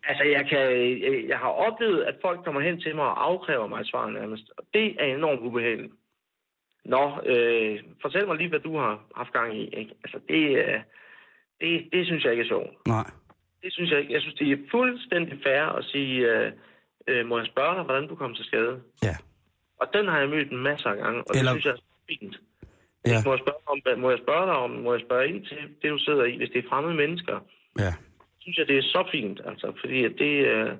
Altså, 0.09 0.23
jeg, 0.23 0.43
kan, 0.51 0.59
jeg, 1.05 1.13
jeg 1.31 1.37
har 1.37 1.53
oplevet, 1.67 2.01
at 2.09 2.15
folk 2.25 2.39
kommer 2.45 2.61
hen 2.61 2.79
til 2.81 2.95
mig 2.95 3.05
og 3.05 3.17
afkræver 3.29 3.67
mig 3.67 3.81
svar 3.85 4.09
nærmest. 4.09 4.43
Og 4.57 4.63
det 4.73 4.87
er 5.01 5.07
enormt 5.17 5.41
ubehageligt. 5.47 5.93
Nå, 6.85 7.21
øh, 7.25 7.79
fortæl 8.01 8.27
mig 8.27 8.37
lige, 8.37 8.49
hvad 8.49 8.59
du 8.59 8.77
har 8.77 9.03
haft 9.15 9.33
gang 9.33 9.57
i. 9.57 9.63
Ikke? 9.67 9.91
Altså, 10.03 10.19
det, 10.29 10.43
øh, 10.57 10.79
det, 11.61 11.89
det 11.93 12.05
synes 12.05 12.23
jeg 12.23 12.31
ikke 12.31 12.43
er 12.43 12.47
sjovt. 12.47 12.87
Nej. 12.87 13.09
Det 13.63 13.73
synes 13.73 13.91
jeg 13.91 13.99
ikke. 13.99 14.13
Jeg 14.13 14.21
synes, 14.21 14.35
det 14.35 14.51
er 14.51 14.57
fuldstændig 14.71 15.39
fair 15.43 15.61
at 15.63 15.85
sige, 15.85 16.31
øh, 16.31 16.51
øh, 17.07 17.25
må 17.25 17.37
jeg 17.37 17.47
spørge 17.47 17.75
dig, 17.75 17.83
hvordan 17.83 18.07
du 18.07 18.15
kom 18.15 18.35
til 18.35 18.45
skade? 18.45 18.81
Ja. 19.03 19.15
Og 19.79 19.87
den 19.93 20.07
har 20.07 20.19
jeg 20.19 20.29
mødt 20.29 20.51
en 20.51 20.57
masse 20.57 20.89
af 20.89 20.97
gange, 20.97 21.19
og 21.19 21.33
det 21.33 21.39
Eller- 21.39 21.51
synes 21.51 21.65
jeg 21.65 21.73
er 21.73 21.77
fint. 22.09 22.35
Ja. 23.07 23.17
Må, 23.25 23.31
jeg 23.31 23.39
spørge 23.39 23.59
om, 23.67 23.99
må 23.99 24.09
jeg 24.09 24.19
spørge 24.19 24.45
dig 24.45 24.55
om, 24.55 24.69
må 24.69 24.93
jeg 24.93 25.01
spørge 25.01 25.27
ind 25.27 25.45
til 25.45 25.57
det, 25.81 25.91
du 25.91 25.97
sidder 25.97 26.23
i, 26.25 26.37
hvis 26.37 26.49
det 26.49 26.65
er 26.65 26.69
fremmede 26.69 26.95
mennesker? 26.95 27.39
Ja. 27.79 27.93
synes 28.39 28.57
jeg, 28.57 28.67
det 28.67 28.77
er 28.77 28.81
så 28.81 29.07
fint, 29.11 29.41
altså, 29.45 29.73
fordi 29.79 30.03
at 30.05 30.11
det, 30.17 30.33
øh, 30.47 30.71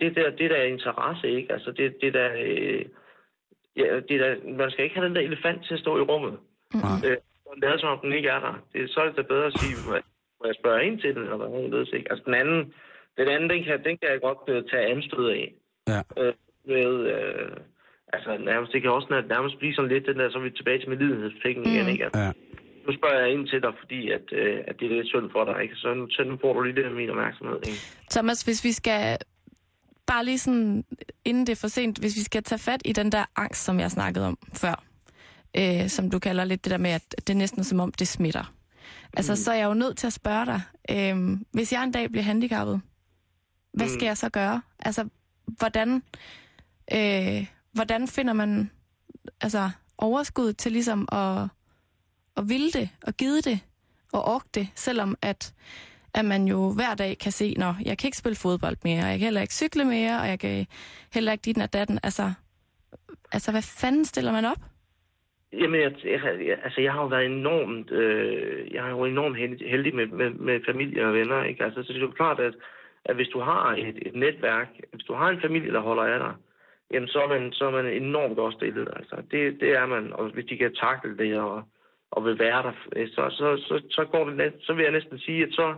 det, 0.00 0.16
der, 0.16 0.30
det 0.30 0.50
der 0.50 0.56
er 0.56 0.64
interesse, 0.64 1.30
ikke? 1.30 1.52
Altså, 1.52 1.70
det, 1.72 1.96
det 2.00 2.14
der, 2.14 2.30
øh, 2.44 2.84
ja, 3.76 3.96
det 4.08 4.20
der, 4.20 4.30
man 4.58 4.70
skal 4.70 4.84
ikke 4.84 4.96
have 4.96 5.06
den 5.08 5.14
der 5.16 5.20
elefant 5.20 5.64
til 5.66 5.74
at 5.74 5.80
stå 5.80 5.98
i 5.98 6.00
rummet. 6.10 6.34
Nej. 6.74 6.98
Øh, 7.06 7.16
og 7.46 7.54
lade 7.62 7.78
som 7.78 7.88
om 7.88 7.98
den 8.02 8.12
ikke 8.12 8.28
er 8.28 8.40
der. 8.46 8.54
Det, 8.72 8.90
så 8.90 9.00
er 9.00 9.06
det 9.06 9.16
da 9.16 9.22
bedre 9.22 9.46
at 9.46 9.58
sige, 9.60 9.74
må 9.86 9.94
jeg, 9.94 10.02
må 10.40 10.44
jeg 10.46 10.54
spørge 10.60 10.84
ind 10.86 11.00
til 11.00 11.14
den, 11.14 11.22
eller 11.22 11.36
hvad 11.36 11.86
ikke? 11.98 12.10
Altså, 12.12 12.22
den 12.26 12.34
anden, 12.34 12.60
den 13.18 13.28
anden, 13.28 13.50
den 13.50 13.64
kan, 13.64 13.84
den 13.84 13.94
kan 13.98 14.08
jeg 14.12 14.20
godt 14.28 14.42
øh, 14.48 14.62
tage 14.70 14.86
anstød 14.94 15.28
af. 15.30 15.54
Ja. 15.92 16.00
Øh, 16.22 16.32
med, 16.66 16.90
øh, 17.14 17.50
altså, 18.12 18.30
nærmest, 18.38 18.72
det 18.72 18.82
kan 18.82 18.90
også 18.90 19.08
nær- 19.10 19.28
nærmest 19.34 19.58
blive 19.58 19.74
sådan 19.74 19.90
lidt, 19.90 20.06
den 20.06 20.18
der, 20.18 20.30
så 20.30 20.38
er 20.38 20.42
vi 20.42 20.50
tilbage 20.50 20.78
til 20.78 20.88
medlidenhedspenge 20.88 21.60
igen, 21.72 21.88
ikke? 21.88 22.04
Altså, 22.04 22.20
Ja. 22.20 22.32
nu 22.86 22.90
spørger 22.98 23.18
jeg 23.20 23.30
ind 23.32 23.48
til 23.48 23.62
dig, 23.62 23.72
fordi 23.80 24.10
at, 24.10 24.26
øh, 24.32 24.58
at 24.68 24.74
det 24.80 24.86
er 24.86 24.96
lidt 24.96 25.06
synd 25.08 25.30
for 25.30 25.44
dig, 25.44 25.62
ikke? 25.62 25.74
Så 25.76 25.94
nu, 25.94 26.10
så 26.10 26.24
nu 26.24 26.38
får 26.40 26.52
du 26.52 26.60
lige 26.62 26.74
lidt 26.74 26.86
af 26.86 26.92
min 26.92 27.10
opmærksomhed, 27.10 27.56
ikke? 27.56 27.80
Thomas, 28.10 28.42
hvis 28.42 28.64
vi 28.64 28.72
skal 28.72 29.18
bare 30.10 30.24
lige 30.24 30.38
sådan, 30.38 30.84
inden 31.24 31.46
det 31.46 31.52
er 31.52 31.56
for 31.56 31.68
sent, 31.68 31.98
hvis 31.98 32.16
vi 32.16 32.22
skal 32.22 32.42
tage 32.42 32.58
fat 32.58 32.82
i 32.84 32.92
den 32.92 33.12
der 33.12 33.24
angst, 33.36 33.64
som 33.64 33.80
jeg 33.80 33.90
snakkede 33.90 34.26
om 34.26 34.38
før, 34.52 34.84
øh, 35.56 35.88
som 35.88 36.10
du 36.10 36.18
kalder 36.18 36.44
lidt 36.44 36.64
det 36.64 36.70
der 36.70 36.78
med, 36.78 36.90
at 36.90 37.14
det 37.16 37.30
er 37.30 37.34
næsten 37.34 37.64
som 37.64 37.80
om, 37.80 37.92
det 37.92 38.08
smitter. 38.08 38.52
Altså, 39.12 39.36
så 39.36 39.52
er 39.52 39.56
jeg 39.56 39.66
jo 39.66 39.74
nødt 39.74 39.98
til 39.98 40.06
at 40.06 40.12
spørge 40.12 40.46
dig, 40.46 40.62
øh, 40.90 41.38
hvis 41.52 41.72
jeg 41.72 41.84
en 41.84 41.92
dag 41.92 42.10
bliver 42.10 42.24
handicappet, 42.24 42.80
hvad 43.72 43.88
skal 43.88 44.06
jeg 44.06 44.16
så 44.16 44.28
gøre? 44.28 44.62
Altså, 44.78 45.08
hvordan, 45.46 46.02
øh, 46.92 47.46
hvordan 47.72 48.08
finder 48.08 48.32
man 48.32 48.70
altså, 49.40 49.70
overskud 49.98 50.52
til 50.52 50.72
ligesom 50.72 51.08
at, 51.12 51.48
at 52.36 52.48
ville 52.48 52.70
det, 52.70 52.88
og 53.02 53.16
give 53.16 53.40
det, 53.40 53.60
og 54.12 54.24
orke 54.24 54.48
det, 54.54 54.68
selvom 54.74 55.16
at 55.22 55.54
at 56.14 56.24
man 56.24 56.42
jo 56.44 56.72
hver 56.74 56.94
dag 56.94 57.18
kan 57.18 57.32
se, 57.32 57.54
når 57.58 57.74
jeg 57.84 57.98
kan 57.98 58.08
ikke 58.08 58.22
spille 58.22 58.36
fodbold 58.36 58.76
mere, 58.84 59.02
og 59.04 59.10
jeg 59.10 59.18
kan 59.18 59.26
heller 59.26 59.40
ikke 59.40 59.54
cykle 59.54 59.84
mere, 59.84 60.20
og 60.22 60.26
jeg 60.28 60.38
kan 60.38 60.66
heller 61.14 61.32
ikke 61.32 61.42
dit 61.42 61.62
og 61.62 61.72
datten. 61.72 61.98
Altså, 62.02 62.32
altså, 63.32 63.50
hvad 63.50 63.62
fanden 63.80 64.04
stiller 64.04 64.32
man 64.32 64.44
op? 64.44 64.62
Jamen, 65.52 65.80
jeg, 65.80 65.92
jeg, 66.04 66.20
jeg, 66.46 66.58
altså, 66.64 66.80
jeg 66.80 66.92
har 66.92 67.02
jo 67.02 67.06
været 67.06 67.26
enormt, 67.26 67.90
øh, 67.90 68.74
jeg 68.74 68.82
har 68.82 68.90
jo 68.90 69.04
enormt 69.04 69.38
heldig, 69.38 69.70
heldig 69.70 69.94
med, 69.94 70.06
med, 70.06 70.30
med 70.30 70.60
familie 70.66 71.06
og 71.06 71.14
venner, 71.14 71.44
ikke? 71.44 71.64
Altså, 71.64 71.82
så 71.82 71.92
det 71.92 71.98
er 71.98 72.06
jo 72.06 72.10
klart, 72.10 72.40
at, 72.40 72.54
at 73.04 73.14
hvis 73.14 73.28
du 73.28 73.40
har 73.40 73.74
et, 73.78 73.98
et 74.06 74.14
netværk, 74.14 74.68
hvis 74.92 75.04
du 75.04 75.14
har 75.14 75.28
en 75.28 75.40
familie, 75.40 75.72
der 75.72 75.80
holder 75.80 76.02
af 76.02 76.18
dig, 76.18 76.34
jamen, 76.92 77.08
så 77.08 77.18
er 77.22 77.28
man, 77.28 77.52
så 77.52 77.66
er 77.66 77.70
man 77.70 77.86
enormt 77.86 78.36
godt 78.36 78.54
stillet, 78.54 78.88
altså. 78.96 79.16
Det, 79.30 79.60
det 79.60 79.70
er 79.76 79.86
man, 79.86 80.12
og 80.12 80.30
hvis 80.30 80.44
de 80.44 80.56
kan 80.56 80.74
takle 80.74 81.16
det 81.18 81.38
og, 81.38 81.62
og 82.10 82.24
vil 82.24 82.38
være 82.38 82.62
der, 82.62 82.72
så, 83.06 83.30
så, 83.30 83.56
så, 83.68 83.82
så 83.90 84.04
går 84.04 84.24
det 84.28 84.36
net, 84.36 84.54
så 84.60 84.72
vil 84.72 84.82
jeg 84.82 84.92
næsten 84.92 85.18
sige, 85.18 85.42
at 85.42 85.52
så, 85.52 85.74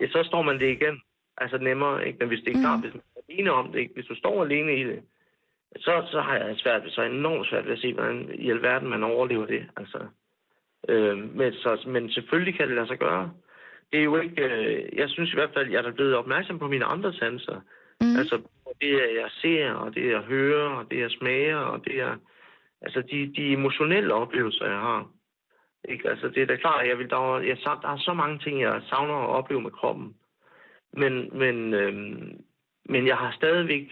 ja, 0.00 0.08
så 0.08 0.22
står 0.24 0.42
man 0.42 0.58
det 0.60 0.70
igen. 0.70 1.00
Altså 1.38 1.58
nemmere, 1.58 2.06
ikke? 2.06 2.18
Men 2.18 2.28
hvis 2.28 2.40
det 2.40 2.52
er 2.52 2.56
Mm. 2.56 2.62
klart, 2.62 2.80
hvis 2.80 2.94
man 2.94 3.02
er 3.16 3.20
alene 3.28 3.52
om 3.52 3.72
det, 3.72 3.78
ikke? 3.78 3.94
Hvis 3.94 4.06
du 4.06 4.14
står 4.14 4.44
alene 4.44 4.76
i 4.76 4.84
det, 4.84 5.02
så, 5.76 6.06
så 6.10 6.20
har 6.20 6.34
jeg 6.36 6.56
svært 6.56 6.82
ved, 6.82 6.90
så 6.90 7.02
enormt 7.02 7.48
svært 7.48 7.64
ved 7.66 7.72
at 7.72 7.78
se, 7.78 7.92
hvordan 7.94 8.30
i 8.34 8.50
alverden 8.50 8.88
man 8.88 9.02
overlever 9.02 9.46
det. 9.46 9.66
Altså, 9.76 9.98
øh, 10.88 11.36
men, 11.36 11.52
så, 11.52 11.84
men 11.86 12.10
selvfølgelig 12.10 12.54
kan 12.56 12.66
det 12.68 12.74
lade 12.76 12.86
sig 12.86 12.98
gøre. 12.98 13.32
Det 13.92 13.98
er 14.00 14.04
jo 14.04 14.16
ikke, 14.16 14.42
øh, 14.42 14.98
jeg 14.98 15.08
synes 15.08 15.30
i 15.32 15.34
hvert 15.34 15.50
fald, 15.54 15.70
jeg 15.70 15.84
er 15.84 15.92
blevet 15.92 16.14
opmærksom 16.16 16.58
på 16.58 16.68
mine 16.68 16.84
andre 16.84 17.12
sanser. 17.12 17.60
Mm. 18.00 18.16
Altså, 18.18 18.40
det 18.80 18.92
er, 18.94 19.20
jeg 19.20 19.30
ser, 19.30 19.70
og 19.72 19.94
det 19.94 20.10
jeg 20.10 20.20
hører, 20.20 20.68
og 20.68 20.90
det 20.90 20.98
jeg 20.98 21.10
smager, 21.10 21.56
og 21.56 21.84
det 21.84 21.96
jeg 21.96 22.16
Altså 22.84 23.02
de, 23.10 23.32
de 23.36 23.52
emotionelle 23.52 24.14
oplevelser, 24.14 24.66
jeg 24.66 24.78
har. 24.78 25.10
Ikke? 25.88 26.08
Altså 26.08 26.28
det 26.28 26.42
er 26.42 26.46
da 26.46 26.56
klart, 26.56 26.88
jeg 26.88 26.98
vil, 26.98 27.10
der, 27.10 27.36
er, 27.36 27.40
jeg, 27.40 27.56
der 27.64 27.88
er 27.88 27.98
så 27.98 28.14
mange 28.14 28.38
ting, 28.38 28.60
jeg 28.60 28.82
savner 28.88 29.14
at 29.14 29.28
opleve 29.28 29.60
med 29.60 29.70
kroppen. 29.70 30.16
Men, 30.92 31.38
men, 31.38 31.74
øhm, 31.74 32.44
men 32.84 33.06
jeg 33.06 33.16
har 33.16 33.32
stadigvæk, 33.32 33.88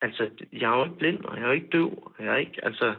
altså 0.00 0.30
jeg 0.52 0.72
er 0.72 0.76
jo 0.78 0.84
ikke 0.84 0.96
blind, 0.96 1.24
og 1.24 1.36
jeg 1.36 1.42
er 1.42 1.46
jo 1.46 1.52
ikke 1.52 1.68
døv. 1.72 2.12
Jeg 2.18 2.26
er 2.26 2.36
ikke, 2.36 2.64
altså, 2.64 2.94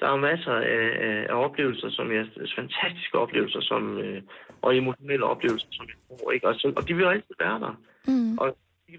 der 0.00 0.08
er 0.08 0.16
masser 0.16 0.52
af, 0.52 0.90
af, 1.06 1.26
af 1.28 1.44
oplevelser, 1.44 1.90
som 1.90 2.12
jeg, 2.12 2.26
fantastiske 2.56 3.18
oplevelser, 3.18 3.60
som, 3.60 3.98
øh, 3.98 4.22
og 4.62 4.76
emotionelle 4.76 5.24
oplevelser, 5.24 5.68
som 5.70 5.86
jeg 5.86 5.96
får, 6.08 6.30
ikke? 6.30 6.48
Og, 6.48 6.54
så, 6.54 6.72
og 6.76 6.88
de 6.88 6.94
vil 6.94 7.02
jo 7.02 7.10
altid 7.10 7.34
være 7.40 7.60
der. 7.60 7.74
Mm. 8.06 8.38
Og 8.38 8.56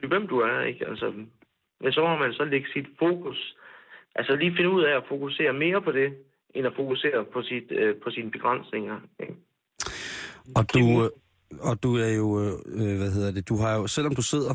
hvem 0.08 0.28
du 0.28 0.40
er, 0.40 0.62
ikke? 0.62 0.88
Altså, 0.88 1.14
men 1.80 1.92
så 1.92 2.02
må 2.02 2.18
man 2.18 2.34
så 2.34 2.44
lægge 2.46 2.68
sit 2.74 2.88
fokus, 3.00 3.56
altså 4.16 4.36
lige 4.36 4.56
finde 4.56 4.70
ud 4.70 4.84
af 4.84 4.96
at 4.96 5.08
fokusere 5.08 5.54
mere 5.54 5.82
på 5.82 5.92
det, 5.92 6.18
end 6.56 6.68
at 6.68 6.74
fokusere 6.76 7.26
på, 7.34 7.42
sit, 7.42 7.72
øh, 7.72 7.96
på 8.04 8.10
sine 8.10 8.32
begrænsninger. 8.32 8.98
Ikke? 9.20 9.34
Og 10.56 10.74
du, 10.74 11.04
øh, 11.04 11.10
og 11.60 11.84
du 11.84 11.96
er 11.96 12.10
jo, 12.10 12.28
øh, 12.66 12.98
hvad 12.98 13.12
hedder 13.12 13.32
det, 13.32 13.50
du 13.50 13.56
har 13.58 13.76
jo, 13.76 13.88
selvom 13.88 14.16
du 14.16 14.22
sidder 14.22 14.54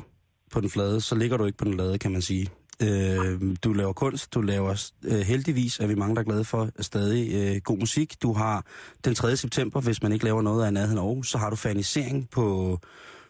på 0.53 0.61
den 0.61 0.71
flade, 0.71 1.01
så 1.01 1.15
ligger 1.15 1.37
du 1.37 1.45
ikke 1.45 1.59
på 1.59 1.65
den 1.65 1.77
lade, 1.77 1.99
kan 1.99 2.13
man 2.13 2.23
sige. 2.23 2.49
Øh, 2.83 3.57
du 3.65 3.73
laver 3.73 3.93
kunst, 3.93 4.35
du 4.35 4.41
laver 4.41 4.91
øh, 5.05 5.21
heldigvis, 5.21 5.81
er 5.81 5.87
vi 5.87 5.95
mange, 5.95 6.15
der 6.15 6.21
er 6.21 6.25
glade 6.25 6.45
for, 6.45 6.69
stadig 6.81 7.35
øh, 7.35 7.61
god 7.65 7.79
musik. 7.79 8.23
Du 8.23 8.33
har 8.33 8.67
den 9.05 9.15
3. 9.15 9.37
september, 9.37 9.81
hvis 9.81 10.03
man 10.03 10.13
ikke 10.13 10.25
laver 10.25 10.43
noget 10.43 10.67
af 10.67 10.73
nærheden 10.73 10.99
Aarhus, 10.99 11.29
så 11.29 11.39
har 11.39 11.51
du 11.51 11.57
fanisering 11.57 12.31
på, 12.31 12.79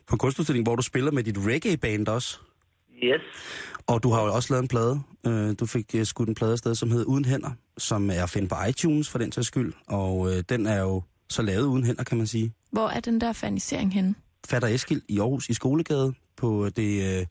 på 0.07 0.15
en 0.15 0.19
kunstudstilling, 0.19 0.67
hvor 0.67 0.77
du 0.77 0.83
spiller 0.83 1.13
med 1.13 1.23
dit 1.23 1.39
reggae-band 1.39 2.09
også. 2.09 2.41
Yes. 3.05 3.21
Og 3.87 4.03
du 4.03 4.11
har 4.11 4.23
jo 4.25 4.35
også 4.35 4.53
lavet 4.53 4.63
en 4.63 4.69
plade. 4.69 5.01
Øh, 5.27 5.55
du 5.61 5.67
fik 5.67 5.95
øh, 5.95 6.05
skudt 6.07 6.29
en 6.29 6.35
plade 6.35 6.53
afsted, 6.53 6.75
som 6.75 6.91
hedder 6.91 7.05
Uden 7.05 7.25
Hænder, 7.25 7.51
som 7.79 8.11
er 8.11 8.23
at 8.23 8.31
finde 8.31 8.49
på 8.49 8.55
iTunes 8.69 9.11
for 9.11 9.19
den 9.19 9.31
til 9.31 9.45
skyld. 9.45 9.73
Og 9.89 10.29
øh, 10.33 10.43
den 10.49 10.67
er 10.67 10.81
jo 10.81 11.03
så 11.29 11.43
lavet 11.43 11.67
uden 11.67 11.85
hænder, 11.85 12.05
kan 12.05 12.19
man 12.19 12.27
sige. 12.27 12.53
Hvor 12.73 12.89
er 12.89 13.01
den 13.01 13.21
der 13.21 13.33
fanisering 13.33 13.95
henne? 13.95 14.15
Fatter 14.49 14.69
Eskild 14.69 15.03
i 15.09 15.19
Aarhus 15.21 15.49
i 15.49 15.55
Skolegade 15.55 16.15
på 16.37 16.69
det 16.77 17.19
øh, 17.21 17.27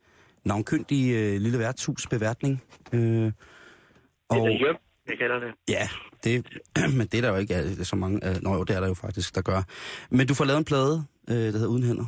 navnkyndige 0.45 1.19
øh, 1.19 1.41
lille 1.41 1.59
værtshus 1.59 2.07
beværtning. 2.07 2.63
Øh, 2.93 2.99
Det 3.01 3.33
og, 4.29 4.37
er 4.37 4.49
hjem, 4.49 4.75
jeg 5.07 5.17
kalder 5.19 5.39
det. 5.39 5.53
ja, 5.69 5.89
det, 6.23 6.45
men 6.97 7.07
det 7.07 7.17
er 7.17 7.21
der 7.21 7.29
jo 7.29 7.35
ikke 7.35 7.55
øh, 7.63 7.85
så 7.85 7.95
mange... 7.95 8.29
Øh, 8.29 8.35
nå 8.43 8.53
jo, 8.53 8.63
det 8.63 8.75
er 8.75 8.79
der 8.79 8.87
jo 8.87 8.93
faktisk, 8.93 9.35
der 9.35 9.41
gør. 9.41 9.61
Men 10.09 10.27
du 10.27 10.33
får 10.33 10.45
lavet 10.45 10.57
en 10.59 10.65
plade, 10.65 11.03
øh, 11.29 11.35
der 11.35 11.51
hedder 11.51 11.67
Uden 11.67 11.83
Hænder. 11.83 12.05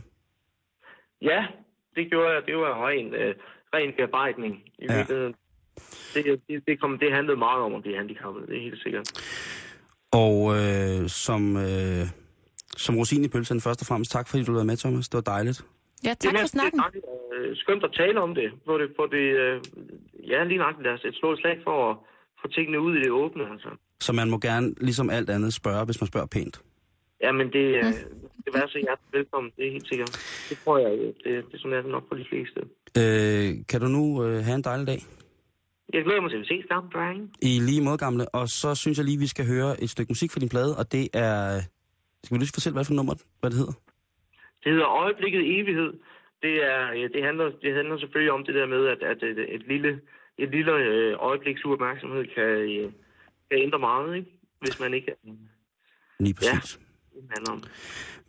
Ja, 1.21 1.45
det 1.97 2.05
gjorde 2.11 2.29
jeg. 2.33 2.41
Det 2.45 2.55
var 2.57 2.87
ren, 2.87 3.07
øh, 3.21 3.35
ren 3.75 3.93
bearbejdning 3.97 4.53
i 4.79 4.85
Ja. 4.89 4.97
virkeligheden. 4.97 5.35
Det, 6.13 6.41
det, 6.49 6.63
det, 6.67 6.79
kom, 6.81 6.99
det 6.99 7.13
handlede 7.13 7.37
meget 7.37 7.61
om 7.67 7.75
at 7.75 7.81
blive 7.81 7.97
handicappet, 7.97 8.47
det 8.47 8.57
er 8.57 8.61
helt 8.61 8.81
sikkert. 8.83 9.07
Og 10.11 10.37
øh, 10.57 11.09
som, 11.25 11.57
øh, 11.57 12.03
som 12.85 12.97
rosin 12.97 13.23
i 13.25 13.27
pølsen, 13.27 13.61
først 13.61 13.81
og 13.81 13.87
fremmest 13.87 14.11
tak, 14.11 14.27
fordi 14.29 14.43
du 14.43 14.51
lavede 14.51 14.65
med, 14.65 14.77
Thomas. 14.77 15.09
Det 15.09 15.15
var 15.17 15.21
dejligt. 15.35 15.65
Ja, 16.03 16.13
tak 16.13 16.23
Jamen, 16.25 16.39
for 16.41 16.47
snakken. 16.47 16.79
Det 16.93 17.01
er 17.07 17.49
øh, 17.49 17.55
skønt 17.55 17.83
at 17.83 17.91
tale 17.93 18.21
om 18.21 18.35
det. 18.35 18.51
På 18.65 18.77
det, 18.77 18.89
på 18.99 19.07
det 19.11 19.25
øh, 19.43 19.61
ja, 20.27 20.43
lige 20.43 20.57
nok 20.57 20.75
lad 20.83 20.91
os 20.91 21.05
et 21.05 21.15
slå 21.15 21.35
slag 21.35 21.57
for 21.63 21.91
at 21.91 21.97
få 22.41 22.47
tingene 22.47 22.79
ud 22.79 22.95
i 22.95 22.99
det 22.99 23.11
åbne. 23.11 23.43
Altså. 23.51 23.69
Så 23.99 24.13
man 24.13 24.29
må 24.29 24.37
gerne, 24.39 24.73
ligesom 24.81 25.09
alt 25.09 25.29
andet, 25.29 25.53
spørge, 25.53 25.85
hvis 25.85 26.01
man 26.01 26.07
spørger 26.07 26.27
pænt. 26.27 26.61
Jamen, 27.23 27.47
det, 27.53 27.65
øh, 27.75 27.83
det 28.47 28.61
vil 28.61 28.69
så 28.69 28.79
hjertelig 28.87 29.13
velkommen, 29.19 29.51
det 29.57 29.67
er 29.67 29.71
helt 29.71 29.87
sikkert. 29.87 30.11
Det 30.49 30.57
tror 30.63 30.77
jeg, 30.77 30.91
øh, 30.99 31.05
det, 31.05 31.45
det 31.47 31.53
er 31.53 31.57
sådan 31.57 31.77
er 31.77 31.81
nok 31.81 32.07
for 32.07 32.15
de 32.15 32.25
fleste. 32.31 32.59
Øh, 33.01 33.47
kan 33.69 33.79
du 33.81 33.87
nu 33.97 34.03
øh, 34.25 34.37
have 34.45 34.55
en 34.55 34.61
dejlig 34.61 34.87
dag? 34.87 34.99
Jeg 35.93 36.03
glæder 36.03 36.21
mig 36.21 36.31
til 36.31 36.37
at 36.43 36.47
se 36.47 36.63
sammen, 36.67 36.91
dreng. 36.93 37.19
I 37.41 37.59
lige 37.69 37.81
måde, 37.81 37.97
gamle. 37.97 38.29
Og 38.39 38.49
så 38.49 38.75
synes 38.75 38.97
jeg 38.97 39.05
lige, 39.05 39.19
vi 39.19 39.27
skal 39.27 39.45
høre 39.53 39.83
et 39.83 39.89
stykke 39.89 40.11
musik 40.11 40.31
fra 40.31 40.39
din 40.39 40.49
plade, 40.49 40.77
og 40.79 40.91
det 40.91 41.05
er... 41.13 41.61
Skal 42.23 42.33
vi 42.35 42.39
lige 42.39 42.57
fortælle, 42.57 42.75
hvad 42.77 42.85
for 42.85 42.93
nummer, 42.93 43.15
hvad 43.39 43.49
det 43.49 43.57
hedder? 43.61 43.77
Det 44.63 44.71
hedder 44.71 44.89
Øjeblikket 45.03 45.41
Evighed. 45.59 45.93
Det, 46.41 46.55
er, 46.71 46.81
det, 47.13 47.23
handler, 47.23 47.51
det 47.63 47.71
handler 47.75 47.97
selvfølgelig 47.97 48.31
om 48.31 48.43
det 48.45 48.55
der 48.55 48.65
med, 48.65 48.87
at, 48.93 49.03
at 49.11 49.23
et, 49.23 49.39
et 49.55 49.63
lille, 49.67 50.01
et 50.37 50.49
lille 50.49 50.71
øh, 50.71 51.15
øjebliks 51.19 51.65
uopmærksomhed 51.65 52.25
kan, 52.35 52.43
øh, 52.43 52.91
kan 53.49 53.59
ændre 53.65 53.79
meget, 53.79 54.15
ikke? 54.15 54.31
hvis 54.61 54.79
man 54.79 54.93
ikke 54.93 55.11
Lige 56.19 56.33
præcis. 56.33 56.79
Det 57.21 57.31
handler 57.35 57.51
om. 57.51 57.63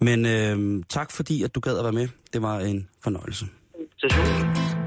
Men 0.00 0.26
øh, 0.26 0.84
tak 0.88 1.12
fordi, 1.12 1.42
at 1.42 1.54
du 1.54 1.60
gad 1.60 1.78
at 1.78 1.84
være 1.84 1.92
med. 1.92 2.08
Det 2.32 2.42
var 2.42 2.60
en 2.60 2.88
fornøjelse. 3.04 3.46
Station. 3.98 4.77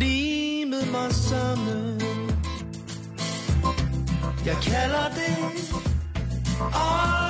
Limet 0.00 0.90
mig 0.92 1.12
sammen. 1.12 2.00
Jeg 4.46 4.56
kalder 4.62 5.08
det 5.08 5.36
øjeblikket 6.60 7.23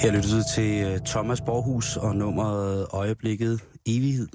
Her 0.00 0.12
lytter 0.12 0.28
du 0.38 0.42
til 0.54 0.84
øh, 0.84 1.00
Thomas 1.06 1.40
Borghus 1.40 1.96
og 1.96 2.16
nummeret 2.16 2.86
Øjeblikket 2.92 3.60
Evighed. 3.86 4.28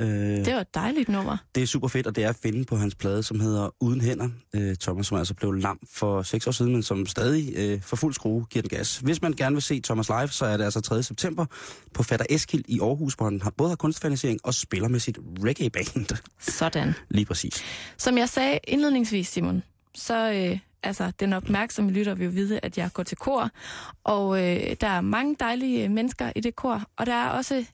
Øh, 0.00 0.08
Det 0.08 0.54
var 0.54 0.60
et 0.60 0.74
dejligt 0.74 1.08
nummer. 1.08 1.36
det 1.54 1.62
er 1.62 1.66
super 1.66 1.88
fedt, 1.88 2.06
og 2.06 2.16
det 2.16 2.24
er 2.24 2.28
at 2.28 2.36
finde 2.42 2.64
på 2.64 2.76
hans 2.76 2.94
plade, 2.94 3.22
som 3.22 3.40
hedder 3.40 3.74
Uden 3.80 4.00
Hænder. 4.00 4.28
Øh, 4.54 4.76
Thomas, 4.76 5.06
som 5.06 5.18
altså 5.18 5.34
blev 5.34 5.52
lam 5.52 5.78
for 5.94 6.22
seks 6.22 6.46
år 6.46 6.50
siden, 6.50 6.72
men 6.72 6.82
som 6.82 7.06
stadig 7.06 7.82
for 7.82 7.96
fuld 7.96 8.14
skrue 8.14 8.44
giver 8.44 8.62
den 8.62 8.68
gas. 8.68 8.98
Hvis 8.98 9.22
man 9.22 9.32
gerne 9.32 9.54
vil 9.56 9.62
se 9.62 9.80
Thomas 9.80 10.08
live, 10.08 10.28
så 10.28 10.46
er 10.46 10.56
det 10.56 10.64
altså 10.64 10.80
3. 10.80 11.02
september 11.02 11.46
på 11.94 12.02
Fatter 12.02 12.26
Eskild 12.30 12.64
i 12.68 12.80
Aarhus, 12.80 13.14
hvor 13.14 13.24
han 13.24 13.40
både 13.56 13.68
har 13.70 13.76
kunstfinansiering 13.76 14.40
og 14.44 14.54
spiller 14.54 14.88
med 14.88 15.00
sit 15.00 15.18
reggae-band. 15.44 16.16
Sådan. 16.40 16.94
Lige 17.08 17.24
præcis. 17.26 17.62
Som 17.98 18.18
jeg 18.18 18.28
sagde 18.28 18.58
indledningsvis, 18.68 19.28
Simon, 19.28 19.62
så 19.94 20.32
øh, 20.32 20.58
altså, 20.82 21.12
den 21.20 21.32
opmærksomme 21.32 21.90
lytter 21.90 22.14
vil 22.14 22.24
jo 22.24 22.30
vide, 22.30 22.60
at 22.62 22.78
jeg 22.78 22.90
går 22.92 23.02
til 23.02 23.16
kor, 23.16 23.50
og 24.04 24.38
øh, 24.38 24.76
der 24.80 24.88
er 24.88 25.00
mange 25.00 25.36
dejlige 25.40 25.84
øh, 25.84 25.90
mennesker 25.90 26.32
i 26.36 26.40
det 26.40 26.56
kor, 26.56 26.82
og 26.96 27.06
der 27.06 27.14
er 27.14 27.28
også 27.28 27.64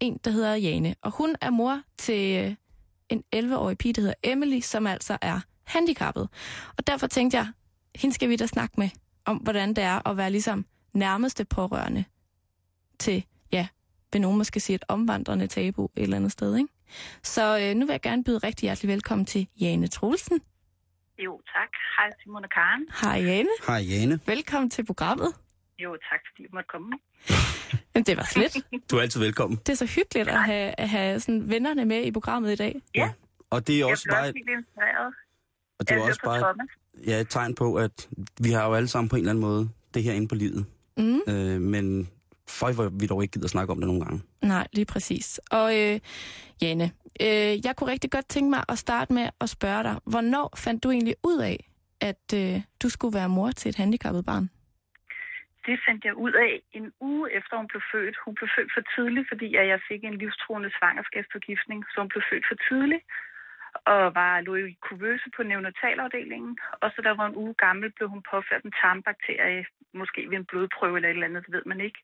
en, 0.00 0.20
der 0.24 0.30
hedder 0.30 0.54
Jane, 0.54 0.94
og 1.02 1.10
hun 1.10 1.36
er 1.40 1.50
mor 1.50 1.80
til 1.98 2.36
øh, 2.38 2.54
en 3.08 3.24
11-årig 3.36 3.78
pige, 3.78 3.92
der 3.92 4.00
hedder 4.00 4.14
Emily, 4.22 4.60
som 4.60 4.86
altså 4.86 5.18
er 5.22 5.40
handicappet. 5.64 6.28
Og 6.78 6.86
derfor 6.86 7.06
tænkte 7.06 7.36
jeg, 7.36 7.48
hende 7.96 8.14
skal 8.14 8.28
vi 8.28 8.36
da 8.36 8.46
snakke 8.46 8.74
med, 8.78 8.88
om 9.24 9.36
hvordan 9.36 9.68
det 9.68 9.84
er 9.84 10.08
at 10.08 10.16
være 10.16 10.30
ligesom 10.30 10.66
nærmeste 10.92 11.44
pårørende 11.44 12.04
til, 12.98 13.24
ja, 13.52 13.66
vil 14.12 14.20
nogen 14.20 14.38
måske 14.38 14.60
sige 14.60 14.74
et 14.74 14.84
omvandrende 14.88 15.46
tabu 15.46 15.84
et 15.84 16.02
eller 16.02 16.16
andet 16.16 16.32
sted, 16.32 16.56
ikke? 16.56 16.68
Så 17.22 17.58
øh, 17.58 17.74
nu 17.74 17.86
vil 17.86 17.92
jeg 17.92 18.00
gerne 18.00 18.24
byde 18.24 18.38
rigtig 18.38 18.66
hjertelig 18.66 18.88
velkommen 18.88 19.26
til 19.26 19.48
Jane 19.60 19.86
Troelsen. 19.86 20.40
Jo, 21.24 21.40
tak. 21.54 21.68
Hej 21.96 22.10
Simon 22.22 22.44
og 22.44 22.50
Karen. 22.50 22.86
Hej 23.02 23.30
Jane. 23.30 23.48
Hej 23.66 23.76
Jane. 23.90 24.20
Velkommen 24.26 24.70
til 24.70 24.84
programmet. 24.86 25.28
Jo, 25.78 25.92
tak 26.10 26.20
fordi 26.30 26.42
du 26.48 26.54
måtte 26.54 26.68
komme. 26.72 26.90
Jamen, 27.94 28.04
det 28.06 28.16
var 28.16 28.26
slet. 28.32 28.64
Du 28.90 28.96
er 28.96 29.00
altid 29.00 29.20
velkommen. 29.20 29.58
Det 29.66 29.68
er 29.68 29.76
så 29.76 29.86
hyggeligt 29.86 30.28
at 30.28 30.44
have, 30.44 30.74
at 30.78 30.88
have 30.88 31.20
sådan 31.20 31.48
vennerne 31.50 31.84
med 31.84 32.02
i 32.04 32.10
programmet 32.12 32.52
i 32.52 32.56
dag. 32.56 32.82
Ja. 32.94 33.10
Og 33.50 33.66
det 33.66 33.74
er 33.74 33.78
Jeg 33.78 33.86
også 33.86 34.04
blev 34.04 34.12
bare, 34.14 34.22
også 34.22 34.32
helt 34.36 34.48
inspireret. 34.58 35.14
og 35.78 35.88
det 35.88 35.90
er 35.94 35.96
Jeg 35.98 36.04
også 36.08 36.20
bare 36.24 36.38
Thomas. 36.40 36.68
ja, 37.06 37.20
et 37.20 37.28
tegn 37.28 37.54
på, 37.54 37.74
at 37.74 38.08
vi 38.40 38.50
har 38.50 38.66
jo 38.68 38.74
alle 38.74 38.88
sammen 38.88 39.08
på 39.08 39.16
en 39.16 39.20
eller 39.20 39.30
anden 39.30 39.40
måde 39.42 39.70
det 39.94 40.02
her 40.02 40.12
inde 40.12 40.28
på 40.28 40.34
livet. 40.34 40.66
Mm. 40.96 41.20
Øh, 41.28 41.60
men 41.60 42.10
for 42.58 42.72
hvor 42.72 42.88
vi 43.00 43.06
dog 43.06 43.22
ikke 43.22 43.32
gider 43.32 43.48
snakke 43.48 43.72
om 43.72 43.78
det 43.80 43.86
nogle 43.86 44.04
gange. 44.04 44.22
Nej, 44.42 44.66
lige 44.72 44.88
præcis. 44.92 45.40
Og 45.50 45.68
øh, 45.80 46.00
Jane, 46.62 46.86
øh, 47.24 47.52
jeg 47.66 47.72
kunne 47.76 47.90
rigtig 47.94 48.10
godt 48.10 48.28
tænke 48.28 48.50
mig 48.50 48.62
at 48.68 48.78
starte 48.78 49.12
med 49.12 49.26
at 49.40 49.48
spørge 49.48 49.82
dig, 49.82 49.96
hvornår 50.12 50.48
fandt 50.64 50.84
du 50.84 50.90
egentlig 50.90 51.16
ud 51.30 51.38
af, 51.50 51.56
at 52.00 52.24
øh, 52.34 52.60
du 52.82 52.88
skulle 52.88 53.14
være 53.18 53.28
mor 53.28 53.50
til 53.50 53.68
et 53.68 53.76
handicappet 53.76 54.24
barn? 54.30 54.46
Det 55.66 55.76
fandt 55.86 56.04
jeg 56.04 56.14
ud 56.14 56.32
af 56.46 56.52
en 56.72 56.92
uge 57.00 57.26
efter 57.38 57.56
hun 57.56 57.68
blev 57.72 57.82
født. 57.92 58.16
Hun 58.24 58.34
blev 58.38 58.48
født 58.56 58.70
for 58.76 58.82
tidligt, 58.94 59.26
fordi 59.32 59.46
jeg 59.72 59.80
fik 59.88 60.04
en 60.04 60.18
livstruende 60.22 60.70
svangerskabsforgiftning, 60.78 61.80
så 61.90 61.96
hun 62.02 62.08
blev 62.08 62.22
født 62.30 62.46
for 62.50 62.56
tidligt 62.68 63.04
og 63.92 64.14
var 64.14 64.40
lå 64.40 64.54
i 64.54 64.78
kuvøse 64.86 65.28
på 65.36 65.42
neonatalafdelingen. 65.42 66.58
Og 66.82 66.88
så 66.94 66.98
der 67.06 67.14
var 67.20 67.26
en 67.26 67.36
uge 67.36 67.54
gammel, 67.54 67.92
blev 67.96 68.08
hun 68.08 68.22
påført 68.32 68.64
en 68.64 68.78
tarmbakterie, 68.80 69.64
måske 69.94 70.20
ved 70.30 70.36
en 70.38 70.50
blodprøve 70.50 70.96
eller 70.96 71.08
et 71.08 71.14
eller 71.14 71.26
andet, 71.26 71.46
det 71.46 71.52
ved 71.52 71.62
man 71.66 71.80
ikke. 71.80 72.00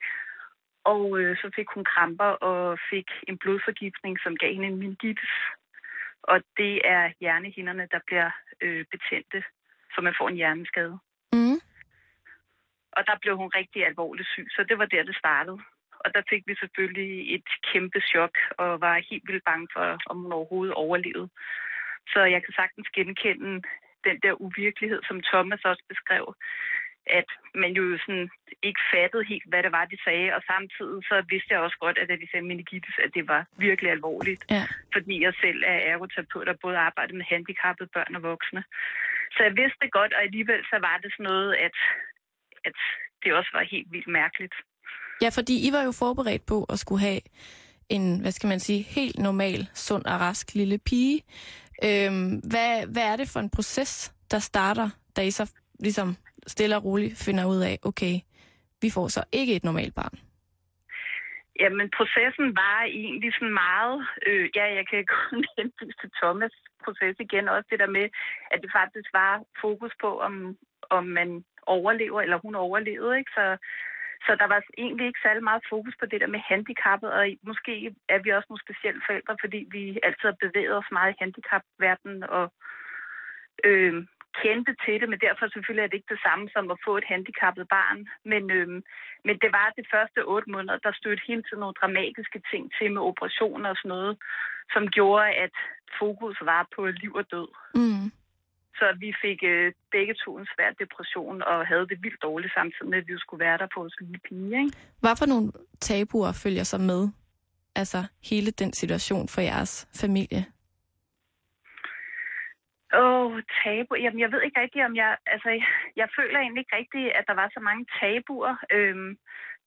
Og 0.92 1.20
øh, 1.20 1.36
så 1.36 1.50
fik 1.56 1.68
hun 1.74 1.84
kramper 1.84 2.30
og 2.50 2.78
fik 2.90 3.08
en 3.28 3.38
blodforgiftning, 3.38 4.14
som 4.20 4.36
gav 4.36 4.52
hende 4.52 4.68
en 4.68 4.78
meningitis. 4.78 5.34
Og 6.22 6.36
det 6.56 6.74
er 6.84 7.12
hjernehinderne, 7.20 7.88
der 7.90 8.00
bliver 8.06 8.30
øh, 8.60 8.84
betændte, 8.92 9.44
så 9.94 10.00
man 10.00 10.14
får 10.18 10.28
en 10.28 10.40
hjerneskade. 10.42 10.98
Mm. 11.32 11.58
Og 12.96 13.02
der 13.08 13.16
blev 13.22 13.36
hun 13.36 13.50
rigtig 13.60 13.86
alvorligt 13.86 14.28
syg, 14.28 14.46
så 14.50 14.64
det 14.68 14.78
var 14.78 14.86
der, 14.86 15.02
det 15.02 15.16
startede. 15.16 15.58
Og 16.04 16.14
der 16.14 16.22
fik 16.30 16.42
vi 16.46 16.54
selvfølgelig 16.60 17.34
et 17.34 17.48
kæmpe 17.72 18.00
chok, 18.00 18.34
og 18.58 18.80
var 18.80 19.06
helt 19.10 19.28
vildt 19.28 19.44
bange 19.44 19.68
for, 19.72 19.98
om 20.06 20.16
hun 20.22 20.32
overhovedet 20.32 20.74
overlevede. 20.74 21.28
Så 22.12 22.20
jeg 22.20 22.44
kan 22.44 22.54
sagtens 22.54 22.88
genkende 22.96 23.62
den 24.04 24.16
der 24.24 24.40
uvirkelighed, 24.46 25.00
som 25.08 25.22
Thomas 25.30 25.62
også 25.64 25.84
beskrev, 25.88 26.34
at 27.18 27.28
man 27.62 27.72
jo 27.78 27.84
sådan 28.04 28.28
ikke 28.68 28.82
fattede 28.94 29.24
helt, 29.32 29.48
hvad 29.50 29.62
det 29.62 29.72
var, 29.72 29.84
de 29.92 29.98
sagde, 30.06 30.28
og 30.36 30.42
samtidig 30.52 30.98
så 31.10 31.16
vidste 31.32 31.50
jeg 31.52 31.60
også 31.66 31.78
godt, 31.84 31.98
at 31.98 32.08
da 32.08 32.14
de 32.22 32.28
sagde 32.30 32.46
meningitis, 32.50 32.96
at 33.04 33.10
det 33.16 33.24
var 33.32 33.42
virkelig 33.66 33.90
alvorligt, 33.96 34.42
Ja. 34.50 34.64
fordi 34.94 35.14
jeg 35.26 35.32
selv 35.44 35.60
er 35.74 35.78
ergoterapeut 35.92 36.48
og 36.52 36.58
både 36.64 36.78
arbejder 36.88 37.14
med 37.14 37.26
handicappede 37.32 37.88
børn 37.96 38.16
og 38.18 38.22
voksne. 38.22 38.62
Så 39.34 39.40
jeg 39.46 39.52
vidste 39.60 39.78
det 39.82 39.92
godt, 39.98 40.12
og 40.16 40.22
alligevel 40.22 40.60
så 40.72 40.76
var 40.88 40.96
det 41.02 41.10
sådan 41.12 41.24
noget, 41.32 41.50
at, 41.66 41.76
at 42.68 42.76
det 43.22 43.30
også 43.38 43.50
var 43.52 43.64
helt 43.74 43.88
vildt 43.92 44.08
mærkeligt. 44.20 44.54
Ja, 45.22 45.28
fordi 45.38 45.68
I 45.68 45.72
var 45.72 45.82
jo 45.82 45.92
forberedt 45.92 46.46
på 46.46 46.64
at 46.72 46.78
skulle 46.78 47.00
have 47.00 47.20
en, 47.88 48.20
hvad 48.20 48.32
skal 48.32 48.48
man 48.48 48.60
sige, 48.60 48.82
helt 48.82 49.18
normal, 49.18 49.68
sund 49.74 50.04
og 50.04 50.20
rask 50.20 50.54
lille 50.54 50.78
pige. 50.78 51.22
Øhm, 51.84 52.30
hvad, 52.50 52.86
hvad 52.92 53.02
er 53.12 53.16
det 53.16 53.28
for 53.32 53.40
en 53.40 53.50
proces, 53.50 54.12
der 54.30 54.38
starter, 54.38 54.90
da 55.16 55.20
I 55.22 55.30
så 55.30 55.52
ligesom 55.80 56.16
stille 56.46 56.76
og 56.76 56.84
roligt 56.84 57.18
finder 57.26 57.44
ud 57.44 57.60
af, 57.60 57.78
okay, 57.82 58.14
vi 58.82 58.88
får 58.90 59.08
så 59.08 59.24
ikke 59.32 59.56
et 59.56 59.64
normalt 59.64 59.94
barn? 59.94 60.18
Jamen, 61.60 61.90
processen 61.98 62.48
var 62.62 62.82
egentlig 62.82 63.32
sådan 63.34 63.58
meget... 63.66 64.06
Øh, 64.26 64.48
ja, 64.56 64.64
jeg 64.78 64.84
kan 64.90 65.04
kun 65.16 65.44
henvise 65.56 65.98
til 66.00 66.10
Thomas' 66.20 66.58
proces 66.84 67.16
igen. 67.26 67.48
Også 67.48 67.68
det 67.70 67.78
der 67.78 67.90
med, 67.98 68.06
at 68.52 68.58
det 68.62 68.70
faktisk 68.72 69.08
var 69.12 69.42
fokus 69.60 69.92
på, 70.00 70.20
om, 70.20 70.56
om 70.90 71.04
man 71.06 71.44
overlever, 71.66 72.20
eller 72.20 72.38
hun 72.38 72.54
overlevede. 72.54 73.18
Ikke? 73.18 73.30
Så, 73.38 73.56
så 74.26 74.36
der 74.40 74.46
var 74.52 74.60
egentlig 74.78 75.06
ikke 75.06 75.24
særlig 75.26 75.44
meget 75.44 75.62
fokus 75.72 75.94
på 76.00 76.06
det 76.06 76.20
der 76.20 76.26
med 76.34 76.40
handicappet, 76.50 77.10
og 77.12 77.22
måske 77.42 77.94
er 78.08 78.18
vi 78.18 78.30
også 78.30 78.46
nogle 78.48 78.66
specielle 78.66 79.02
forældre, 79.06 79.36
fordi 79.40 79.60
vi 79.70 79.84
altid 80.02 80.26
har 80.30 80.42
bevæget 80.44 80.76
os 80.80 80.90
meget 80.92 81.12
i 81.12 81.20
handicapverdenen 81.22 82.22
og 82.22 82.46
øh, 83.64 83.94
kendte 84.42 84.72
til 84.84 84.96
det, 85.00 85.08
men 85.12 85.20
derfor 85.26 85.44
selvfølgelig 85.48 85.84
er 85.84 85.90
det 85.90 85.98
ikke 85.98 86.14
det 86.14 86.24
samme 86.26 86.44
som 86.54 86.64
at 86.74 86.82
få 86.86 86.92
et 87.00 87.10
handicappet 87.12 87.66
barn. 87.76 87.98
Men, 88.32 88.42
øh, 88.56 88.68
men 89.26 89.34
det 89.42 89.50
var 89.58 89.76
de 89.78 89.84
første 89.94 90.20
otte 90.32 90.48
måneder, 90.54 90.78
der 90.86 90.92
stødte 91.00 91.26
hele 91.28 91.42
tiden 91.42 91.60
nogle 91.64 91.80
dramatiske 91.80 92.40
ting 92.50 92.62
til 92.76 92.88
med 92.92 93.02
operationer 93.10 93.68
og 93.70 93.76
sådan 93.78 93.94
noget, 93.96 94.14
som 94.74 94.82
gjorde, 94.96 95.28
at 95.44 95.54
fokus 96.00 96.36
var 96.52 96.62
på 96.74 96.80
liv 97.02 97.12
og 97.20 97.24
død. 97.34 97.48
Mm. 97.80 98.06
Så 98.78 98.86
vi 99.02 99.10
fik 99.24 99.40
øh, 99.52 99.72
begge 99.96 100.14
to 100.22 100.30
en 100.38 100.48
svær 100.54 100.70
depression 100.82 101.42
og 101.42 101.66
havde 101.66 101.86
det 101.90 101.98
vildt 102.04 102.22
dårligt 102.22 102.52
samtidig 102.58 102.90
med, 102.90 102.98
at 102.98 103.08
vi 103.08 103.14
skulle 103.18 103.44
være 103.46 103.58
der 103.58 103.68
på 103.74 103.80
vores 103.80 103.96
lille 104.00 104.18
pige. 104.26 104.50
Ikke? 104.62 104.72
Hvad 105.00 105.16
for 105.18 105.26
nogle 105.26 105.46
tabuer 105.80 106.32
følger 106.32 106.64
så 106.64 106.78
med? 106.78 107.08
Altså 107.74 108.04
hele 108.30 108.50
den 108.50 108.72
situation 108.72 109.28
for 109.28 109.40
jeres 109.40 109.88
familie? 110.00 110.44
Åh, 112.94 113.26
oh, 113.26 113.42
tabu. 113.64 113.94
Jamen, 113.94 114.20
jeg 114.20 114.32
ved 114.32 114.42
ikke 114.42 114.60
rigtigt, 114.60 114.84
om 114.84 114.96
jeg... 114.96 115.16
Altså, 115.26 115.48
jeg, 115.50 115.66
jeg 115.96 116.08
føler 116.18 116.38
egentlig 116.38 116.60
ikke 116.60 116.76
rigtigt, 116.76 117.12
at 117.18 117.24
der 117.28 117.34
var 117.34 117.48
så 117.54 117.60
mange 117.60 117.86
tabuer. 118.00 118.54
Øhm, 118.72 119.18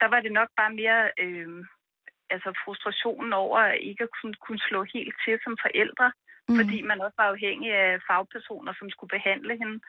der 0.01 0.07
var 0.13 0.19
det 0.19 0.31
nok 0.31 0.49
bare 0.57 0.73
mere... 0.81 1.11
Øhm, 1.19 1.65
altså, 2.29 2.49
frustrationen 2.63 3.33
over 3.33 3.59
at 3.59 3.77
ikke 3.81 4.03
at 4.03 4.13
kunne, 4.21 4.33
kunne 4.45 4.59
slå 4.69 4.83
helt 4.93 5.15
til 5.25 5.39
som 5.43 5.57
forældre. 5.65 6.11
Mm. 6.49 6.55
Fordi 6.59 6.81
man 6.81 7.01
også 7.01 7.17
var 7.17 7.29
afhængig 7.33 7.71
af 7.73 7.99
fagpersoner, 8.07 8.73
som 8.79 8.89
skulle 8.89 9.13
behandle 9.17 9.57
hende. 9.61 9.79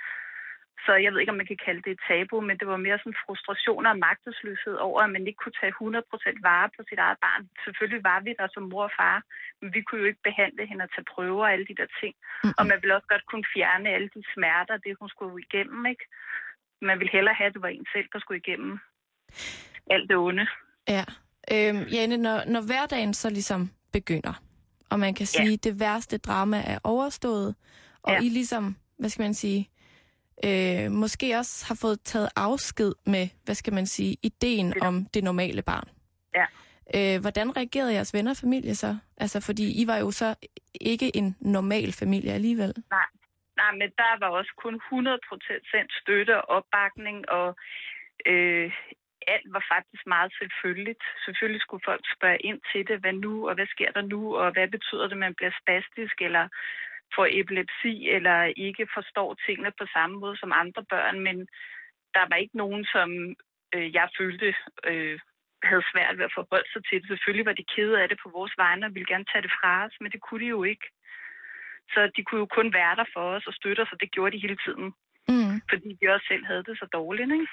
Så 0.85 0.93
jeg 1.05 1.11
ved 1.11 1.21
ikke, 1.21 1.35
om 1.35 1.41
man 1.43 1.51
kan 1.53 1.65
kalde 1.67 1.83
det 1.87 1.93
et 1.93 2.05
tabu, 2.09 2.37
men 2.49 2.57
det 2.61 2.67
var 2.73 2.85
mere 2.87 2.99
sådan 2.99 3.23
frustration 3.25 3.87
og 3.91 3.99
magtesløshed 4.07 4.77
over, 4.89 5.01
at 5.03 5.11
man 5.17 5.27
ikke 5.27 5.41
kunne 5.43 5.59
tage 5.61 5.75
100% 5.81 6.49
vare 6.49 6.69
på 6.77 6.81
sit 6.89 7.01
eget 7.07 7.19
barn. 7.27 7.43
Selvfølgelig 7.65 8.03
var 8.11 8.19
vi 8.25 8.31
der 8.41 8.49
som 8.55 8.65
mor 8.73 8.85
og 8.89 8.95
far, 9.01 9.19
men 9.61 9.69
vi 9.75 9.81
kunne 9.83 10.01
jo 10.03 10.11
ikke 10.11 10.27
behandle 10.29 10.63
hende 10.71 10.85
og 10.87 10.91
tage 10.95 11.11
prøver 11.15 11.45
og 11.45 11.53
alle 11.53 11.67
de 11.71 11.79
der 11.81 11.89
ting. 12.01 12.15
Og 12.59 12.63
man 12.71 12.79
ville 12.81 12.97
også 12.97 13.09
godt 13.13 13.27
kunne 13.31 13.47
fjerne 13.55 13.89
alle 13.97 14.11
de 14.15 14.23
smerter, 14.35 14.77
det 14.85 15.01
hun 15.01 15.09
skulle 15.15 15.45
igennem, 15.47 15.83
ikke? 15.93 16.05
Man 16.89 16.99
ville 16.99 17.13
hellere 17.17 17.35
have, 17.39 17.51
at 17.51 17.55
det 17.55 17.63
var 17.63 17.69
en 17.69 17.87
selv, 17.95 18.09
der 18.13 18.21
skulle 18.21 18.41
igennem 18.45 18.73
alt 19.95 20.09
det 20.11 20.17
onde. 20.17 20.47
Ja. 20.97 21.05
Øhm, 21.55 21.83
Jane, 21.95 22.17
når, 22.17 22.39
når 22.55 22.63
hverdagen 22.69 23.15
så 23.15 23.31
ligesom 23.31 23.71
begynder, 23.93 24.35
og 24.91 25.01
man 25.01 25.15
kan 25.15 25.27
sige, 25.27 25.53
at 25.53 25.65
det 25.65 25.81
værste 25.81 26.19
drama 26.19 26.57
er 26.67 26.79
overstået, 26.85 27.55
og 28.03 28.13
Ja. 28.13 28.19
I 28.21 28.29
ligesom, 28.29 28.77
hvad 28.99 29.11
skal 29.11 29.23
man 29.23 29.35
sige, 29.35 29.69
øh, 30.49 30.91
måske 30.91 31.37
også 31.37 31.65
har 31.69 31.79
fået 31.83 32.01
taget 32.01 32.29
afsked 32.37 32.93
med, 33.07 33.29
hvad 33.45 33.55
skal 33.55 33.73
man 33.75 33.87
sige, 33.87 34.17
ideen 34.23 34.69
er- 34.73 34.87
om 34.87 35.07
det 35.15 35.25
normale 35.25 35.63
barn. 35.63 35.89
Ja. 36.35 36.47
Øh, 36.97 37.21
hvordan 37.21 37.57
reagerede 37.57 37.93
jeres 37.95 38.15
venner 38.15 38.31
og 38.31 38.37
familie 38.37 38.75
så? 38.75 38.97
Altså, 39.17 39.41
fordi 39.47 39.83
I 39.83 39.87
var 39.87 39.97
jo 39.99 40.11
så 40.11 40.35
ikke 40.81 41.17
en 41.17 41.37
normal 41.41 41.93
familie 41.93 42.33
alligevel. 42.33 42.75
Nej, 42.91 43.09
nej, 43.57 43.73
men 43.81 43.89
der 43.99 44.19
var 44.21 44.29
også 44.29 44.53
kun 44.65 44.75
100% 44.75 46.01
støtte 46.01 46.35
og 46.43 46.49
opbakning, 46.57 47.29
og 47.29 47.49
øh, 48.27 48.73
alt 49.35 49.49
var 49.57 49.65
faktisk 49.75 50.03
meget 50.07 50.33
selvfølgeligt. 50.41 51.03
Selvfølgelig 51.25 51.63
skulle 51.63 51.85
folk 51.91 52.05
spørge 52.17 52.39
ind 52.49 52.61
til 52.73 52.83
det, 52.89 53.01
hvad 53.01 53.13
nu, 53.13 53.49
og 53.49 53.55
hvad 53.55 53.67
sker 53.75 53.91
der 53.93 54.03
nu, 54.03 54.37
og 54.37 54.53
hvad 54.53 54.69
betyder 54.77 55.03
det, 55.07 55.13
at 55.19 55.25
man 55.27 55.35
bliver 55.39 55.55
spastisk, 55.63 56.15
eller 56.29 56.45
får 57.17 57.27
epilepsi, 57.41 57.95
eller 58.17 58.39
ikke 58.67 58.87
forstår 58.97 59.31
tingene 59.47 59.73
på 59.81 59.85
samme 59.95 60.17
måde 60.23 60.37
som 60.39 60.53
andre 60.63 60.83
børn, 60.93 61.21
men 61.27 61.37
der 62.17 62.25
var 62.31 62.37
ikke 62.37 62.57
nogen, 62.63 62.85
som 62.95 63.09
øh, 63.75 63.89
jeg 63.99 64.09
følte 64.19 64.49
øh, 64.91 65.19
havde 65.69 65.85
svært 65.93 66.19
ved 66.19 66.25
at 66.29 66.37
forholde 66.39 66.71
sig 66.73 66.83
til 66.85 66.97
det. 67.01 67.09
Selvfølgelig 67.09 67.47
var 67.51 67.57
de 67.61 67.71
kede 67.75 67.95
af 68.03 68.09
det 68.09 68.19
på 68.23 68.29
vores 68.37 68.55
vegne 68.63 68.87
og 68.87 68.95
ville 68.95 69.11
gerne 69.13 69.31
tage 69.33 69.45
det 69.47 69.53
fra 69.59 69.73
os, 69.87 69.95
men 70.01 70.11
det 70.13 70.21
kunne 70.21 70.43
de 70.45 70.51
jo 70.57 70.63
ikke. 70.73 70.87
Så 71.95 72.01
de 72.17 72.23
kunne 72.25 72.43
jo 72.45 72.49
kun 72.59 72.69
være 72.81 72.95
der 73.01 73.09
for 73.15 73.25
os 73.37 73.47
og 73.51 73.55
støtte 73.55 73.81
os, 73.85 73.93
og 73.95 74.01
det 74.03 74.11
gjorde 74.15 74.33
de 74.35 74.45
hele 74.45 74.59
tiden. 74.67 74.87
Mm. 75.29 75.55
Fordi 75.71 75.89
de 76.01 76.05
også 76.15 76.27
selv 76.33 76.45
havde 76.51 76.65
det 76.69 76.75
så 76.79 76.87
dårligt, 76.99 77.33
ikke? 77.33 77.49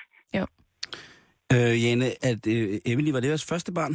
Øh, 1.54 1.84
Jane, 1.84 2.06
at, 2.30 2.42
øh, 2.54 2.68
Emily, 2.92 3.12
var 3.12 3.20
det 3.20 3.28
jeres 3.28 3.50
første 3.52 3.72
barn? 3.80 3.94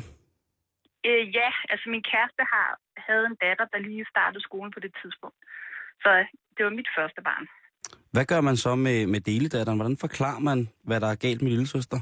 Øh, 1.09 1.25
ja, 1.39 1.49
altså 1.73 1.87
min 1.95 2.05
kæreste 2.11 2.43
har, 2.53 2.69
havde 3.07 3.27
en 3.27 3.37
datter, 3.45 3.67
der 3.73 3.79
lige 3.79 4.07
startede 4.15 4.43
skolen 4.49 4.73
på 4.73 4.81
det 4.81 4.93
tidspunkt. 5.03 5.41
Så 6.03 6.11
det 6.55 6.63
var 6.65 6.79
mit 6.79 6.91
første 6.99 7.23
barn. 7.23 7.47
Hvad 8.15 8.25
gør 8.33 8.41
man 8.41 8.57
så 8.57 8.75
med, 8.87 9.07
med 9.07 9.21
deledatteren? 9.21 9.79
Hvordan 9.79 10.03
forklarer 10.05 10.43
man, 10.51 10.59
hvad 10.89 11.01
der 11.01 11.09
er 11.11 11.23
galt 11.27 11.43
med 11.43 11.51
lille 11.51 11.67
søster? 11.67 11.99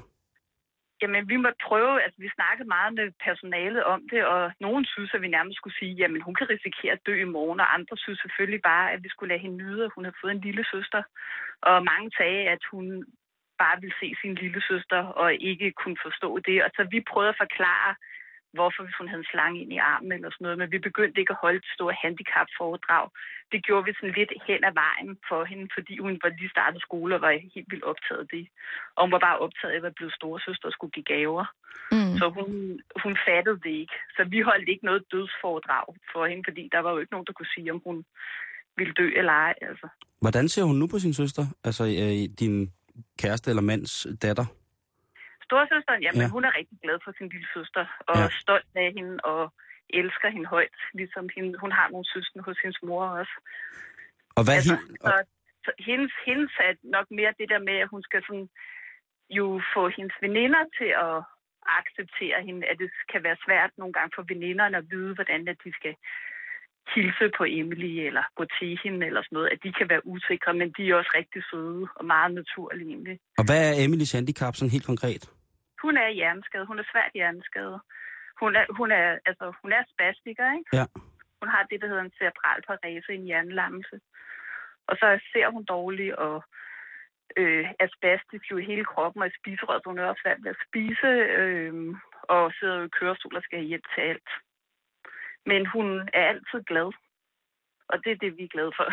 Jamen, 1.03 1.29
vi 1.33 1.37
måtte 1.37 1.65
prøve, 1.69 2.03
altså 2.05 2.19
vi 2.25 2.31
snakkede 2.39 2.69
meget 2.69 2.93
med 2.95 3.07
personalet 3.27 3.83
om 3.85 4.01
det, 4.13 4.23
og 4.35 4.53
nogen 4.61 4.85
synes, 4.85 5.11
at 5.15 5.23
vi 5.23 5.29
nærmest 5.37 5.57
skulle 5.57 5.79
sige, 5.81 5.95
jamen 6.01 6.23
hun 6.23 6.35
kan 6.35 6.51
risikere 6.51 6.93
at 6.93 7.07
dø 7.07 7.15
i 7.21 7.33
morgen, 7.37 7.61
og 7.61 7.75
andre 7.77 7.97
synes 7.97 8.21
selvfølgelig 8.21 8.63
bare, 8.63 8.93
at 8.93 9.03
vi 9.05 9.09
skulle 9.09 9.33
lade 9.33 9.45
hende 9.45 9.57
nyde, 9.57 9.85
at 9.85 9.95
hun 9.95 10.05
havde 10.05 10.21
fået 10.21 10.35
en 10.35 10.47
lille 10.49 10.65
søster. 10.73 11.03
Og 11.63 11.85
mange 11.91 12.11
sagde, 12.19 12.43
at 12.55 12.63
hun 12.73 12.85
bare 13.63 13.81
ville 13.81 13.97
se 14.01 14.09
sin 14.23 14.35
lille 14.35 14.63
søster 14.71 15.03
og 15.23 15.29
ikke 15.35 15.69
kunne 15.81 15.99
forstå 16.07 16.31
det. 16.39 16.57
Og 16.65 16.71
så 16.77 16.83
vi 16.95 17.09
prøvede 17.11 17.35
at 17.35 17.43
forklare, 17.45 17.91
hvorfor 18.57 18.83
hvis 18.85 18.99
hun 19.01 19.09
havde 19.09 19.25
en 19.25 19.33
slange 19.33 19.61
ind 19.63 19.73
i 19.73 19.85
armen 19.93 20.13
eller 20.13 20.31
sådan 20.31 20.45
noget, 20.45 20.59
men 20.59 20.73
vi 20.75 20.79
begyndte 20.89 21.21
ikke 21.21 21.35
at 21.37 21.43
holde 21.45 21.61
et 21.63 21.73
stort 21.75 21.97
handicapforedrag. 22.05 23.07
Det 23.53 23.65
gjorde 23.67 23.85
vi 23.87 23.93
sådan 23.95 24.17
lidt 24.19 24.33
hen 24.49 24.63
ad 24.71 24.75
vejen 24.85 25.11
for 25.29 25.41
hende, 25.51 25.67
fordi 25.77 25.95
hun 26.05 26.15
var 26.23 26.31
lige 26.39 26.55
startet 26.57 26.81
skole 26.89 27.15
og 27.17 27.21
var 27.27 27.33
helt 27.55 27.71
vildt 27.73 27.89
optaget 27.93 28.23
af 28.25 28.29
det. 28.35 28.45
Og 28.97 29.01
hun 29.05 29.13
var 29.15 29.23
bare 29.27 29.39
optaget 29.45 29.73
af 29.75 29.87
at 29.87 29.95
blevet 29.99 30.15
storesøster 30.19 30.67
og 30.69 30.75
skulle 30.77 30.95
give 30.97 31.11
gaver. 31.15 31.47
Mm. 31.95 32.15
Så 32.19 32.25
hun, 32.37 32.51
hun 33.03 33.15
fattede 33.29 33.59
det 33.65 33.75
ikke. 33.83 33.97
Så 34.17 34.21
vi 34.33 34.41
holdt 34.51 34.69
ikke 34.69 34.85
noget 34.85 35.03
dødsforedrag 35.13 35.87
for 36.13 36.23
hende, 36.31 36.43
fordi 36.49 36.63
der 36.75 36.81
var 36.85 36.91
jo 36.93 36.99
ikke 36.99 37.13
nogen, 37.15 37.29
der 37.29 37.33
kunne 37.37 37.55
sige, 37.55 37.73
om 37.75 37.81
hun 37.89 37.97
ville 38.77 38.95
dø 39.01 39.07
eller 39.21 39.33
ej. 39.33 39.55
Altså. 39.71 39.89
Hvordan 40.21 40.49
ser 40.49 40.65
hun 40.65 40.77
nu 40.77 40.87
på 40.87 40.99
sin 40.99 41.15
søster? 41.15 41.45
Altså 41.65 41.85
øh, 41.85 42.23
din 42.41 42.73
kæreste 43.19 43.51
eller 43.51 43.63
mands 43.63 44.07
datter? 44.23 44.47
Storesøsteren, 45.51 46.03
jamen 46.07 46.25
Ja. 46.27 46.35
hun 46.37 46.45
er 46.49 46.53
rigtig 46.61 46.79
glad 46.85 46.99
for 47.05 47.13
sin 47.19 47.29
lille 47.35 47.49
søster, 47.57 47.85
og 48.13 48.17
Ja. 48.23 48.29
stolt 48.43 48.71
af 48.85 48.89
hende, 48.99 49.15
og 49.33 49.41
elsker 50.01 50.29
hende 50.35 50.49
højt, 50.57 50.79
ligesom 51.01 51.25
hende, 51.37 51.51
hun 51.65 51.73
har 51.79 51.87
nogle 51.95 52.07
søskende 52.15 52.43
hos 52.49 52.59
hendes 52.63 52.81
mor 52.89 53.05
også. 53.21 53.37
Og 54.37 54.43
hvad 54.45 54.55
altså, 54.59 54.75
hin, 54.77 54.97
så, 55.07 55.15
så 55.65 55.71
hendes, 55.89 56.13
hendes 56.29 56.53
er 56.67 56.73
nok 56.97 57.07
mere 57.19 57.33
det 57.41 57.49
der 57.53 57.61
med, 57.69 57.77
at 57.85 57.89
hun 57.95 58.03
skal 58.09 58.21
sådan, 58.29 58.49
jo 59.39 59.47
få 59.75 59.83
hendes 59.97 60.17
veninder 60.27 60.63
til 60.79 60.91
at 61.09 61.17
acceptere 61.81 62.39
hende, 62.47 62.63
at 62.71 62.77
det 62.83 62.91
kan 63.13 63.23
være 63.27 63.37
svært 63.47 63.71
nogle 63.81 63.93
gange 63.97 64.13
for 64.17 64.25
veninderne 64.33 64.77
at 64.77 64.87
vide, 64.93 65.15
hvordan 65.15 65.49
at 65.53 65.59
de 65.65 65.73
skal 65.79 65.95
hilse 66.95 67.27
på 67.39 67.45
Emily, 67.59 67.93
eller 68.09 68.25
gå 68.39 68.45
til 68.59 68.81
hende, 68.85 69.07
eller 69.07 69.23
sådan 69.23 69.37
noget, 69.37 69.49
at 69.55 69.59
de 69.65 69.73
kan 69.79 69.89
være 69.93 70.07
usikre, 70.07 70.55
men 70.61 70.69
de 70.77 70.83
er 70.91 70.95
også 70.95 71.13
rigtig 71.21 71.43
søde 71.51 71.87
og 71.99 72.05
meget 72.05 72.31
naturlige 72.41 72.89
egentlig. 72.91 73.17
og 73.39 73.45
hvad 73.49 73.61
er 73.71 73.85
Emilys 73.85 74.13
handicap 74.13 74.57
sådan 74.57 74.71
helt 74.77 74.87
konkret? 74.93 75.23
Hun 75.83 75.97
er 75.97 76.09
hjerneskadet. 76.09 76.67
Hun 76.67 76.79
er 76.79 76.87
svært 76.93 77.13
hjerneskadet. 77.15 77.81
Hun 78.41 78.57
er, 78.57 78.65
hun 78.79 78.91
er, 78.91 79.19
altså, 79.27 79.53
hun 79.63 79.73
er 79.73 79.83
spastiker, 79.93 80.47
ikke? 80.59 80.71
Ja. 80.73 80.85
Hun 81.41 81.49
har 81.49 81.63
det, 81.71 81.81
der 81.81 81.89
hedder 81.89 82.03
en 82.03 82.19
cerebral 82.19 82.63
parese, 82.63 83.13
en 83.13 83.29
hjernelammelse. 83.31 84.01
Og 84.87 84.97
så 84.97 85.21
ser 85.33 85.49
hun 85.49 85.65
dårligt 85.65 86.15
og 86.15 86.45
øh, 87.37 87.67
er 87.79 87.89
spastisk 87.97 88.51
jo 88.51 88.57
i 88.57 88.65
hele 88.65 88.85
kroppen 88.85 89.23
og 89.23 89.31
spiserøret, 89.41 89.83
så 89.83 89.89
hun 89.89 89.99
er 89.99 90.07
også 90.07 90.23
svært 90.25 90.43
ved 90.45 90.51
at 90.51 90.63
spise 90.69 91.11
øh, 91.41 91.95
og 92.23 92.53
sidder 92.59 92.77
jo 92.77 92.85
i 92.85 92.97
kørestol 92.99 93.37
og 93.37 93.43
skal 93.43 93.59
have 93.59 93.69
hjælp 93.69 93.87
til 93.95 94.01
alt. 94.01 94.31
Men 95.47 95.67
hun 95.67 96.09
er 96.13 96.25
altid 96.33 96.63
glad. 96.71 96.93
Og 97.89 98.05
det 98.05 98.13
er 98.13 98.17
det, 98.17 98.37
vi 98.37 98.45
er 98.45 98.55
glade 98.55 98.73
for. 98.77 98.89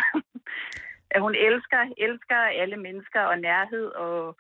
at 1.16 1.22
hun 1.22 1.36
elsker, 1.36 1.94
elsker 1.98 2.38
alle 2.62 2.78
mennesker 2.78 3.22
og 3.22 3.40
nærhed 3.40 3.86
og 3.86 4.38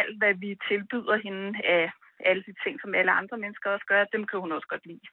alt, 0.00 0.18
hvad 0.18 0.34
vi 0.34 0.50
tilbyder 0.68 1.16
hende 1.26 1.58
af 1.64 1.90
alle 2.28 2.42
de 2.48 2.54
ting, 2.64 2.80
som 2.80 2.94
alle 2.94 3.12
andre 3.12 3.36
mennesker 3.38 3.70
også 3.70 3.86
gør, 3.88 4.04
dem 4.04 4.26
kan 4.26 4.40
hun 4.40 4.52
også 4.52 4.68
godt 4.68 4.86
lide. 4.86 5.06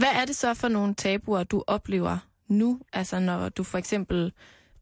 Hvad 0.00 0.12
er 0.20 0.24
det 0.26 0.36
så 0.36 0.54
for 0.54 0.68
nogle 0.68 0.94
tabuer, 0.94 1.44
du 1.44 1.64
oplever 1.66 2.16
nu? 2.48 2.80
Altså 2.92 3.20
når 3.20 3.48
du 3.48 3.62
for 3.64 3.78
eksempel 3.78 4.32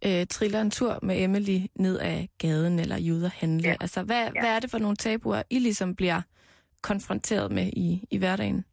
øh, 0.06 0.26
triller 0.26 0.60
en 0.60 0.70
tur 0.70 0.98
med 1.02 1.22
Emily 1.24 1.58
ned 1.74 2.00
ad 2.00 2.26
gaden 2.38 2.78
eller 2.78 2.96
at 3.24 3.32
handle. 3.40 3.68
Ja. 3.68 3.76
Altså 3.80 4.02
hvad, 4.02 4.24
Ja. 4.34 4.40
hvad 4.40 4.56
er 4.56 4.60
det 4.60 4.70
for 4.70 4.78
nogle 4.78 4.96
tabuer, 4.96 5.42
I 5.50 5.58
ligesom 5.58 5.96
bliver 5.96 6.20
konfronteret 6.82 7.52
med 7.52 7.66
i, 7.86 7.88
i 8.10 8.18
hverdagen? 8.18 8.64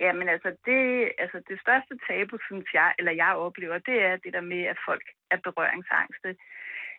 Jamen 0.00 0.28
altså 0.34 0.50
det, 0.68 0.82
altså 1.22 1.38
det 1.48 1.58
største 1.64 1.94
tabu, 2.08 2.34
synes 2.48 2.68
jeg, 2.78 2.90
eller 2.98 3.12
jeg 3.12 3.32
oplever, 3.46 3.78
det 3.78 3.98
er 4.08 4.16
det 4.24 4.32
der 4.36 4.44
med, 4.52 4.62
at 4.72 4.78
folk 4.88 5.06
er 5.30 5.38
berøringsangste. 5.46 6.28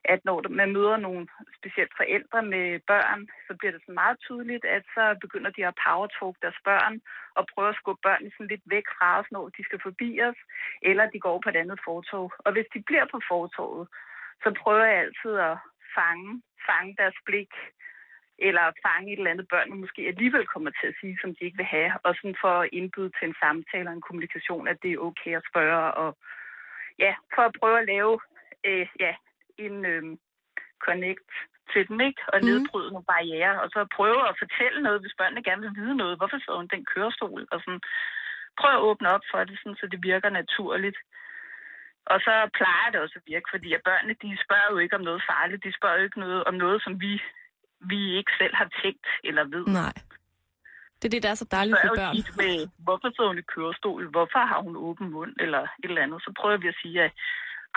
At 0.06 0.20
når 0.26 0.50
man 0.50 0.74
møder 0.74 0.98
nogle 0.98 1.28
specielt 1.60 1.94
forældre 1.98 2.42
med 2.44 2.80
børn, 2.88 3.28
så 3.48 3.56
bliver 3.58 3.72
det 3.72 3.82
så 3.86 3.92
meget 3.92 4.18
tydeligt, 4.20 4.66
at 4.66 4.84
så 4.96 5.18
begynder 5.22 5.52
de 5.52 5.68
at 5.68 5.78
powertalk 5.86 6.36
deres 6.42 6.60
børn 6.64 7.02
og 7.36 7.48
prøve 7.54 7.70
at 7.70 7.80
skubbe 7.80 8.02
børnene 8.08 8.32
sådan 8.32 8.52
lidt 8.54 8.66
væk 8.66 8.88
fra 8.98 9.20
os, 9.20 9.32
når 9.32 9.50
de 9.50 9.64
skal 9.64 9.80
forbi 9.88 10.10
os, 10.30 10.40
eller 10.82 11.06
de 11.14 11.20
går 11.20 11.38
på 11.44 11.50
et 11.50 11.56
andet 11.56 11.80
fortog. 11.86 12.34
Og 12.46 12.52
hvis 12.52 12.70
de 12.74 12.80
bliver 12.88 13.06
på 13.12 13.20
fortoget, 13.28 13.88
så 14.44 14.50
prøver 14.62 14.86
jeg 14.86 15.00
altid 15.00 15.34
at 15.50 15.58
fange, 15.98 16.42
fange 16.68 16.96
deres 17.02 17.18
blik, 17.26 17.54
eller 18.48 18.66
fange 18.86 19.14
et 19.14 19.18
eller 19.18 19.32
andet 19.32 19.48
børn, 19.48 19.80
måske 19.84 20.02
alligevel 20.02 20.46
kommer 20.48 20.72
til 20.80 20.88
at 20.88 20.98
sige, 21.00 21.18
som 21.22 21.30
de 21.36 21.46
ikke 21.46 21.58
vil 21.58 21.74
have, 21.78 21.92
og 22.04 22.16
sådan 22.16 22.42
for 22.42 22.54
at 22.62 22.70
indbyde 22.74 23.12
til 23.18 23.28
en 23.28 23.36
samtale 23.44 23.90
og 23.90 23.94
en 23.94 24.08
kommunikation, 24.08 24.68
at 24.68 24.78
det 24.84 24.92
er 24.92 25.06
okay 25.08 25.34
at 25.38 25.48
spørge, 25.50 25.92
og 25.94 26.18
ja, 27.00 27.14
for 27.36 27.42
at 27.42 27.56
prøve 27.60 27.80
at 27.80 27.86
lave 27.86 28.20
øh, 28.66 28.88
ja, 29.00 29.14
en 29.66 29.76
øh, 29.94 30.04
connect 30.88 31.30
til 31.72 31.82
dem, 31.90 31.98
ikke? 32.10 32.22
Og 32.34 32.38
Mhm. 32.40 32.46
nedbryde 32.48 32.92
nogle 32.94 33.10
barriere, 33.14 33.56
og 33.64 33.68
så 33.74 33.80
prøve 33.98 34.22
at 34.30 34.36
fortælle 34.44 34.80
noget, 34.86 35.02
hvis 35.02 35.18
børnene 35.20 35.44
gerne 35.48 35.62
vil 35.66 35.76
vide 35.82 35.96
noget. 36.02 36.18
Hvorfor 36.20 36.38
sidder 36.40 36.60
hun 36.62 36.70
den 36.76 36.86
kørestol? 36.94 37.42
Og 37.54 37.58
sådan, 37.64 37.82
prøv 38.60 38.72
at 38.76 38.84
åbne 38.90 39.10
op 39.16 39.26
for 39.32 39.40
det, 39.44 39.56
sådan, 39.60 39.80
så 39.82 39.86
det 39.94 40.00
virker 40.12 40.30
naturligt. 40.42 40.98
Og 42.14 42.18
så 42.26 42.34
plejer 42.60 42.88
det 42.92 43.00
også 43.04 43.16
at 43.22 43.28
virke, 43.34 43.48
fordi 43.54 43.70
at 43.74 43.82
børnene, 43.90 44.16
de 44.24 44.30
spørger 44.46 44.70
jo 44.72 44.78
ikke 44.84 44.96
om 44.96 45.02
noget 45.10 45.22
farligt. 45.32 45.64
De 45.64 45.74
spørger 45.78 45.98
jo 45.98 46.04
ikke 46.04 46.20
noget 46.20 46.44
om 46.50 46.54
noget, 46.54 46.84
som 46.86 47.02
vi, 47.02 47.22
vi 47.92 48.00
ikke 48.20 48.32
selv 48.42 48.56
har 48.56 48.70
tænkt 48.84 49.08
eller 49.24 49.44
ved. 49.56 49.66
Nej. 49.82 49.94
Det 51.00 51.06
er 51.06 51.10
det, 51.16 51.24
der 51.24 51.30
er 51.32 51.36
så 51.44 51.48
dejligt 51.52 51.78
for 51.84 51.96
børn. 52.02 52.16
tit 52.16 52.38
med, 52.38 52.56
hvorfor 52.86 53.08
sidder 53.10 53.28
hun 53.32 53.38
i 53.44 53.50
kørestol? 53.56 54.04
Hvorfor 54.16 54.40
har 54.52 54.62
hun 54.62 54.76
åben 54.88 55.08
mund? 55.12 55.34
Eller 55.40 55.62
et 55.62 55.70
eller 55.90 56.02
andet. 56.02 56.22
Så 56.24 56.32
prøver 56.40 56.58
vi 56.58 56.68
at 56.68 56.80
sige, 56.82 57.04
at 57.04 57.12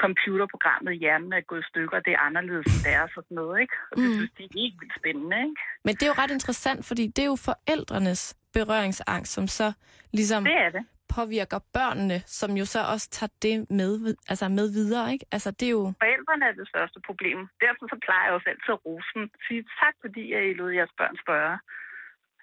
computerprogrammet 0.01 0.93
i 0.93 0.97
hjernen 0.97 1.33
er 1.33 1.41
gået 1.41 1.61
i 1.61 1.69
stykker, 1.69 1.97
og 1.97 2.05
det 2.05 2.13
er 2.13 2.19
anderledes 2.19 2.67
end 2.75 2.85
deres 2.91 3.11
og 3.17 3.23
sådan 3.23 3.35
noget, 3.35 3.61
ikke? 3.61 3.75
Og 3.91 3.97
det 3.97 4.09
Mm. 4.09 4.15
synes 4.15 4.31
de 4.39 4.43
er 4.45 4.49
helt 4.61 4.77
vildt 4.81 4.95
spændende, 5.01 5.37
ikke? 5.37 5.61
Men 5.85 5.95
det 5.95 6.03
er 6.03 6.07
jo 6.07 6.19
ret 6.23 6.31
interessant, 6.31 6.81
fordi 6.87 7.07
det 7.07 7.23
er 7.23 7.27
jo 7.35 7.37
forældrenes 7.51 8.37
berøringsangst, 8.53 9.33
som 9.33 9.47
så 9.49 9.73
ligesom 10.13 10.45
Det 10.45 10.57
er 10.67 10.71
det. 10.71 10.85
påvirker 11.17 11.59
børnene, 11.73 12.19
som 12.27 12.51
jo 12.61 12.65
så 12.65 12.81
også 12.93 13.11
tager 13.11 13.33
det 13.43 13.71
med, 13.71 14.15
altså 14.29 14.49
med 14.49 14.67
videre, 14.73 15.13
ikke? 15.13 15.25
Altså 15.33 15.51
det 15.51 15.67
er 15.67 15.71
jo... 15.71 15.93
Forældrene 16.05 16.45
er 16.51 16.53
det 16.53 16.69
største 16.69 17.01
problem. 17.09 17.39
Derfor 17.65 17.85
så 17.93 17.97
plejer 18.07 18.25
jeg 18.27 18.33
også 18.35 18.49
altid 18.53 18.71
at 18.79 18.85
rose 18.87 19.09
dem. 19.15 19.31
Sige 19.49 19.63
tak, 19.81 19.95
fordi 20.01 20.23
I 20.51 20.55
lod 20.55 20.71
jeres 20.71 20.91
børn 20.99 21.17
spørge. 21.25 21.59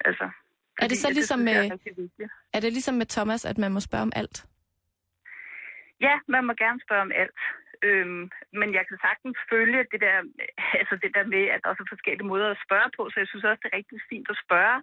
Altså, 0.04 0.26
Er 0.82 0.88
det 0.88 0.98
så 0.98 1.10
ligesom 1.10 1.38
jeg 1.38 1.44
med, 1.44 1.70
er 2.20 2.28
er 2.52 2.60
det 2.60 2.72
ligesom 2.72 2.94
med 2.94 3.06
Thomas, 3.06 3.44
at 3.44 3.58
man 3.58 3.72
må 3.72 3.80
spørge 3.80 4.02
om 4.02 4.12
alt? 4.16 4.46
Ja, 6.00 6.14
man 6.34 6.44
må 6.44 6.52
gerne 6.64 6.80
spørge 6.86 7.02
om 7.08 7.12
alt. 7.22 7.38
Øhm, 7.82 8.30
men 8.60 8.68
jeg 8.74 8.84
kan 8.88 8.98
sagtens 9.06 9.38
følge 9.50 9.80
det 9.92 10.00
der, 10.06 10.16
altså 10.80 10.94
det 11.02 11.10
der 11.16 11.24
med, 11.34 11.44
at 11.54 11.60
der 11.64 11.70
er 11.70 11.78
så 11.78 11.86
forskellige 11.88 12.30
måder 12.32 12.48
at 12.50 12.62
spørge 12.66 12.90
på, 12.96 13.02
så 13.10 13.16
jeg 13.20 13.28
synes 13.28 13.44
også, 13.44 13.60
det 13.62 13.70
er 13.72 13.76
rigtig 13.76 14.00
fint 14.10 14.28
at 14.30 14.42
spørge. 14.44 14.82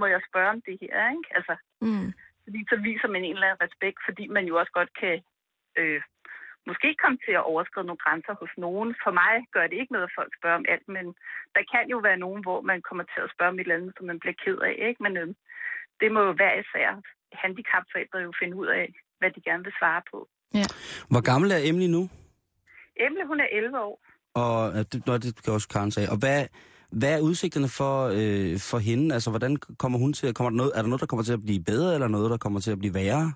Må 0.00 0.06
jeg 0.06 0.20
spørge 0.28 0.50
om 0.54 0.60
det 0.66 0.78
her, 0.80 1.10
ikke? 1.16 1.28
Altså, 1.38 1.54
Mm. 1.86 2.08
fordi 2.44 2.60
så 2.70 2.76
viser 2.88 3.08
man 3.08 3.24
en 3.24 3.34
eller 3.34 3.46
anden 3.50 3.64
respekt, 3.66 3.98
fordi 4.08 4.24
man 4.36 4.44
jo 4.50 4.54
også 4.60 4.72
godt 4.72 4.92
kan 5.02 5.16
øh, 5.78 6.02
måske 6.66 6.94
komme 7.02 7.18
til 7.26 7.32
at 7.32 7.46
overskride 7.52 7.86
nogle 7.86 8.04
grænser 8.04 8.34
hos 8.40 8.52
nogen. 8.56 8.90
For 9.04 9.10
mig 9.10 9.34
gør 9.52 9.66
det 9.66 9.76
ikke 9.80 9.92
noget, 9.92 10.08
at 10.08 10.16
folk 10.18 10.32
spørger 10.38 10.56
om 10.56 10.64
alt, 10.68 10.88
men 10.88 11.06
der 11.54 11.62
kan 11.72 11.84
jo 11.94 11.98
være 11.98 12.16
nogen, 12.24 12.42
hvor 12.42 12.60
man 12.60 12.82
kommer 12.82 13.04
til 13.04 13.20
at 13.24 13.30
spørge 13.34 13.48
om 13.52 13.58
et 13.58 13.60
eller 13.60 13.74
andet, 13.74 13.94
som 13.96 14.06
man 14.06 14.20
bliver 14.20 14.36
ked 14.44 14.58
af, 14.58 14.76
ikke? 14.88 15.02
Men 15.02 15.16
øh, 15.16 15.28
det 16.00 16.12
må 16.12 16.20
jo 16.28 16.34
være 16.44 16.60
især 16.60 16.88
handicapforældre 17.32 18.18
jo 18.18 18.32
finde 18.42 18.56
ud 18.56 18.66
af, 18.66 18.86
hvad 19.18 19.30
de 19.30 19.40
gerne 19.48 19.64
vil 19.64 19.74
svare 19.78 20.02
på. 20.10 20.28
Hvor 21.10 21.20
gammel 21.20 21.50
er 21.50 21.60
Emily 21.62 21.86
nu? 21.86 22.08
Emily, 22.96 23.24
hun 23.26 23.40
er 23.40 23.48
11 23.52 23.80
år. 23.80 24.00
Og 24.34 24.56
øh, 24.76 24.84
det, 24.92 25.06
nå, 25.06 25.18
det 25.18 25.44
kan 25.44 25.52
også 25.52 25.68
Karen 25.68 25.90
sige. 25.90 26.10
Og 26.10 26.18
hvad, 26.18 26.46
hvad 27.00 27.12
er 27.16 27.20
udsigterne 27.28 27.68
for, 27.78 27.96
øh, 28.18 28.54
for 28.70 28.78
hende? 28.78 29.14
Altså, 29.14 29.30
hvordan 29.30 29.56
kommer 29.56 29.98
hun 29.98 30.12
til 30.12 30.26
at... 30.26 30.34
Kommer 30.34 30.50
der 30.50 30.56
noget, 30.56 30.72
er 30.74 30.82
der 30.82 30.88
noget, 30.88 31.00
der 31.00 31.06
kommer 31.06 31.24
til 31.24 31.32
at 31.38 31.44
blive 31.46 31.64
bedre, 31.64 31.94
eller 31.94 32.08
noget, 32.08 32.30
der 32.30 32.36
kommer 32.36 32.60
til 32.60 32.72
at 32.72 32.78
blive 32.78 32.94
værre? 32.94 33.32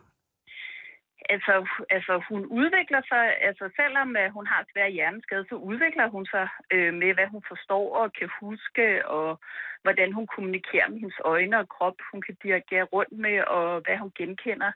Altså, 1.35 1.55
altså, 1.97 2.15
hun 2.29 2.43
udvikler 2.61 3.03
sig, 3.11 3.25
altså 3.49 3.65
selvom 3.81 4.09
uh, 4.23 4.33
hun 4.37 4.47
har 4.47 4.61
svær 4.73 4.89
hjerneskade, 4.97 5.45
så 5.49 5.55
udvikler 5.55 6.07
hun 6.15 6.27
sig 6.35 6.47
øh, 6.75 6.95
med, 6.95 7.11
hvad 7.15 7.29
hun 7.35 7.43
forstår 7.51 7.87
og 8.01 8.13
kan 8.19 8.31
huske, 8.41 9.09
og 9.09 9.41
hvordan 9.83 10.13
hun 10.13 10.27
kommunikerer 10.35 10.89
med 10.89 10.99
hendes 11.03 11.21
øjne 11.25 11.59
og 11.59 11.69
krop, 11.69 11.99
hun 12.13 12.23
kan 12.27 12.37
dirigere 12.43 12.85
rundt 12.95 13.15
med, 13.25 13.39
og 13.57 13.67
hvad 13.85 13.97
hun 14.03 14.13
genkender. 14.19 14.73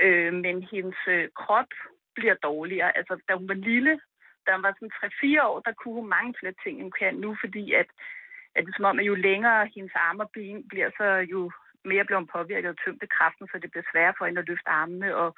Øh, 0.00 0.32
men 0.44 0.62
hendes 0.72 1.00
øh, 1.08 1.28
krop 1.42 1.70
bliver 2.14 2.34
dårligere. 2.34 2.96
Altså, 2.98 3.14
da 3.28 3.34
hun 3.34 3.48
var 3.48 3.54
lille, 3.54 4.00
da 4.46 4.52
hun 4.52 4.62
var 4.62 4.74
sådan 4.74 5.10
3-4 5.40 5.42
år, 5.50 5.60
der 5.60 5.72
kunne 5.72 5.94
hun 5.94 6.08
mange 6.08 6.34
flere 6.40 6.54
ting, 6.62 6.74
end 6.74 6.84
hun 6.84 6.98
kan 7.00 7.14
nu, 7.14 7.36
fordi 7.40 7.72
at, 7.72 7.88
at 8.54 8.64
det 8.64 8.72
er 8.72 8.76
som 8.76 8.90
om, 8.90 8.98
at 8.98 9.06
jo 9.06 9.14
længere 9.14 9.70
hendes 9.74 9.94
arme 9.94 10.22
og 10.22 10.30
ben 10.34 10.68
bliver, 10.68 10.90
så 10.98 11.04
jo 11.32 11.50
mere 11.84 12.04
bliver 12.04 12.18
hun 12.18 12.34
påvirket 12.36 12.68
af 12.68 12.76
tyngdekraften, 12.76 13.46
så 13.48 13.58
det 13.62 13.70
bliver 13.70 13.90
sværere 13.92 14.14
for 14.18 14.24
hende 14.26 14.40
at 14.40 14.48
løfte 14.48 14.68
armene, 14.68 15.16
og 15.16 15.28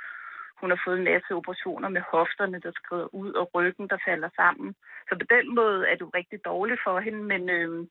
hun 0.61 0.70
har 0.70 0.80
fået 0.84 0.98
en 0.98 1.11
masse 1.12 1.30
operationer 1.40 1.88
med 1.88 2.02
hofterne, 2.14 2.59
der 2.61 2.72
skrider 2.80 3.14
ud, 3.14 3.32
og 3.32 3.50
ryggen, 3.54 3.88
der 3.88 3.98
falder 4.09 4.30
sammen. 4.36 4.74
Så 5.09 5.12
på 5.20 5.26
den 5.34 5.54
måde 5.54 5.88
er 5.88 5.94
det 5.94 6.00
jo 6.00 6.11
rigtig 6.14 6.38
dårligt 6.44 6.80
for 6.86 7.00
hende, 7.00 7.22
men, 7.32 7.50
øh, 7.50 7.86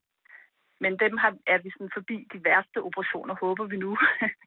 men 0.82 0.92
dem 1.04 1.14
har, 1.22 1.32
er 1.54 1.58
vi 1.64 1.70
sådan 1.70 1.96
forbi 1.98 2.16
de 2.32 2.38
værste 2.48 2.78
operationer, 2.88 3.34
håber 3.44 3.64
vi 3.72 3.76
nu. 3.84 3.92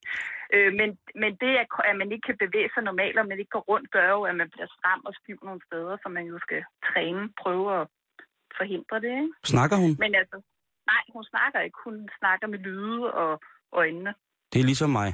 øh, 0.56 0.72
men, 0.80 0.90
men 1.22 1.32
det, 1.42 1.52
at, 1.64 1.68
at 1.90 1.96
man 2.02 2.12
ikke 2.12 2.26
kan 2.30 2.42
bevæge 2.44 2.70
sig 2.74 2.84
normalt, 2.84 3.18
og 3.20 3.28
man 3.28 3.40
ikke 3.40 3.56
går 3.58 3.66
rundt, 3.72 3.92
gør 3.92 4.10
jo, 4.16 4.22
at 4.30 4.36
man 4.42 4.50
bliver 4.54 4.70
stram 4.78 5.02
og 5.06 5.14
stiv 5.20 5.38
nogle 5.44 5.62
steder, 5.68 5.98
så 6.04 6.08
man 6.10 6.26
jo 6.32 6.38
skal 6.46 6.62
træne, 6.90 7.30
prøve 7.44 7.68
at 7.80 7.88
forhindre 8.60 8.96
det. 9.06 9.14
Ikke? 9.22 9.34
Snakker 9.54 9.78
hun? 9.84 9.92
Men 10.04 10.12
altså, 10.22 10.38
nej, 10.92 11.04
hun 11.16 11.24
snakker 11.32 11.60
ikke. 11.60 11.78
Hun 11.86 12.10
snakker 12.20 12.48
med 12.48 12.60
lyde 12.60 13.14
og 13.14 13.32
øjnene. 13.72 14.14
Det 14.54 14.60
er 14.60 14.70
ligesom 14.72 14.90
mig. 14.90 15.10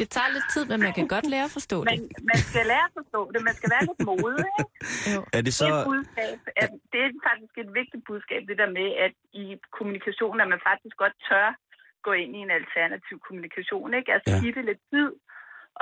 Det 0.00 0.08
tager 0.16 0.30
lidt 0.36 0.48
tid, 0.54 0.64
men 0.72 0.78
man 0.86 0.92
kan 0.98 1.06
godt 1.14 1.26
lære 1.34 1.46
at 1.50 1.54
forstå 1.58 1.76
det. 1.84 1.88
Men 1.92 2.00
man 2.32 2.40
skal 2.50 2.64
lære 2.72 2.86
at 2.90 2.94
forstå 3.00 3.20
det. 3.32 3.40
Man 3.48 3.54
skal 3.58 3.68
være 3.74 3.84
lidt 3.90 4.02
modig, 4.10 4.44
ikke? 4.50 4.64
Jo. 5.14 5.20
Er 5.36 5.42
det 5.46 5.54
så... 5.60 5.64
Det, 5.66 5.74
er 5.80 5.84
budskab, 5.92 6.36
at 6.62 6.70
det 6.92 7.00
er 7.06 7.10
faktisk 7.28 7.54
et 7.64 7.70
vigtigt 7.80 8.02
budskab, 8.10 8.40
det 8.50 8.56
der 8.62 8.70
med, 8.78 8.88
at 9.06 9.14
i 9.42 9.44
kommunikation, 9.76 10.36
at 10.42 10.48
man 10.54 10.60
faktisk 10.70 10.96
godt 11.02 11.16
tør 11.28 11.48
gå 12.06 12.12
ind 12.22 12.32
i 12.38 12.40
en 12.46 12.52
alternativ 12.60 13.16
kommunikation, 13.26 13.88
ikke? 13.98 14.10
Altså 14.14 14.30
Ja. 14.32 14.40
give 14.42 14.54
det 14.58 14.64
lidt 14.70 14.82
tid, 14.92 15.10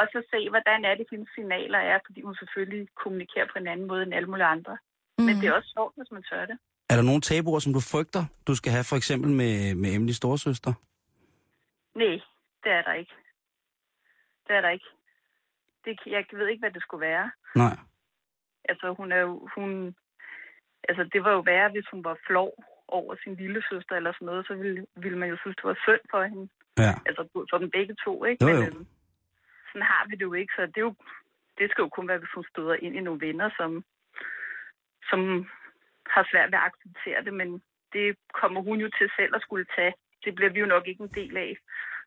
og 0.01 0.05
så 0.13 0.19
se, 0.33 0.41
hvordan 0.55 0.81
er 0.91 0.95
det, 0.99 1.07
hendes 1.13 1.31
signaler 1.37 1.81
er, 1.93 1.99
fordi 2.07 2.21
hun 2.29 2.35
selvfølgelig 2.43 2.83
kommunikerer 3.03 3.47
på 3.53 3.57
en 3.63 3.69
anden 3.73 3.87
måde 3.91 4.03
end 4.07 4.15
alle 4.19 4.29
mulige 4.33 4.51
andre. 4.57 4.75
Mm. 5.19 5.25
Men 5.27 5.35
det 5.41 5.47
er 5.49 5.53
også 5.59 5.71
sjovt, 5.77 5.95
hvis 5.99 6.11
man 6.17 6.23
tør 6.31 6.45
det. 6.51 6.57
Er 6.91 6.97
der 6.97 7.03
nogle 7.11 7.21
tabuer, 7.21 7.59
som 7.65 7.73
du 7.77 7.81
frygter, 7.93 8.23
du 8.49 8.55
skal 8.61 8.73
have 8.77 8.85
for 8.91 8.97
eksempel 8.97 9.31
med, 9.41 9.75
med 9.83 9.89
Emily 9.95 10.13
storesøster? 10.21 10.73
Nej, 12.03 12.15
det 12.65 12.73
er 12.73 12.83
der 12.83 12.93
ikke. 12.93 13.15
Det 14.47 14.57
er 14.57 14.61
der 14.61 14.71
ikke. 14.71 14.91
Det, 15.85 15.99
jeg 16.07 16.25
ved 16.33 16.49
ikke, 16.49 16.61
hvad 16.61 16.71
det 16.71 16.83
skulle 16.83 17.07
være. 17.07 17.31
Nej. 17.57 17.77
Altså, 18.65 18.93
hun 18.93 19.13
er 19.13 19.21
jo, 19.21 19.49
hun, 19.55 19.97
altså, 20.89 21.05
det 21.13 21.25
var 21.25 21.33
jo 21.33 21.41
værre, 21.41 21.71
hvis 21.71 21.89
hun 21.91 22.05
var 22.05 22.17
flov 22.27 22.55
over 22.89 23.17
sin 23.23 23.35
lille 23.35 23.63
søster 23.71 23.97
eller 23.97 24.13
sådan 24.13 24.27
noget, 24.27 24.47
så 24.47 24.55
ville, 24.55 24.87
ville 24.97 25.19
man 25.19 25.29
jo 25.29 25.37
synes, 25.37 25.57
det 25.57 25.65
var 25.65 25.79
synd 25.83 26.05
for 26.11 26.23
hende. 26.25 26.49
Ja. 26.79 26.95
Altså, 27.07 27.29
for 27.51 27.59
dem 27.59 27.71
begge 27.71 27.95
to, 28.05 28.25
ikke? 28.25 28.45
Jo, 28.45 28.51
jo. 28.51 28.63
øhm, 28.63 28.87
sådan 29.69 29.87
har 29.93 30.07
vi 30.09 30.15
det 30.15 30.23
jo 30.23 30.33
ikke, 30.33 30.53
så 30.57 30.63
det, 30.67 30.77
er 30.77 30.89
jo, 30.91 30.95
det 31.59 31.71
skal 31.71 31.83
jo 31.83 31.89
kun 31.89 32.09
være, 32.09 32.19
hvis 32.19 32.35
hun 32.35 32.45
støder 32.53 32.75
ind 32.75 32.97
i 32.97 33.01
nogle 33.01 33.21
venner, 33.27 33.51
som, 33.57 33.85
som 35.11 35.21
har 36.15 36.29
svært 36.31 36.51
ved 36.53 36.59
at 36.59 36.69
acceptere 36.69 37.25
det, 37.25 37.35
men 37.35 37.63
det 37.93 38.17
kommer 38.41 38.61
hun 38.61 38.79
jo 38.81 38.89
til 38.99 39.11
selv 39.17 39.33
at 39.35 39.43
skulle 39.43 39.67
tage. 39.77 39.95
Det 40.25 40.35
bliver 40.35 40.51
vi 40.53 40.61
jo 40.61 40.67
nok 40.67 40.87
ikke 40.89 41.03
en 41.03 41.15
del 41.21 41.37
af. 41.37 41.57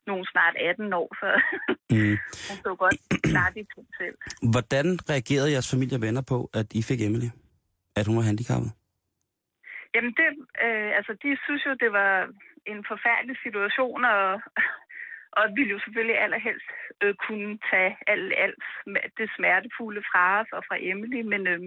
Nogen 0.06 0.26
snart 0.32 0.54
18 0.56 0.92
år, 0.92 1.08
så 1.20 1.28
Mm. 1.90 2.16
hun 2.48 2.58
jo 2.66 2.74
godt 2.84 2.96
klare 3.30 3.52
det 3.56 3.66
ting 3.74 3.86
selv. 4.00 4.16
Hvordan 4.52 4.86
reagerede 5.12 5.52
jeres 5.54 5.70
familie 5.74 5.96
og 5.98 6.02
venner 6.06 6.24
på, 6.32 6.38
at 6.60 6.68
I 6.78 6.82
fik 6.88 7.00
Emily? 7.08 7.30
At 7.98 8.06
hun 8.06 8.16
var 8.16 8.28
handicappet? 8.30 8.70
Jamen, 9.94 10.12
det, 10.18 10.28
øh, 10.66 10.90
altså, 10.98 11.12
de 11.22 11.28
synes 11.44 11.62
jo, 11.66 11.72
det 11.82 11.90
var 12.00 12.12
en 12.72 12.80
forfærdelig 12.90 13.36
situation, 13.44 14.04
og, 14.04 14.40
og 15.38 15.44
ville 15.56 15.72
jo 15.74 15.78
selvfølgelig 15.84 16.18
allerhelst 16.24 16.70
øh, 17.02 17.14
kunne 17.26 17.58
tage 17.70 17.92
alt, 18.12 18.32
alt 18.44 18.62
det 19.18 19.28
smertefulde 19.36 20.02
fra 20.10 20.40
os 20.40 20.50
og 20.56 20.62
fra 20.68 20.76
Emily, 20.90 21.20
men 21.32 21.42
øh, 21.52 21.60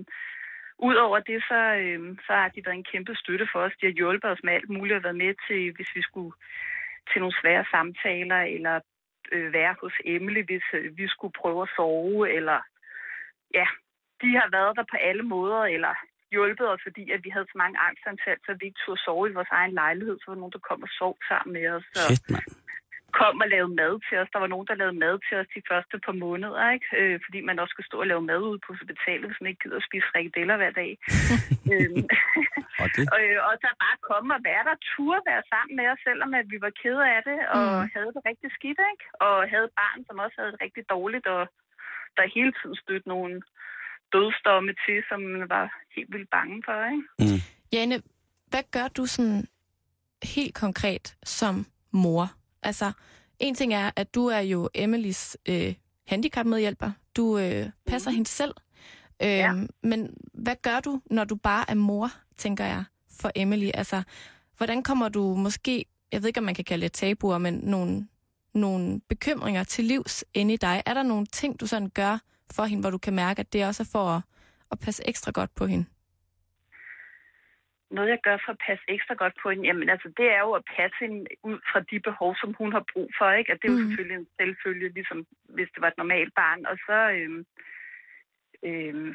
udover 0.87 1.19
det, 1.29 1.39
så, 1.49 1.59
øh, 1.83 1.99
så 2.25 2.33
har 2.41 2.49
de 2.49 2.65
været 2.65 2.79
en 2.79 2.91
kæmpe 2.91 3.13
støtte 3.15 3.47
for 3.51 3.59
os. 3.65 3.77
De 3.79 3.85
har 3.85 3.99
hjulpet 3.99 4.29
os 4.33 4.43
med 4.43 4.53
alt 4.53 4.69
muligt 4.69 4.97
og 4.97 5.03
været 5.03 5.21
med 5.23 5.33
til, 5.47 5.61
hvis 5.75 5.91
vi 5.97 6.01
skulle 6.01 6.33
til 7.09 7.19
nogle 7.21 7.39
svære 7.41 7.65
samtaler, 7.71 8.41
eller 8.55 8.75
øh, 9.31 9.53
være 9.53 9.75
hos 9.81 9.95
Emily, 10.05 10.41
hvis 10.49 10.67
øh, 10.73 10.97
vi 10.97 11.07
skulle 11.07 11.33
prøve 11.41 11.61
at 11.61 11.73
sove, 11.75 12.29
eller 12.37 12.59
ja, 13.53 13.67
de 14.21 14.29
har 14.39 14.49
været 14.57 14.73
der 14.77 14.85
på 14.91 14.97
alle 15.09 15.23
måder, 15.23 15.61
eller 15.75 15.93
hjulpet 16.31 16.67
os, 16.73 16.81
fordi 16.87 17.11
at 17.11 17.23
vi 17.23 17.29
havde 17.29 17.47
så 17.51 17.57
mange 17.63 17.77
angstanfald, 17.87 18.39
så 18.45 18.51
vi 18.59 18.65
ikke 18.65 18.81
turde 18.85 19.01
sove 19.05 19.29
i 19.29 19.37
vores 19.39 19.53
egen 19.59 19.73
lejlighed. 19.81 20.15
Så 20.17 20.23
var 20.27 20.33
der 20.33 20.43
nogen, 20.43 20.57
der 20.57 20.67
kom 20.69 20.83
og 20.87 20.91
sov 21.01 21.13
sammen 21.29 21.51
med 21.53 21.65
os, 21.75 21.85
Så 21.93 22.01
Shit, 22.05 22.29
man 22.29 22.41
kom 23.19 23.35
og 23.43 23.47
lavede 23.55 23.75
mad 23.81 23.93
til 24.07 24.15
os. 24.21 24.29
Der 24.33 24.39
var 24.43 24.51
nogen, 24.53 24.67
der 24.69 24.75
lavede 24.81 24.97
mad 25.05 25.15
til 25.27 25.35
os 25.41 25.49
de 25.55 25.61
første 25.69 25.95
par 26.05 26.15
måneder, 26.25 26.61
ikke? 26.75 26.87
Øh, 26.99 27.15
fordi 27.25 27.39
man 27.49 27.59
også 27.61 27.73
skal 27.75 27.87
stå 27.89 27.95
og 28.03 28.07
lave 28.11 28.23
mad 28.31 28.41
ude 28.49 28.59
på 28.65 28.69
hospitalet, 28.75 29.25
hvis 29.29 29.41
man 29.41 29.49
ikke 29.49 29.63
gider 29.63 29.79
at 29.81 29.87
spise 29.89 30.07
frikadeller 30.11 30.55
hver 30.61 30.73
dag. 30.81 30.91
øhm, 31.73 32.03
Og 32.83 32.87
det? 32.95 33.03
og, 33.13 33.19
øh, 33.25 33.37
og 33.47 33.53
så 33.63 33.67
bare 33.83 33.97
komme 34.09 34.29
og 34.37 34.41
være 34.49 34.63
der, 34.69 34.75
turde 34.93 35.21
være 35.31 35.43
sammen 35.53 35.73
med 35.79 35.87
os, 35.93 36.01
selvom 36.07 36.31
at 36.39 36.45
vi 36.53 36.57
var 36.65 36.73
kede 36.81 37.03
af 37.15 37.21
det, 37.29 37.39
og 37.55 37.61
Mm. 37.69 37.77
mm. 37.83 37.89
havde 37.95 38.11
det 38.15 38.21
rigtig 38.29 38.49
skidt, 38.57 38.79
ikke? 38.91 39.05
Og 39.25 39.35
havde 39.53 39.67
et 39.69 39.75
barn, 39.81 39.99
som 40.07 40.15
også 40.25 40.35
havde 40.39 40.51
det 40.53 40.61
rigtig 40.65 40.83
dårligt, 40.95 41.27
og 41.35 41.41
der 42.17 42.33
hele 42.37 42.51
tiden 42.59 42.75
stødte 42.83 43.07
nogle 43.15 43.33
dødsdomme 44.15 44.71
til, 44.85 44.97
som 45.09 45.19
man 45.33 45.49
var 45.55 45.65
helt 45.95 46.11
vildt 46.13 46.29
bange 46.37 46.57
for, 46.67 46.77
ikke? 46.93 47.43
Jane, 47.73 47.95
hvad 48.51 48.63
gør 48.75 48.87
du 48.97 49.03
sådan 49.05 49.41
helt 50.35 50.55
konkret 50.55 51.05
som 51.23 51.55
mor? 51.91 52.25
Altså, 52.63 52.91
en 53.39 53.55
ting 53.55 53.73
er, 53.73 53.91
at 53.95 54.15
du 54.15 54.25
er 54.25 54.39
jo 54.39 54.69
Emilys 54.73 55.37
øh, 55.45 55.73
handicapmedhjælper. 56.07 56.91
Du 57.15 57.37
øh, 57.37 57.69
passer 57.87 58.11
hende 58.11 58.29
selv. 58.29 58.53
Øh, 59.21 59.27
Ja. 59.29 59.53
Men 59.83 60.13
hvad 60.33 60.55
gør 60.61 60.79
du, 60.79 61.01
når 61.11 61.23
du 61.23 61.35
bare 61.35 61.65
er 61.69 61.73
mor, 61.75 62.11
tænker 62.37 62.65
jeg, 62.65 62.83
for 63.19 63.31
Emily? 63.35 63.69
Altså, 63.73 64.03
hvordan 64.57 64.83
kommer 64.83 65.09
du 65.09 65.35
måske, 65.35 65.85
jeg 66.11 66.21
ved 66.21 66.27
ikke, 66.27 66.37
om 66.37 66.43
man 66.43 66.55
kan 66.55 66.63
kalde 66.65 66.83
det 66.83 66.93
tabuer, 66.93 67.37
men 67.37 67.53
nogle, 67.53 68.07
nogle 68.53 69.01
bekymringer 69.09 69.63
til 69.63 69.85
livs 69.85 70.25
inde 70.33 70.53
i 70.53 70.57
dig? 70.57 70.83
Er 70.85 70.93
der 70.93 71.03
nogle 71.03 71.25
ting, 71.25 71.59
du 71.59 71.67
sådan 71.67 71.89
gør 71.89 72.17
for 72.51 72.65
hende, 72.65 72.81
hvor 72.81 72.89
du 72.89 72.97
kan 72.97 73.13
mærke, 73.13 73.39
at 73.39 73.53
det 73.53 73.65
også 73.65 73.83
er 73.83 73.87
for 73.91 74.07
at, 74.09 74.21
at 74.71 74.79
passe 74.79 75.03
ekstra 75.07 75.31
godt 75.31 75.55
på 75.55 75.65
hende? 75.65 75.85
Noget, 77.97 78.09
jeg 78.09 78.21
gør 78.27 78.37
for 78.45 78.51
at 78.51 78.63
passe 78.67 78.83
ekstra 78.95 79.13
godt 79.21 79.35
på 79.41 79.49
hende, 79.49 79.67
jamen 79.67 79.89
altså, 79.89 80.07
det 80.17 80.27
er 80.35 80.41
jo 80.47 80.51
at 80.59 80.65
passe 80.77 80.97
hende 81.03 81.19
ud 81.49 81.59
fra 81.71 81.79
de 81.91 81.99
behov, 82.09 82.31
som 82.41 82.49
hun 82.59 82.71
har 82.71 82.83
brug 82.93 83.09
for, 83.17 83.29
ikke? 83.39 83.51
At 83.51 83.59
det 83.61 83.67
er 83.67 83.73
jo 83.73 83.79
mm. 83.79 83.87
selvfølgelig 83.87 84.17
en 84.17 84.27
selvfølge, 84.39 84.89
ligesom 84.99 85.19
hvis 85.55 85.69
det 85.73 85.81
var 85.81 85.89
et 85.91 86.01
normalt 86.03 86.33
barn. 86.41 86.61
Og 86.71 86.75
så, 86.87 86.97
øhm, 87.17 87.41
øhm, 88.69 89.09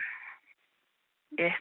ja, 1.43 1.53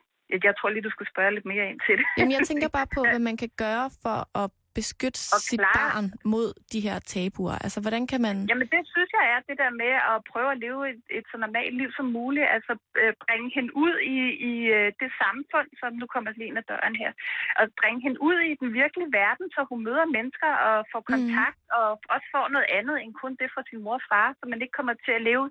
jeg 0.47 0.53
tror 0.55 0.70
lige, 0.70 0.88
du 0.88 0.93
skulle 0.95 1.14
spørge 1.14 1.34
lidt 1.34 1.45
mere 1.51 1.70
ind 1.70 1.80
til 1.88 1.95
det. 1.97 2.05
Jamen, 2.18 2.32
jeg 2.38 2.43
tænker 2.49 2.70
bare 2.78 2.89
på, 2.95 3.01
hvad 3.11 3.24
man 3.30 3.38
kan 3.38 3.51
gøre 3.64 3.88
for 4.03 4.18
at 4.41 4.47
beskytte 4.80 5.21
Og 5.36 5.39
sit 5.49 5.59
klare- 5.59 5.76
barn 5.78 6.05
mod 6.34 6.47
de 6.71 6.80
her 6.88 6.97
tabuer. 7.13 7.57
Altså, 7.65 7.80
hvordan 7.84 8.03
kan 8.11 8.21
man... 8.28 8.36
Jamen 8.49 8.67
det 8.74 8.82
synes 8.93 9.09
jeg 9.17 9.26
er 9.34 9.39
det 9.49 9.57
der 9.63 9.71
med 9.84 9.93
at 10.11 10.17
prøve 10.32 10.51
at 10.55 10.59
leve 10.65 10.82
et, 10.91 11.01
et 11.17 11.26
så 11.32 11.36
normalt 11.45 11.76
liv 11.82 11.89
som 11.97 12.07
muligt. 12.19 12.47
Altså 12.55 12.74
øh, 13.01 13.13
bringe 13.26 13.49
hende 13.55 13.71
ud 13.86 13.95
i, 14.15 14.17
i 14.51 14.53
øh, 14.78 14.88
det 15.01 15.09
samfund, 15.24 15.67
som 15.80 15.89
nu 16.01 16.05
kommer 16.13 16.30
lige 16.32 16.49
ind 16.49 16.61
ad 16.61 16.67
døren 16.71 16.95
her. 17.03 17.11
Og 17.59 17.65
bringe 17.82 17.99
hende 18.05 18.19
ud 18.30 18.38
i 18.51 18.53
den 18.61 18.69
virkelige 18.82 19.13
verden, 19.21 19.47
så 19.55 19.59
hun 19.69 19.80
møder 19.88 20.05
mennesker 20.17 20.51
og 20.67 20.78
får 20.91 21.01
kontakt 21.13 21.59
mm. 21.63 21.78
og 21.80 21.88
også 22.15 22.28
får 22.36 22.45
noget 22.55 22.67
andet 22.78 22.95
end 23.03 23.11
kun 23.21 23.34
det 23.41 23.49
fra 23.53 23.63
sin 23.69 23.84
mor 23.86 23.97
og 24.01 24.05
far. 24.11 24.28
Så 24.39 24.43
man 24.51 24.61
ikke 24.61 24.78
kommer 24.80 24.95
til 25.05 25.13
at 25.19 25.26
leve 25.30 25.45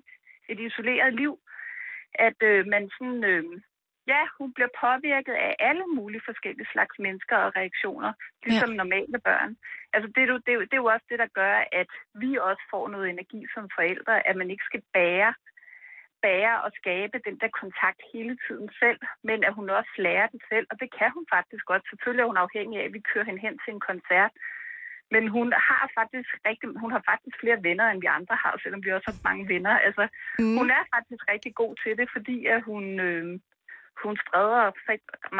et 0.51 0.59
isoleret 0.67 1.13
liv. 1.21 1.33
At 2.27 2.39
øh, 2.51 2.59
man 2.73 2.83
sådan... 2.97 3.23
Øh, 3.33 3.43
Ja, 4.07 4.21
hun 4.37 4.53
bliver 4.53 4.71
påvirket 4.85 5.35
af 5.47 5.55
alle 5.59 5.85
mulige 5.97 6.27
forskellige 6.29 6.71
slags 6.73 6.95
mennesker 6.99 7.37
og 7.45 7.55
reaktioner, 7.55 8.11
ligesom 8.45 8.71
ja. 8.71 8.75
normale 8.81 9.19
børn. 9.29 9.51
Altså 9.93 10.07
det 10.15 10.21
er, 10.23 10.27
jo, 10.33 10.37
det, 10.45 10.51
det 10.69 10.75
er 10.75 10.83
jo 10.83 10.93
også 10.95 11.07
det, 11.11 11.19
der 11.19 11.35
gør, 11.41 11.55
at 11.81 11.91
vi 12.21 12.31
også 12.49 12.63
får 12.71 12.85
noget 12.93 13.09
energi 13.09 13.39
som 13.53 13.65
forældre, 13.77 14.27
at 14.29 14.35
man 14.35 14.49
ikke 14.51 14.65
skal 14.69 14.83
bære, 14.93 15.33
bære 16.25 16.55
og 16.65 16.71
skabe 16.79 17.17
den 17.27 17.35
der 17.41 17.51
kontakt 17.61 17.99
hele 18.13 18.35
tiden 18.45 18.69
selv, 18.81 18.99
men 19.29 19.39
at 19.47 19.53
hun 19.57 19.69
også 19.69 19.93
lærer 20.05 20.27
det 20.33 20.41
selv, 20.51 20.67
og 20.71 20.75
det 20.81 20.89
kan 20.97 21.11
hun 21.17 21.25
faktisk 21.35 21.63
godt. 21.71 21.83
Selvfølgelig 21.89 22.23
er 22.23 22.31
hun 22.31 22.43
afhængig 22.45 22.75
af, 22.79 22.85
at 22.85 22.93
vi 22.97 23.09
kører 23.11 23.25
hende 23.29 23.41
hen 23.45 23.55
til 23.63 23.71
en 23.73 23.83
koncert, 23.89 24.33
men 25.13 25.23
hun 25.35 25.47
har 25.69 25.85
faktisk 25.99 26.29
rigtig, 26.47 26.67
hun 26.83 26.91
har 26.95 27.03
faktisk 27.11 27.35
flere 27.39 27.63
venner, 27.67 27.87
end 27.89 28.01
vi 28.05 28.09
andre 28.19 28.35
har, 28.43 28.53
selvom 28.63 28.83
vi 28.85 28.91
også 28.91 29.07
har 29.11 29.29
mange 29.29 29.43
venner. 29.53 29.73
Altså, 29.87 30.03
mm. 30.39 30.55
hun 30.57 30.67
er 30.77 30.83
faktisk 30.95 31.23
rigtig 31.33 31.53
god 31.61 31.73
til 31.83 31.93
det, 31.99 32.07
fordi 32.15 32.37
at 32.53 32.59
hun, 32.69 32.83
øh, 33.07 33.39
hun 34.03 34.15
spreder 34.23 34.61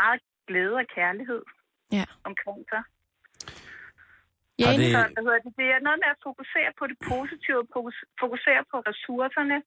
meget 0.02 0.22
glæde 0.48 0.76
og 0.82 0.88
kærlighed 0.98 1.42
Ja. 1.98 2.06
omkring 2.30 2.60
sig. 2.72 2.84
Ja, 4.64 4.70
Det... 4.80 4.88
Så, 4.96 5.02
hvad 5.14 5.24
hedder 5.26 5.42
det, 5.46 5.54
det 5.62 5.68
er 5.76 5.80
noget 5.88 6.00
med 6.04 6.10
at 6.16 6.20
fokusere 6.30 6.70
på 6.80 6.84
det 6.92 6.98
positive, 7.12 7.62
fokus- 7.76 8.08
fokusere 8.24 8.62
på 8.72 8.78
ressourcerne, 8.90 9.58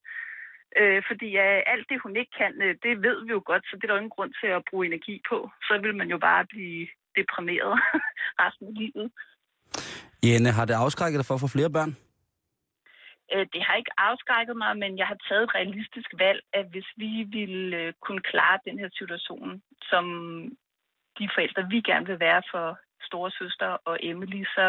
øh, 0.79 0.99
fordi 1.09 1.29
øh, 1.45 1.59
alt 1.73 1.85
det, 1.89 1.97
hun 2.05 2.13
ikke 2.21 2.33
kan, 2.41 2.53
øh, 2.65 2.73
det 2.85 2.93
ved 3.07 3.17
vi 3.25 3.31
jo 3.37 3.41
godt, 3.51 3.63
så 3.67 3.73
det 3.75 3.83
er 3.83 3.87
der 3.87 3.95
jo 3.97 4.03
ingen 4.03 4.15
grund 4.17 4.31
til 4.41 4.49
at 4.57 4.63
bruge 4.69 4.85
energi 4.91 5.15
på. 5.29 5.37
Så 5.67 5.73
vil 5.83 5.93
man 6.01 6.09
jo 6.13 6.17
bare 6.29 6.43
blive 6.53 6.87
deprimeret 7.19 7.73
resten 8.43 8.65
af 8.71 8.75
livet. 8.81 9.07
Jenne, 10.27 10.49
har 10.57 10.65
det 10.65 10.73
afskrækket 10.83 11.17
dig 11.19 11.25
for 11.29 11.35
at 11.37 11.43
få 11.45 11.49
flere 11.55 11.71
børn? 11.77 11.91
Øh, 13.33 13.45
Det 13.53 13.61
har 13.65 13.75
ikke 13.75 13.91
afskrækket 13.97 14.57
mig, 14.57 14.77
men 14.77 14.97
jeg 14.97 15.07
har 15.07 15.17
taget 15.27 15.43
et 15.43 15.55
realistisk 15.55 16.09
valg, 16.23 16.41
at 16.53 16.65
hvis 16.73 16.89
vi 16.97 17.11
ville 17.37 17.77
øh, 17.77 17.93
kunne 18.05 18.21
klare 18.31 18.59
den 18.67 18.79
her 18.79 18.89
situation, 18.99 19.61
som 19.81 20.05
de 21.19 21.29
forældre, 21.35 21.67
vi 21.69 21.81
gerne 21.81 22.05
vil 22.07 22.19
være 22.19 22.41
for 22.51 22.79
store 23.09 23.31
søster 23.31 23.69
og 23.89 23.95
Emily, 24.01 24.43
så 24.55 24.65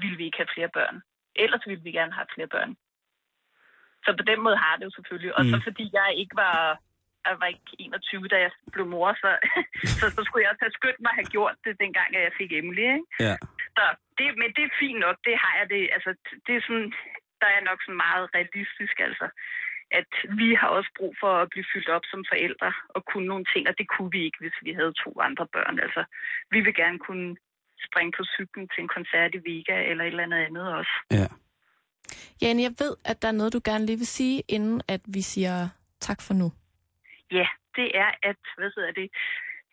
ville 0.00 0.16
vi 0.16 0.24
ikke 0.24 0.36
have 0.42 0.54
flere 0.54 0.68
børn. 0.68 1.02
Ellers 1.34 1.62
ville 1.66 1.82
vi 1.82 1.92
gerne 1.92 2.12
have 2.12 2.26
flere 2.34 2.48
børn. 2.48 2.76
Så 4.04 4.10
på 4.18 4.24
den 4.30 4.40
måde 4.44 4.56
har 4.56 4.76
det 4.76 4.84
jo 4.84 4.90
selvfølgelig. 4.96 5.32
Og 5.38 5.44
så 5.44 5.56
Mm. 5.56 5.62
fordi 5.62 5.84
jeg 5.92 6.08
ikke 6.22 6.36
var, 6.44 6.78
jeg 7.26 7.34
var 7.40 7.46
ikke 7.46 7.70
21, 7.78 8.28
da 8.28 8.36
jeg 8.46 8.50
blev 8.72 8.86
mor, 8.86 9.08
så, 9.22 9.30
så, 10.00 10.04
så 10.16 10.20
skulle 10.24 10.42
jeg 10.42 10.50
også 10.52 10.64
have 10.66 10.78
skyndt 10.78 11.00
mig 11.00 11.10
at 11.12 11.18
have 11.20 11.32
gjort 11.36 11.56
det, 11.64 11.80
dengang 11.84 12.08
jeg 12.14 12.32
fik 12.40 12.52
Emily. 12.52 12.84
Ikke? 12.96 13.04
Ja. 13.26 13.34
Så 13.76 13.82
det, 14.18 14.26
men 14.40 14.48
det 14.56 14.62
er 14.64 14.78
fint 14.82 14.98
nok, 15.06 15.16
det 15.28 15.36
har 15.44 15.54
jeg 15.60 15.66
det. 15.74 15.82
Altså, 15.96 16.10
det 16.46 16.52
er 16.56 16.62
sådan, 16.68 16.92
der 17.40 17.50
er 17.56 17.62
nok 17.68 17.78
sådan 17.82 18.02
meget 18.06 18.26
realistisk, 18.34 18.96
altså. 19.08 19.28
At 20.00 20.12
vi 20.40 20.48
har 20.60 20.68
også 20.68 20.90
brug 20.98 21.12
for 21.20 21.32
at 21.42 21.50
blive 21.50 21.66
fyldt 21.72 21.88
op 21.88 22.04
som 22.10 22.24
forældre 22.32 22.72
og 22.88 23.04
kunne 23.10 23.26
nogle 23.32 23.46
ting, 23.52 23.68
og 23.68 23.74
det 23.78 23.88
kunne 23.88 24.10
vi 24.16 24.20
ikke, 24.24 24.38
hvis 24.40 24.58
vi 24.62 24.72
havde 24.72 24.92
to 25.04 25.10
andre 25.20 25.46
børn. 25.46 25.78
Altså, 25.86 26.04
vi 26.50 26.60
vil 26.60 26.74
gerne 26.74 26.98
kunne 26.98 27.36
springe 27.86 28.12
på 28.18 28.24
cyklen 28.36 28.68
til 28.68 28.80
en 28.82 28.88
koncert 28.96 29.34
i 29.34 29.40
Vega 29.48 29.76
eller 29.90 30.04
et 30.04 30.08
eller 30.08 30.22
andet 30.22 30.44
andet 30.46 30.74
også. 30.74 30.94
Ja. 31.10 31.28
Jane, 32.42 32.62
jeg 32.62 32.74
ved, 32.78 32.96
at 33.04 33.22
der 33.22 33.28
er 33.28 33.38
noget, 33.40 33.52
du 33.52 33.60
gerne 33.64 33.86
lige 33.86 33.98
vil 33.98 34.06
sige, 34.06 34.42
inden 34.48 34.82
at 34.88 35.00
vi 35.14 35.22
siger 35.22 35.68
tak 36.00 36.20
for 36.26 36.34
nu. 36.34 36.48
Ja, 37.30 37.46
det 37.76 37.88
er, 37.98 38.10
at, 38.22 38.40
hvad 38.58 38.70
hedder 38.76 38.92
det, 38.92 39.08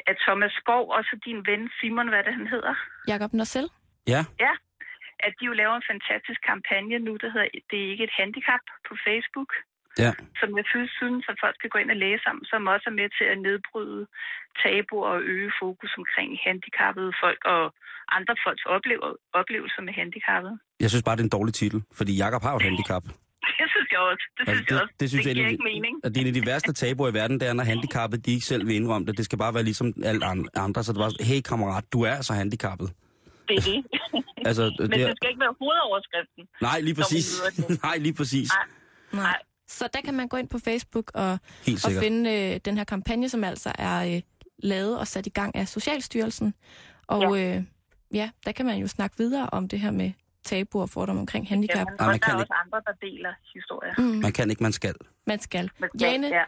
at 0.08 0.18
Thomas 0.28 0.52
Skov 0.52 0.90
og 0.92 1.04
så 1.04 1.16
din 1.26 1.46
ven 1.50 1.70
Simon, 1.80 2.10
hvad 2.10 2.24
det 2.24 2.34
han 2.34 2.48
hedder, 2.48 2.76
Jakob 3.08 3.34
Norsel? 3.34 3.70
Ja. 4.08 4.22
Ja, 4.40 4.54
at 5.28 5.34
de 5.40 5.44
jo 5.50 5.54
laver 5.62 5.76
en 5.78 5.90
fantastisk 5.92 6.40
kampagne 6.52 6.98
nu, 7.08 7.14
der 7.24 7.30
hedder 7.34 7.50
Det 7.70 7.78
er 7.84 7.90
ikke 7.94 8.06
et 8.10 8.16
handicap 8.22 8.64
på 8.88 8.94
Facebook. 9.08 9.52
Ja. 10.06 10.12
Som 10.42 10.50
jeg 10.60 10.66
synes, 10.74 10.92
synes, 11.02 11.24
at 11.32 11.38
folk 11.44 11.56
skal 11.60 11.70
gå 11.74 11.78
ind 11.84 11.92
og 11.96 12.00
læse 12.06 12.24
om, 12.34 12.38
som 12.52 12.62
også 12.74 12.86
er 12.92 12.96
med 13.02 13.08
til 13.18 13.26
at 13.34 13.38
nedbryde 13.48 14.02
tabuer 14.64 15.08
og 15.16 15.20
øge 15.36 15.52
fokus 15.62 15.92
omkring 16.02 16.30
handicappede 16.48 17.12
folk 17.24 17.42
og 17.56 17.64
andre 18.18 18.36
folks 18.46 18.66
oplever, 18.76 19.08
oplevelser 19.40 19.82
med 19.88 19.94
handicappede. 20.00 20.56
Jeg 20.84 20.90
synes 20.90 21.04
bare, 21.08 21.16
det 21.16 21.24
er 21.26 21.30
en 21.32 21.38
dårlig 21.40 21.54
titel, 21.62 21.80
fordi 22.00 22.12
Jakob 22.24 22.42
har 22.46 22.52
jo 22.56 22.58
et 22.62 22.68
handicap. 22.70 23.04
Det 23.60 23.68
synes 23.74 23.90
jeg 23.92 24.00
også. 24.12 24.26
Det 24.38 24.44
synes 24.48 24.60
Altså, 24.60 24.74
jeg 24.74 24.80
det, 24.80 24.84
også. 24.84 24.94
det, 25.00 25.10
synes 25.10 25.24
det 25.26 25.30
jeg, 25.30 25.36
giver 25.36 25.46
er 25.46 25.50
en 25.50 25.54
ikke 25.54 25.64
mening. 25.74 25.94
at 26.04 26.10
det 26.12 26.18
er 26.18 26.22
en 26.26 26.28
af 26.36 26.38
de 26.42 26.46
værste 26.52 26.74
tabuer 26.74 27.10
i 27.12 27.14
verden, 27.14 27.40
det 27.40 27.48
er, 27.50 27.54
når 27.54 27.64
handicappet 27.64 28.26
de 28.26 28.32
ikke 28.36 28.46
selv 28.46 28.68
vil 28.68 28.76
indrømme 28.76 29.06
det. 29.08 29.18
Det 29.18 29.26
skal 29.26 29.38
bare 29.44 29.54
være 29.54 29.64
ligesom 29.64 29.88
alt 30.12 30.24
an- 30.24 30.50
andre, 30.66 30.84
så 30.84 30.92
det 30.94 30.98
er 31.00 31.04
bare, 31.04 31.12
sådan, 31.12 31.26
hey 31.32 31.42
kammerat, 31.50 31.84
du 31.94 32.02
er 32.02 32.14
altså 32.20 32.34
handicappet. 32.34 32.88
Det 33.56 33.68
er 33.68 33.72
det. 33.72 34.24
Altså, 34.48 34.64
Men 34.80 34.92
det 34.92 35.02
er, 35.02 35.08
det 35.08 35.18
skal 35.18 35.30
ikke 35.30 35.40
være 35.40 35.56
hovedoverskriften. 35.60 36.48
nej, 36.62 36.80
lige 36.80 36.94
man 36.94 37.04
præcis. 37.04 37.42
nej, 37.84 37.98
lige 37.98 38.14
præcis. 38.14 38.50
Nej. 39.14 39.22
Nej. 39.24 39.38
Så 39.68 39.90
der 39.94 40.02
kan 40.02 40.14
man 40.14 40.28
gå 40.28 40.38
ind 40.38 40.48
på 40.50 40.60
Facebook 40.60 41.12
og, 41.14 41.32
og 41.86 41.92
finde 42.00 42.30
øh, 42.54 42.60
den 42.66 42.78
her 42.78 42.84
kampagne, 42.84 43.30
som 43.30 43.44
altså 43.44 43.72
er 43.80 44.16
øh, 44.16 44.22
lavet 44.60 45.00
og 45.00 45.08
sat 45.08 45.28
i 45.28 45.30
gang 45.30 45.56
af 45.56 45.68
Socialstyrelsen. 45.68 46.54
Og 47.08 47.38
ja. 47.38 47.56
Øh, 47.58 47.64
ja, 48.14 48.30
der 48.46 48.52
kan 48.52 48.66
man 48.66 48.78
jo 48.78 48.88
snakke 48.88 49.18
videre 49.18 49.50
om 49.52 49.68
det 49.68 49.80
her 49.80 49.92
med 49.92 50.12
tabu 50.44 50.82
og 50.82 50.90
fordomme 50.90 51.20
omkring 51.20 51.48
handicap. 51.48 51.78
Jamen, 51.78 51.94
Ej, 52.00 52.06
og 52.06 52.06
man 52.06 52.14
der 52.14 52.26
kan 52.26 52.36
er 52.36 52.38
ikke. 52.42 52.44
også 52.44 52.54
andre, 52.66 52.82
der 52.86 53.08
deler 53.08 53.34
historier. 53.54 53.94
Mm, 53.98 54.04
Man 54.22 54.32
kan 54.32 54.50
ikke, 54.50 54.64
man 54.64 54.72
skal. 54.74 54.96
man 55.28 55.40
skal. 55.40 55.70
Men, 55.80 55.90
Jane, 56.02 56.28
ja. 56.28 56.44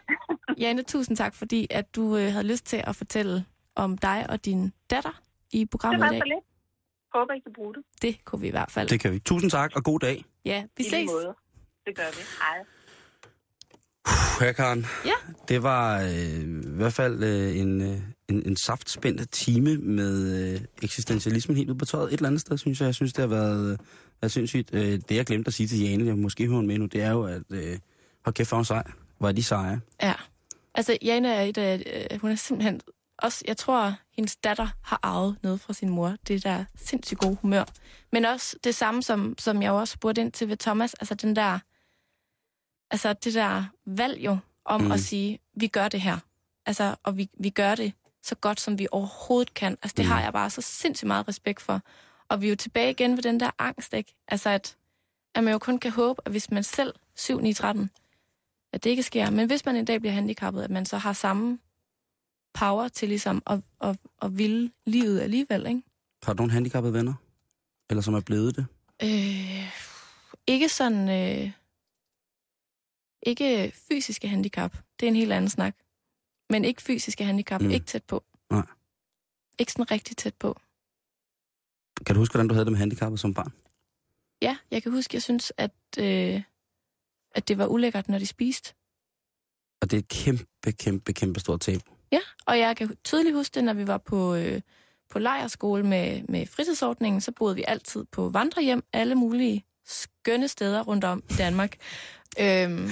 Jane, 0.66 0.82
tusind 0.82 1.16
tak, 1.16 1.34
fordi 1.34 1.66
at 1.70 1.96
du 1.96 2.16
øh, 2.16 2.32
havde 2.32 2.46
lyst 2.46 2.66
til 2.66 2.82
at 2.86 2.96
fortælle 2.96 3.44
om 3.74 3.98
dig 3.98 4.26
og 4.30 4.44
din 4.44 4.72
datter 4.90 5.20
i 5.52 5.60
Det 5.60 5.70
programmet 5.70 6.00
var 6.00 6.06
i 6.06 6.10
dag. 6.10 6.18
så 6.20 6.24
lidt. 6.24 6.44
Håber, 7.16 7.34
I 7.34 7.38
kan 7.38 7.52
bruge 7.52 7.74
det. 7.74 7.82
Det 8.02 8.24
kunne 8.24 8.40
vi 8.40 8.46
i 8.46 8.50
hvert 8.50 8.70
fald. 8.70 8.88
Det 8.88 9.00
kan 9.00 9.12
vi. 9.12 9.18
Tusind 9.18 9.50
tak, 9.50 9.76
og 9.76 9.84
god 9.84 10.00
dag. 10.00 10.24
Ja, 10.44 10.64
vi 10.76 10.84
I 10.84 10.88
ses. 10.90 11.06
måde. 11.06 11.34
Det 11.86 11.96
gør 11.96 12.10
vi. 12.16 12.22
Hej. 12.40 12.64
Puh, 14.38 14.54
Karen. 14.54 14.86
Ja. 15.04 15.12
Det 15.48 15.62
var 15.62 16.00
øh, 16.00 16.40
i 16.72 16.76
hvert 16.76 16.92
fald 16.92 17.22
øh, 17.22 17.58
en, 17.58 17.82
øh, 17.82 17.98
en, 18.28 18.46
en 18.46 18.56
saftspændt 18.56 19.30
time 19.30 19.76
med 19.76 20.14
øh, 20.54 20.60
eksistentialismen 20.82 21.56
helt 21.56 21.70
ude 21.70 21.78
på 21.78 21.84
tøjet. 21.84 22.08
Et 22.08 22.12
eller 22.12 22.28
andet 22.28 22.40
sted, 22.40 22.58
synes 22.58 22.80
jeg. 22.80 22.86
Jeg 22.86 22.94
synes, 22.94 23.12
det 23.12 23.22
har 23.22 23.28
været, 23.28 23.72
øh, 23.72 23.78
været 24.20 24.32
sindssygt. 24.32 24.74
Øh, 24.74 24.80
det, 24.80 25.10
jeg 25.10 25.26
glemte 25.26 25.48
at 25.48 25.54
sige 25.54 25.66
til 25.66 25.80
Jane, 25.80 26.06
jeg 26.06 26.18
måske 26.18 26.46
hører 26.46 26.62
med 26.62 26.78
nu, 26.78 26.86
det 26.86 27.02
er 27.02 27.10
jo, 27.10 27.22
at 27.24 27.42
øh, 27.50 27.78
hold 28.24 28.34
kæft 28.34 28.48
for 28.48 28.58
en 28.58 28.64
sej. 28.64 28.82
Hvor 29.18 29.28
er 29.28 29.32
de 29.32 29.42
seje. 29.42 29.80
Ja. 30.02 30.14
Altså, 30.74 30.98
Jane 31.02 31.32
er 31.34 31.42
et 31.42 31.58
øh, 31.58 32.20
hun 32.20 32.30
er 32.30 32.34
simpelthen 32.34 32.80
også, 33.18 33.44
jeg 33.48 33.56
tror, 33.56 33.94
hendes 34.16 34.36
datter 34.36 34.68
har 34.82 35.00
arvet 35.02 35.36
noget 35.42 35.60
fra 35.60 35.72
sin 35.72 35.88
mor. 35.88 36.16
Det 36.28 36.44
der 36.44 36.64
sindssygt 36.74 37.20
gode 37.20 37.36
humør. 37.42 37.64
Men 38.12 38.24
også 38.24 38.56
det 38.64 38.74
samme, 38.74 39.02
som, 39.02 39.34
som 39.38 39.62
jeg 39.62 39.72
også 39.72 39.92
spurgte 39.92 40.20
ind 40.20 40.32
til 40.32 40.48
ved 40.48 40.56
Thomas. 40.56 40.94
Altså 40.94 41.14
den 41.14 41.36
der, 41.36 41.58
altså 42.90 43.12
det 43.12 43.34
der 43.34 43.64
valg 43.86 44.18
jo 44.24 44.38
om 44.64 44.80
Mm. 44.80 44.92
at 44.92 45.00
sige, 45.00 45.38
vi 45.54 45.66
gør 45.66 45.88
det 45.88 46.00
her. 46.00 46.18
Altså, 46.66 46.96
og 47.02 47.16
vi, 47.16 47.28
vi 47.40 47.50
gør 47.50 47.74
det 47.74 47.92
så 48.22 48.34
godt, 48.34 48.60
som 48.60 48.78
vi 48.78 48.86
overhovedet 48.92 49.54
kan. 49.54 49.72
Altså, 49.82 49.94
det 49.96 50.04
Mm. 50.04 50.10
har 50.10 50.20
jeg 50.22 50.32
bare 50.32 50.50
så 50.50 50.62
sindssygt 50.62 51.06
meget 51.06 51.28
respekt 51.28 51.62
for. 51.62 51.80
Og 52.28 52.40
vi 52.40 52.46
er 52.46 52.50
jo 52.50 52.56
tilbage 52.56 52.90
igen 52.90 53.16
ved 53.16 53.22
den 53.22 53.40
der 53.40 53.50
angst, 53.58 53.94
ikke? 53.94 54.14
Altså, 54.28 54.50
at, 54.50 54.76
at 55.34 55.44
man 55.44 55.52
jo 55.52 55.58
kun 55.58 55.78
kan 55.78 55.90
håbe, 55.92 56.22
at 56.24 56.30
hvis 56.32 56.50
man 56.50 56.64
selv 56.64 56.94
7 57.16 57.40
9 57.40 57.52
13 57.52 57.90
at 58.72 58.84
det 58.84 58.90
ikke 58.90 59.02
sker. 59.02 59.30
Men 59.30 59.46
hvis 59.46 59.64
man 59.64 59.76
en 59.76 59.84
dag 59.84 60.00
bliver 60.00 60.12
handicappet, 60.12 60.62
at 60.62 60.70
man 60.70 60.86
så 60.86 60.98
har 60.98 61.12
samme 61.12 61.58
power 62.56 62.88
til 62.88 63.08
ligesom 63.08 63.42
at, 63.46 63.60
at, 63.80 63.98
at 64.22 64.38
ville 64.38 64.72
livet 64.86 65.20
alligevel, 65.20 65.66
ikke? 65.66 65.82
Har 66.22 66.32
du 66.32 66.36
nogle 66.36 66.52
handicappede 66.52 66.92
venner? 66.92 67.14
Eller 67.90 68.02
som 68.02 68.14
er 68.14 68.20
blevet 68.20 68.56
det? 68.56 68.66
Øh, 69.02 69.72
ikke 70.46 70.68
sådan... 70.68 71.08
Øh, 71.08 71.52
ikke 73.22 73.72
fysiske 73.88 74.28
handicap. 74.28 74.76
Det 75.00 75.06
er 75.06 75.10
en 75.10 75.16
helt 75.16 75.32
anden 75.32 75.50
snak. 75.50 75.76
Men 76.50 76.64
ikke 76.64 76.82
fysiske 76.82 77.24
handicap. 77.24 77.60
Mm. 77.60 77.70
Ikke 77.70 77.86
tæt 77.86 78.04
på. 78.04 78.24
Nej. 78.50 78.66
Ikke 79.58 79.72
sådan 79.72 79.90
rigtig 79.90 80.16
tæt 80.16 80.34
på. 80.34 80.60
Kan 82.06 82.14
du 82.14 82.20
huske, 82.20 82.32
hvordan 82.32 82.48
du 82.48 82.54
havde 82.54 82.64
det 82.64 82.72
med 82.72 82.78
handicappet 82.78 83.20
som 83.20 83.34
barn? 83.34 83.52
Ja, 84.42 84.56
jeg 84.70 84.82
kan 84.82 84.92
huske, 84.92 85.14
jeg 85.14 85.22
synes, 85.22 85.52
at, 85.56 85.74
øh, 85.98 86.42
at 87.34 87.48
det 87.48 87.58
var 87.58 87.66
ulækkert, 87.66 88.08
når 88.08 88.18
de 88.18 88.26
spiste. 88.26 88.74
Og 89.82 89.90
det 89.90 89.96
er 89.96 89.98
et 89.98 90.08
kæmpe, 90.08 90.72
kæmpe, 90.72 91.12
kæmpe 91.12 91.40
stort 91.40 91.60
tab. 91.60 91.80
Ja, 92.12 92.20
og 92.46 92.58
jeg 92.58 92.76
kan 92.76 92.96
tydeligt 93.04 93.36
huske 93.36 93.54
det, 93.54 93.64
når 93.64 93.72
vi 93.72 93.86
var 93.86 93.98
på, 93.98 94.34
øh, 94.34 94.60
på 95.10 95.18
lejerskole 95.18 95.82
med, 95.82 96.22
med 96.28 96.46
fritidsordningen, 96.46 97.20
så 97.20 97.32
boede 97.32 97.54
vi 97.54 97.64
altid 97.68 98.04
på 98.12 98.28
vandrehjem, 98.28 98.84
alle 98.92 99.14
mulige 99.14 99.64
skønne 99.86 100.48
steder 100.48 100.82
rundt 100.82 101.04
om 101.04 101.22
i 101.30 101.32
Danmark. 101.32 101.76
øhm, 102.40 102.90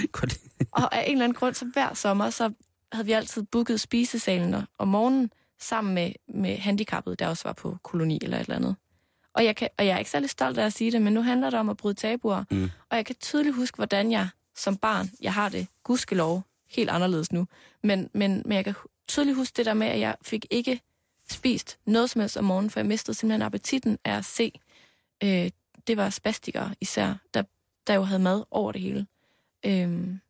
og 0.73 0.95
af 0.95 1.05
en 1.07 1.13
eller 1.13 1.25
anden 1.25 1.35
grund, 1.35 1.55
så 1.55 1.65
hver 1.73 1.95
sommer, 1.95 2.31
så 2.31 2.53
havde 2.93 3.07
vi 3.07 3.13
altid 3.13 3.43
booket 3.43 3.81
spisesalen 3.81 4.55
om 4.79 4.89
morgenen 4.89 5.31
sammen 5.61 5.95
med, 5.95 6.13
med 6.29 6.57
handicappede, 6.57 7.17
der 7.17 7.29
også 7.29 7.49
var 7.49 7.53
på 7.53 7.77
koloni 7.83 8.19
eller 8.23 8.37
et 8.37 8.41
eller 8.41 8.57
andet. 8.57 8.77
Og 9.35 9.45
jeg, 9.45 9.57
kan, 9.57 9.69
og 9.79 9.87
jeg 9.87 9.95
er 9.95 9.99
ikke 9.99 10.11
særlig 10.11 10.31
stolt 10.31 10.59
af 10.59 10.67
at 10.67 10.73
sige 10.73 10.93
det, 10.93 11.03
men 11.03 11.13
nu 11.13 11.23
handler 11.23 11.51
det 11.51 11.59
om 11.59 11.69
at 11.69 11.77
bryde 11.77 11.95
tabuer. 11.95 12.45
Mm. 12.51 12.71
Og 12.91 12.97
jeg 12.97 13.07
kan 13.07 13.15
tydeligt 13.15 13.57
huske, 13.57 13.77
hvordan 13.77 14.11
jeg 14.11 14.29
som 14.57 14.77
barn, 14.77 15.11
jeg 15.21 15.35
har 15.35 15.49
det 15.49 15.67
gudskelov 15.83 16.43
helt 16.71 16.91
anderledes 16.91 17.33
nu, 17.33 17.47
men, 17.83 18.11
men, 18.13 18.43
men 18.45 18.53
jeg 18.53 18.65
kan 18.65 18.75
tydeligt 19.09 19.37
huske 19.37 19.57
det 19.57 19.67
der 19.67 19.75
med, 19.75 19.87
at 19.87 20.01
jeg 20.01 20.17
fik 20.23 20.47
ikke 20.51 20.81
spist 21.31 21.79
noget 21.87 22.11
som 22.11 22.21
helst 22.21 22.37
om 22.37 22.45
morgenen, 22.45 22.71
for 22.71 22.81
jeg 22.81 22.87
mistede 22.87 23.17
simpelthen 23.17 23.43
appetitten 23.43 23.99
af 24.05 24.17
at 24.17 24.25
se. 24.25 24.53
Øh, 25.23 25.51
det 25.87 25.97
var 25.97 26.11
spastikere 26.11 26.75
især, 26.81 27.15
der, 27.35 27.43
der 27.87 27.95
jo 27.95 28.03
havde 28.03 28.23
mad 28.23 28.45
over 28.51 28.73
det 28.73 28.81
hele. 28.81 29.07
Øhm, 29.67 30.21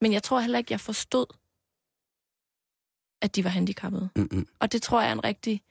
men 0.00 0.12
jeg 0.12 0.22
tror 0.22 0.40
heller 0.40 0.58
ikke, 0.58 0.72
jeg 0.72 0.80
forstod, 0.80 1.26
at 3.22 3.36
de 3.36 3.44
var 3.44 3.50
handicappede. 3.50 4.08
Mm-mm. 4.16 4.46
Og 4.58 4.72
det 4.72 4.82
tror 4.82 5.00
jeg 5.00 5.08
er 5.08 5.12
en 5.12 5.24
rigtig, 5.24 5.62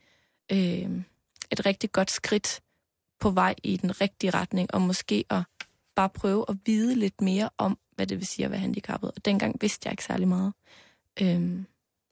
øh, 0.51 1.03
et 1.51 1.65
rigtig 1.65 1.91
godt 1.91 2.11
skridt 2.11 2.61
på 3.19 3.29
vej 3.29 3.55
i 3.63 3.77
den 3.77 4.01
rigtige 4.01 4.31
retning, 4.31 4.73
og 4.73 4.81
måske 4.81 5.25
at 5.29 5.43
bare 5.95 6.09
prøve 6.09 6.45
at 6.49 6.57
vide 6.65 6.95
lidt 6.95 7.21
mere 7.21 7.49
om, 7.57 7.79
hvad 7.95 8.07
det 8.07 8.17
vil 8.17 8.27
sige 8.27 8.45
at 8.45 8.51
være 8.51 8.59
handicappet. 8.59 9.11
Og 9.11 9.25
dengang 9.25 9.61
vidste 9.61 9.87
jeg 9.87 9.93
ikke 9.93 10.03
særlig 10.03 10.27
meget. 10.27 10.53
Øh, 11.21 11.63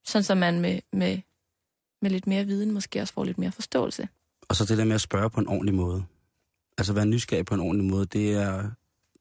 sådan 0.05 0.23
så 0.23 0.35
man 0.35 0.59
med, 0.59 0.79
med, 0.93 1.19
med 2.01 2.09
lidt 2.09 2.27
mere 2.27 2.45
viden 2.45 2.71
måske 2.71 3.01
også 3.01 3.13
får 3.13 3.23
lidt 3.23 3.37
mere 3.37 3.51
forståelse. 3.51 4.07
Og 4.49 4.55
så 4.55 4.65
det 4.65 4.77
der 4.77 4.85
med 4.85 4.95
at 4.95 5.01
spørge 5.01 5.29
på 5.29 5.39
en 5.39 5.47
ordentlig 5.47 5.75
måde. 5.75 6.05
Altså 6.77 6.93
være 6.93 7.05
nysgerrig 7.05 7.45
på 7.45 7.53
en 7.53 7.59
ordentlig 7.59 7.91
måde, 7.91 8.05
det 8.05 8.33
er... 8.33 8.71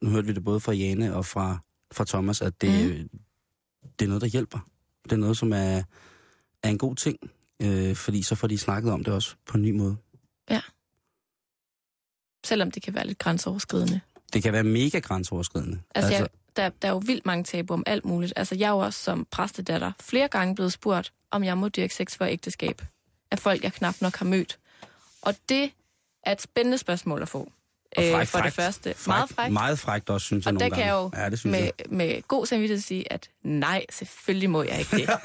Nu 0.01 0.11
hørte 0.11 0.27
vi 0.27 0.33
det 0.33 0.45
både 0.45 0.61
fra 0.61 0.73
Jane 0.73 1.15
og 1.17 1.27
fra, 1.27 1.59
fra 1.93 2.05
Thomas, 2.05 2.43
at 2.43 2.61
det, 2.61 3.01
mm. 3.03 3.21
det 3.99 4.05
er 4.05 4.09
noget, 4.09 4.21
der 4.21 4.27
hjælper. 4.29 4.59
Det 5.05 5.13
er 5.13 5.17
noget, 5.17 5.37
som 5.37 5.53
er, 5.53 5.83
er 6.63 6.69
en 6.69 6.79
god 6.79 6.97
ting, 6.97 7.19
øh, 7.63 7.97
fordi 7.97 8.23
så 8.23 8.35
får 8.35 8.49
de 8.49 8.59
snakket 8.59 8.93
om 8.93 9.05
det 9.05 9.15
også 9.15 9.35
på 9.47 9.57
en 9.57 9.63
ny 9.63 9.71
måde. 9.71 9.97
Ja. 10.51 10.61
selvom 12.45 12.71
det 12.71 12.83
kan 12.83 12.95
være 12.95 13.07
lidt 13.07 13.19
grænseoverskridende. 13.19 14.01
Det 14.33 14.43
kan 14.43 14.53
være 14.53 14.65
mega 14.65 14.99
grænseoverskridende. 14.99 15.81
Altså, 15.95 16.09
altså 16.09 16.23
jeg, 16.23 16.29
der, 16.57 16.69
der 16.83 16.89
er 16.89 16.93
jo 16.93 16.99
vildt 17.07 17.27
mange 17.27 17.45
tabu 17.45 17.73
om 17.75 17.83
alt 17.87 18.05
muligt. 18.05 18.33
Altså, 18.37 18.55
jeg 18.55 18.67
er 18.67 18.71
jo 18.71 18.79
også 18.79 19.03
som 19.03 19.27
præstedatter 19.31 19.93
flere 20.01 20.29
gange 20.29 20.55
blevet 20.55 20.73
spurgt, 20.73 21.13
om 21.31 21.45
jeg 21.45 21.59
må 21.59 21.69
dyrke 21.69 21.95
sex 21.95 22.17
for 22.17 22.25
ægteskab 22.25 22.83
af 23.31 23.39
folk, 23.39 23.63
jeg 23.65 23.73
knap 23.73 23.95
nok 24.01 24.17
har 24.17 24.25
mødt. 24.27 24.59
Og 25.23 25.35
det 25.49 25.71
er 26.27 26.33
et 26.33 26.43
spændende 26.43 26.79
spørgsmål 26.79 27.23
at 27.23 27.29
få. 27.29 27.53
Og 27.97 28.03
frækt, 28.03 28.21
Øh, 28.21 28.27
for 28.27 28.39
det 28.41 28.53
første. 28.53 28.95
frækt, 28.95 29.07
Meget 29.07 29.31
frækt. 29.31 29.53
Meget 29.53 29.79
frækt 29.79 30.11
også, 30.11 30.27
synes 30.27 30.47
jeg 30.47 30.55
Og 30.55 30.61
der 30.61 30.69
kan 30.69 30.87
jeg 30.87 30.93
jo 30.93 31.11
ja, 31.17 31.31
det 31.31 31.39
synes 31.39 31.53
med, 31.53 31.61
jeg. 31.61 31.73
med 31.91 32.23
god 32.29 32.47
samvittighed 32.47 32.81
sige, 32.83 33.13
at 33.13 33.31
nej, 33.43 33.85
selvfølgelig 33.91 34.51
må 34.51 34.63
jeg 34.63 34.79
ikke 34.79 34.97
det. 34.97 35.09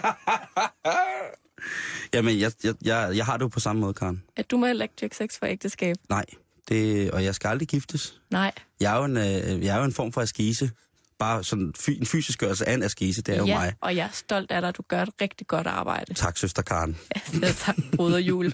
Jamen, 2.14 2.40
jeg, 2.40 2.52
jeg, 2.64 2.74
jeg, 2.86 3.12
jeg 3.18 3.26
har 3.26 3.38
det 3.38 3.44
jo 3.44 3.48
på 3.48 3.60
samme 3.60 3.80
måde, 3.82 3.94
Karen. 3.94 4.24
at 4.36 4.52
du 4.52 4.58
må 4.58 4.66
heller 4.66 4.84
ikke 4.84 4.96
dyrke 5.02 5.16
sex 5.16 5.40
for 5.40 5.46
ægteskab. 5.46 5.96
Nej, 6.10 6.26
det, 6.70 7.12
og 7.12 7.24
jeg 7.24 7.36
skal 7.36 7.48
aldrig 7.48 7.68
giftes. 7.68 8.22
Nej. 8.32 8.52
Jeg 8.80 8.94
er 8.94 8.98
jo 8.98 9.04
en, 9.06 9.18
øh, 9.18 9.66
jeg 9.66 9.76
er 9.76 9.78
jo 9.78 9.84
en 9.84 9.94
form 9.94 10.12
for 10.12 10.22
askese. 10.22 10.72
Bare 11.20 11.44
sådan 11.44 11.74
en 11.88 12.06
fysisk 12.06 12.40
gørelse 12.40 12.68
af 12.70 12.74
en 12.74 12.84
askese, 12.84 13.22
det 13.22 13.34
er 13.34 13.38
jo 13.38 13.46
ja, 13.46 13.60
mig. 13.60 13.74
og 13.82 13.96
jeg 13.96 14.04
er 14.06 14.10
stolt 14.14 14.52
af 14.52 14.62
dig. 14.62 14.78
Du 14.78 14.82
gør 14.88 15.02
et 15.02 15.10
rigtig 15.22 15.48
godt 15.48 15.68
arbejde. 15.68 16.14
Tak, 16.14 16.38
søster 16.38 16.62
Karen. 16.62 16.98
Ja, 17.42 17.52
tak, 17.52 17.76
broder 17.96 18.18
Jul. 18.18 18.54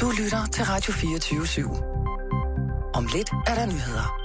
Du 0.00 0.10
lytter 0.22 0.46
til 0.52 0.64
Radio 0.64 0.92
24 0.92 1.42
/7. 1.42 1.84
Om 2.94 3.08
lidt 3.14 3.30
er 3.46 3.54
der 3.54 3.66
nyheder. 3.66 4.18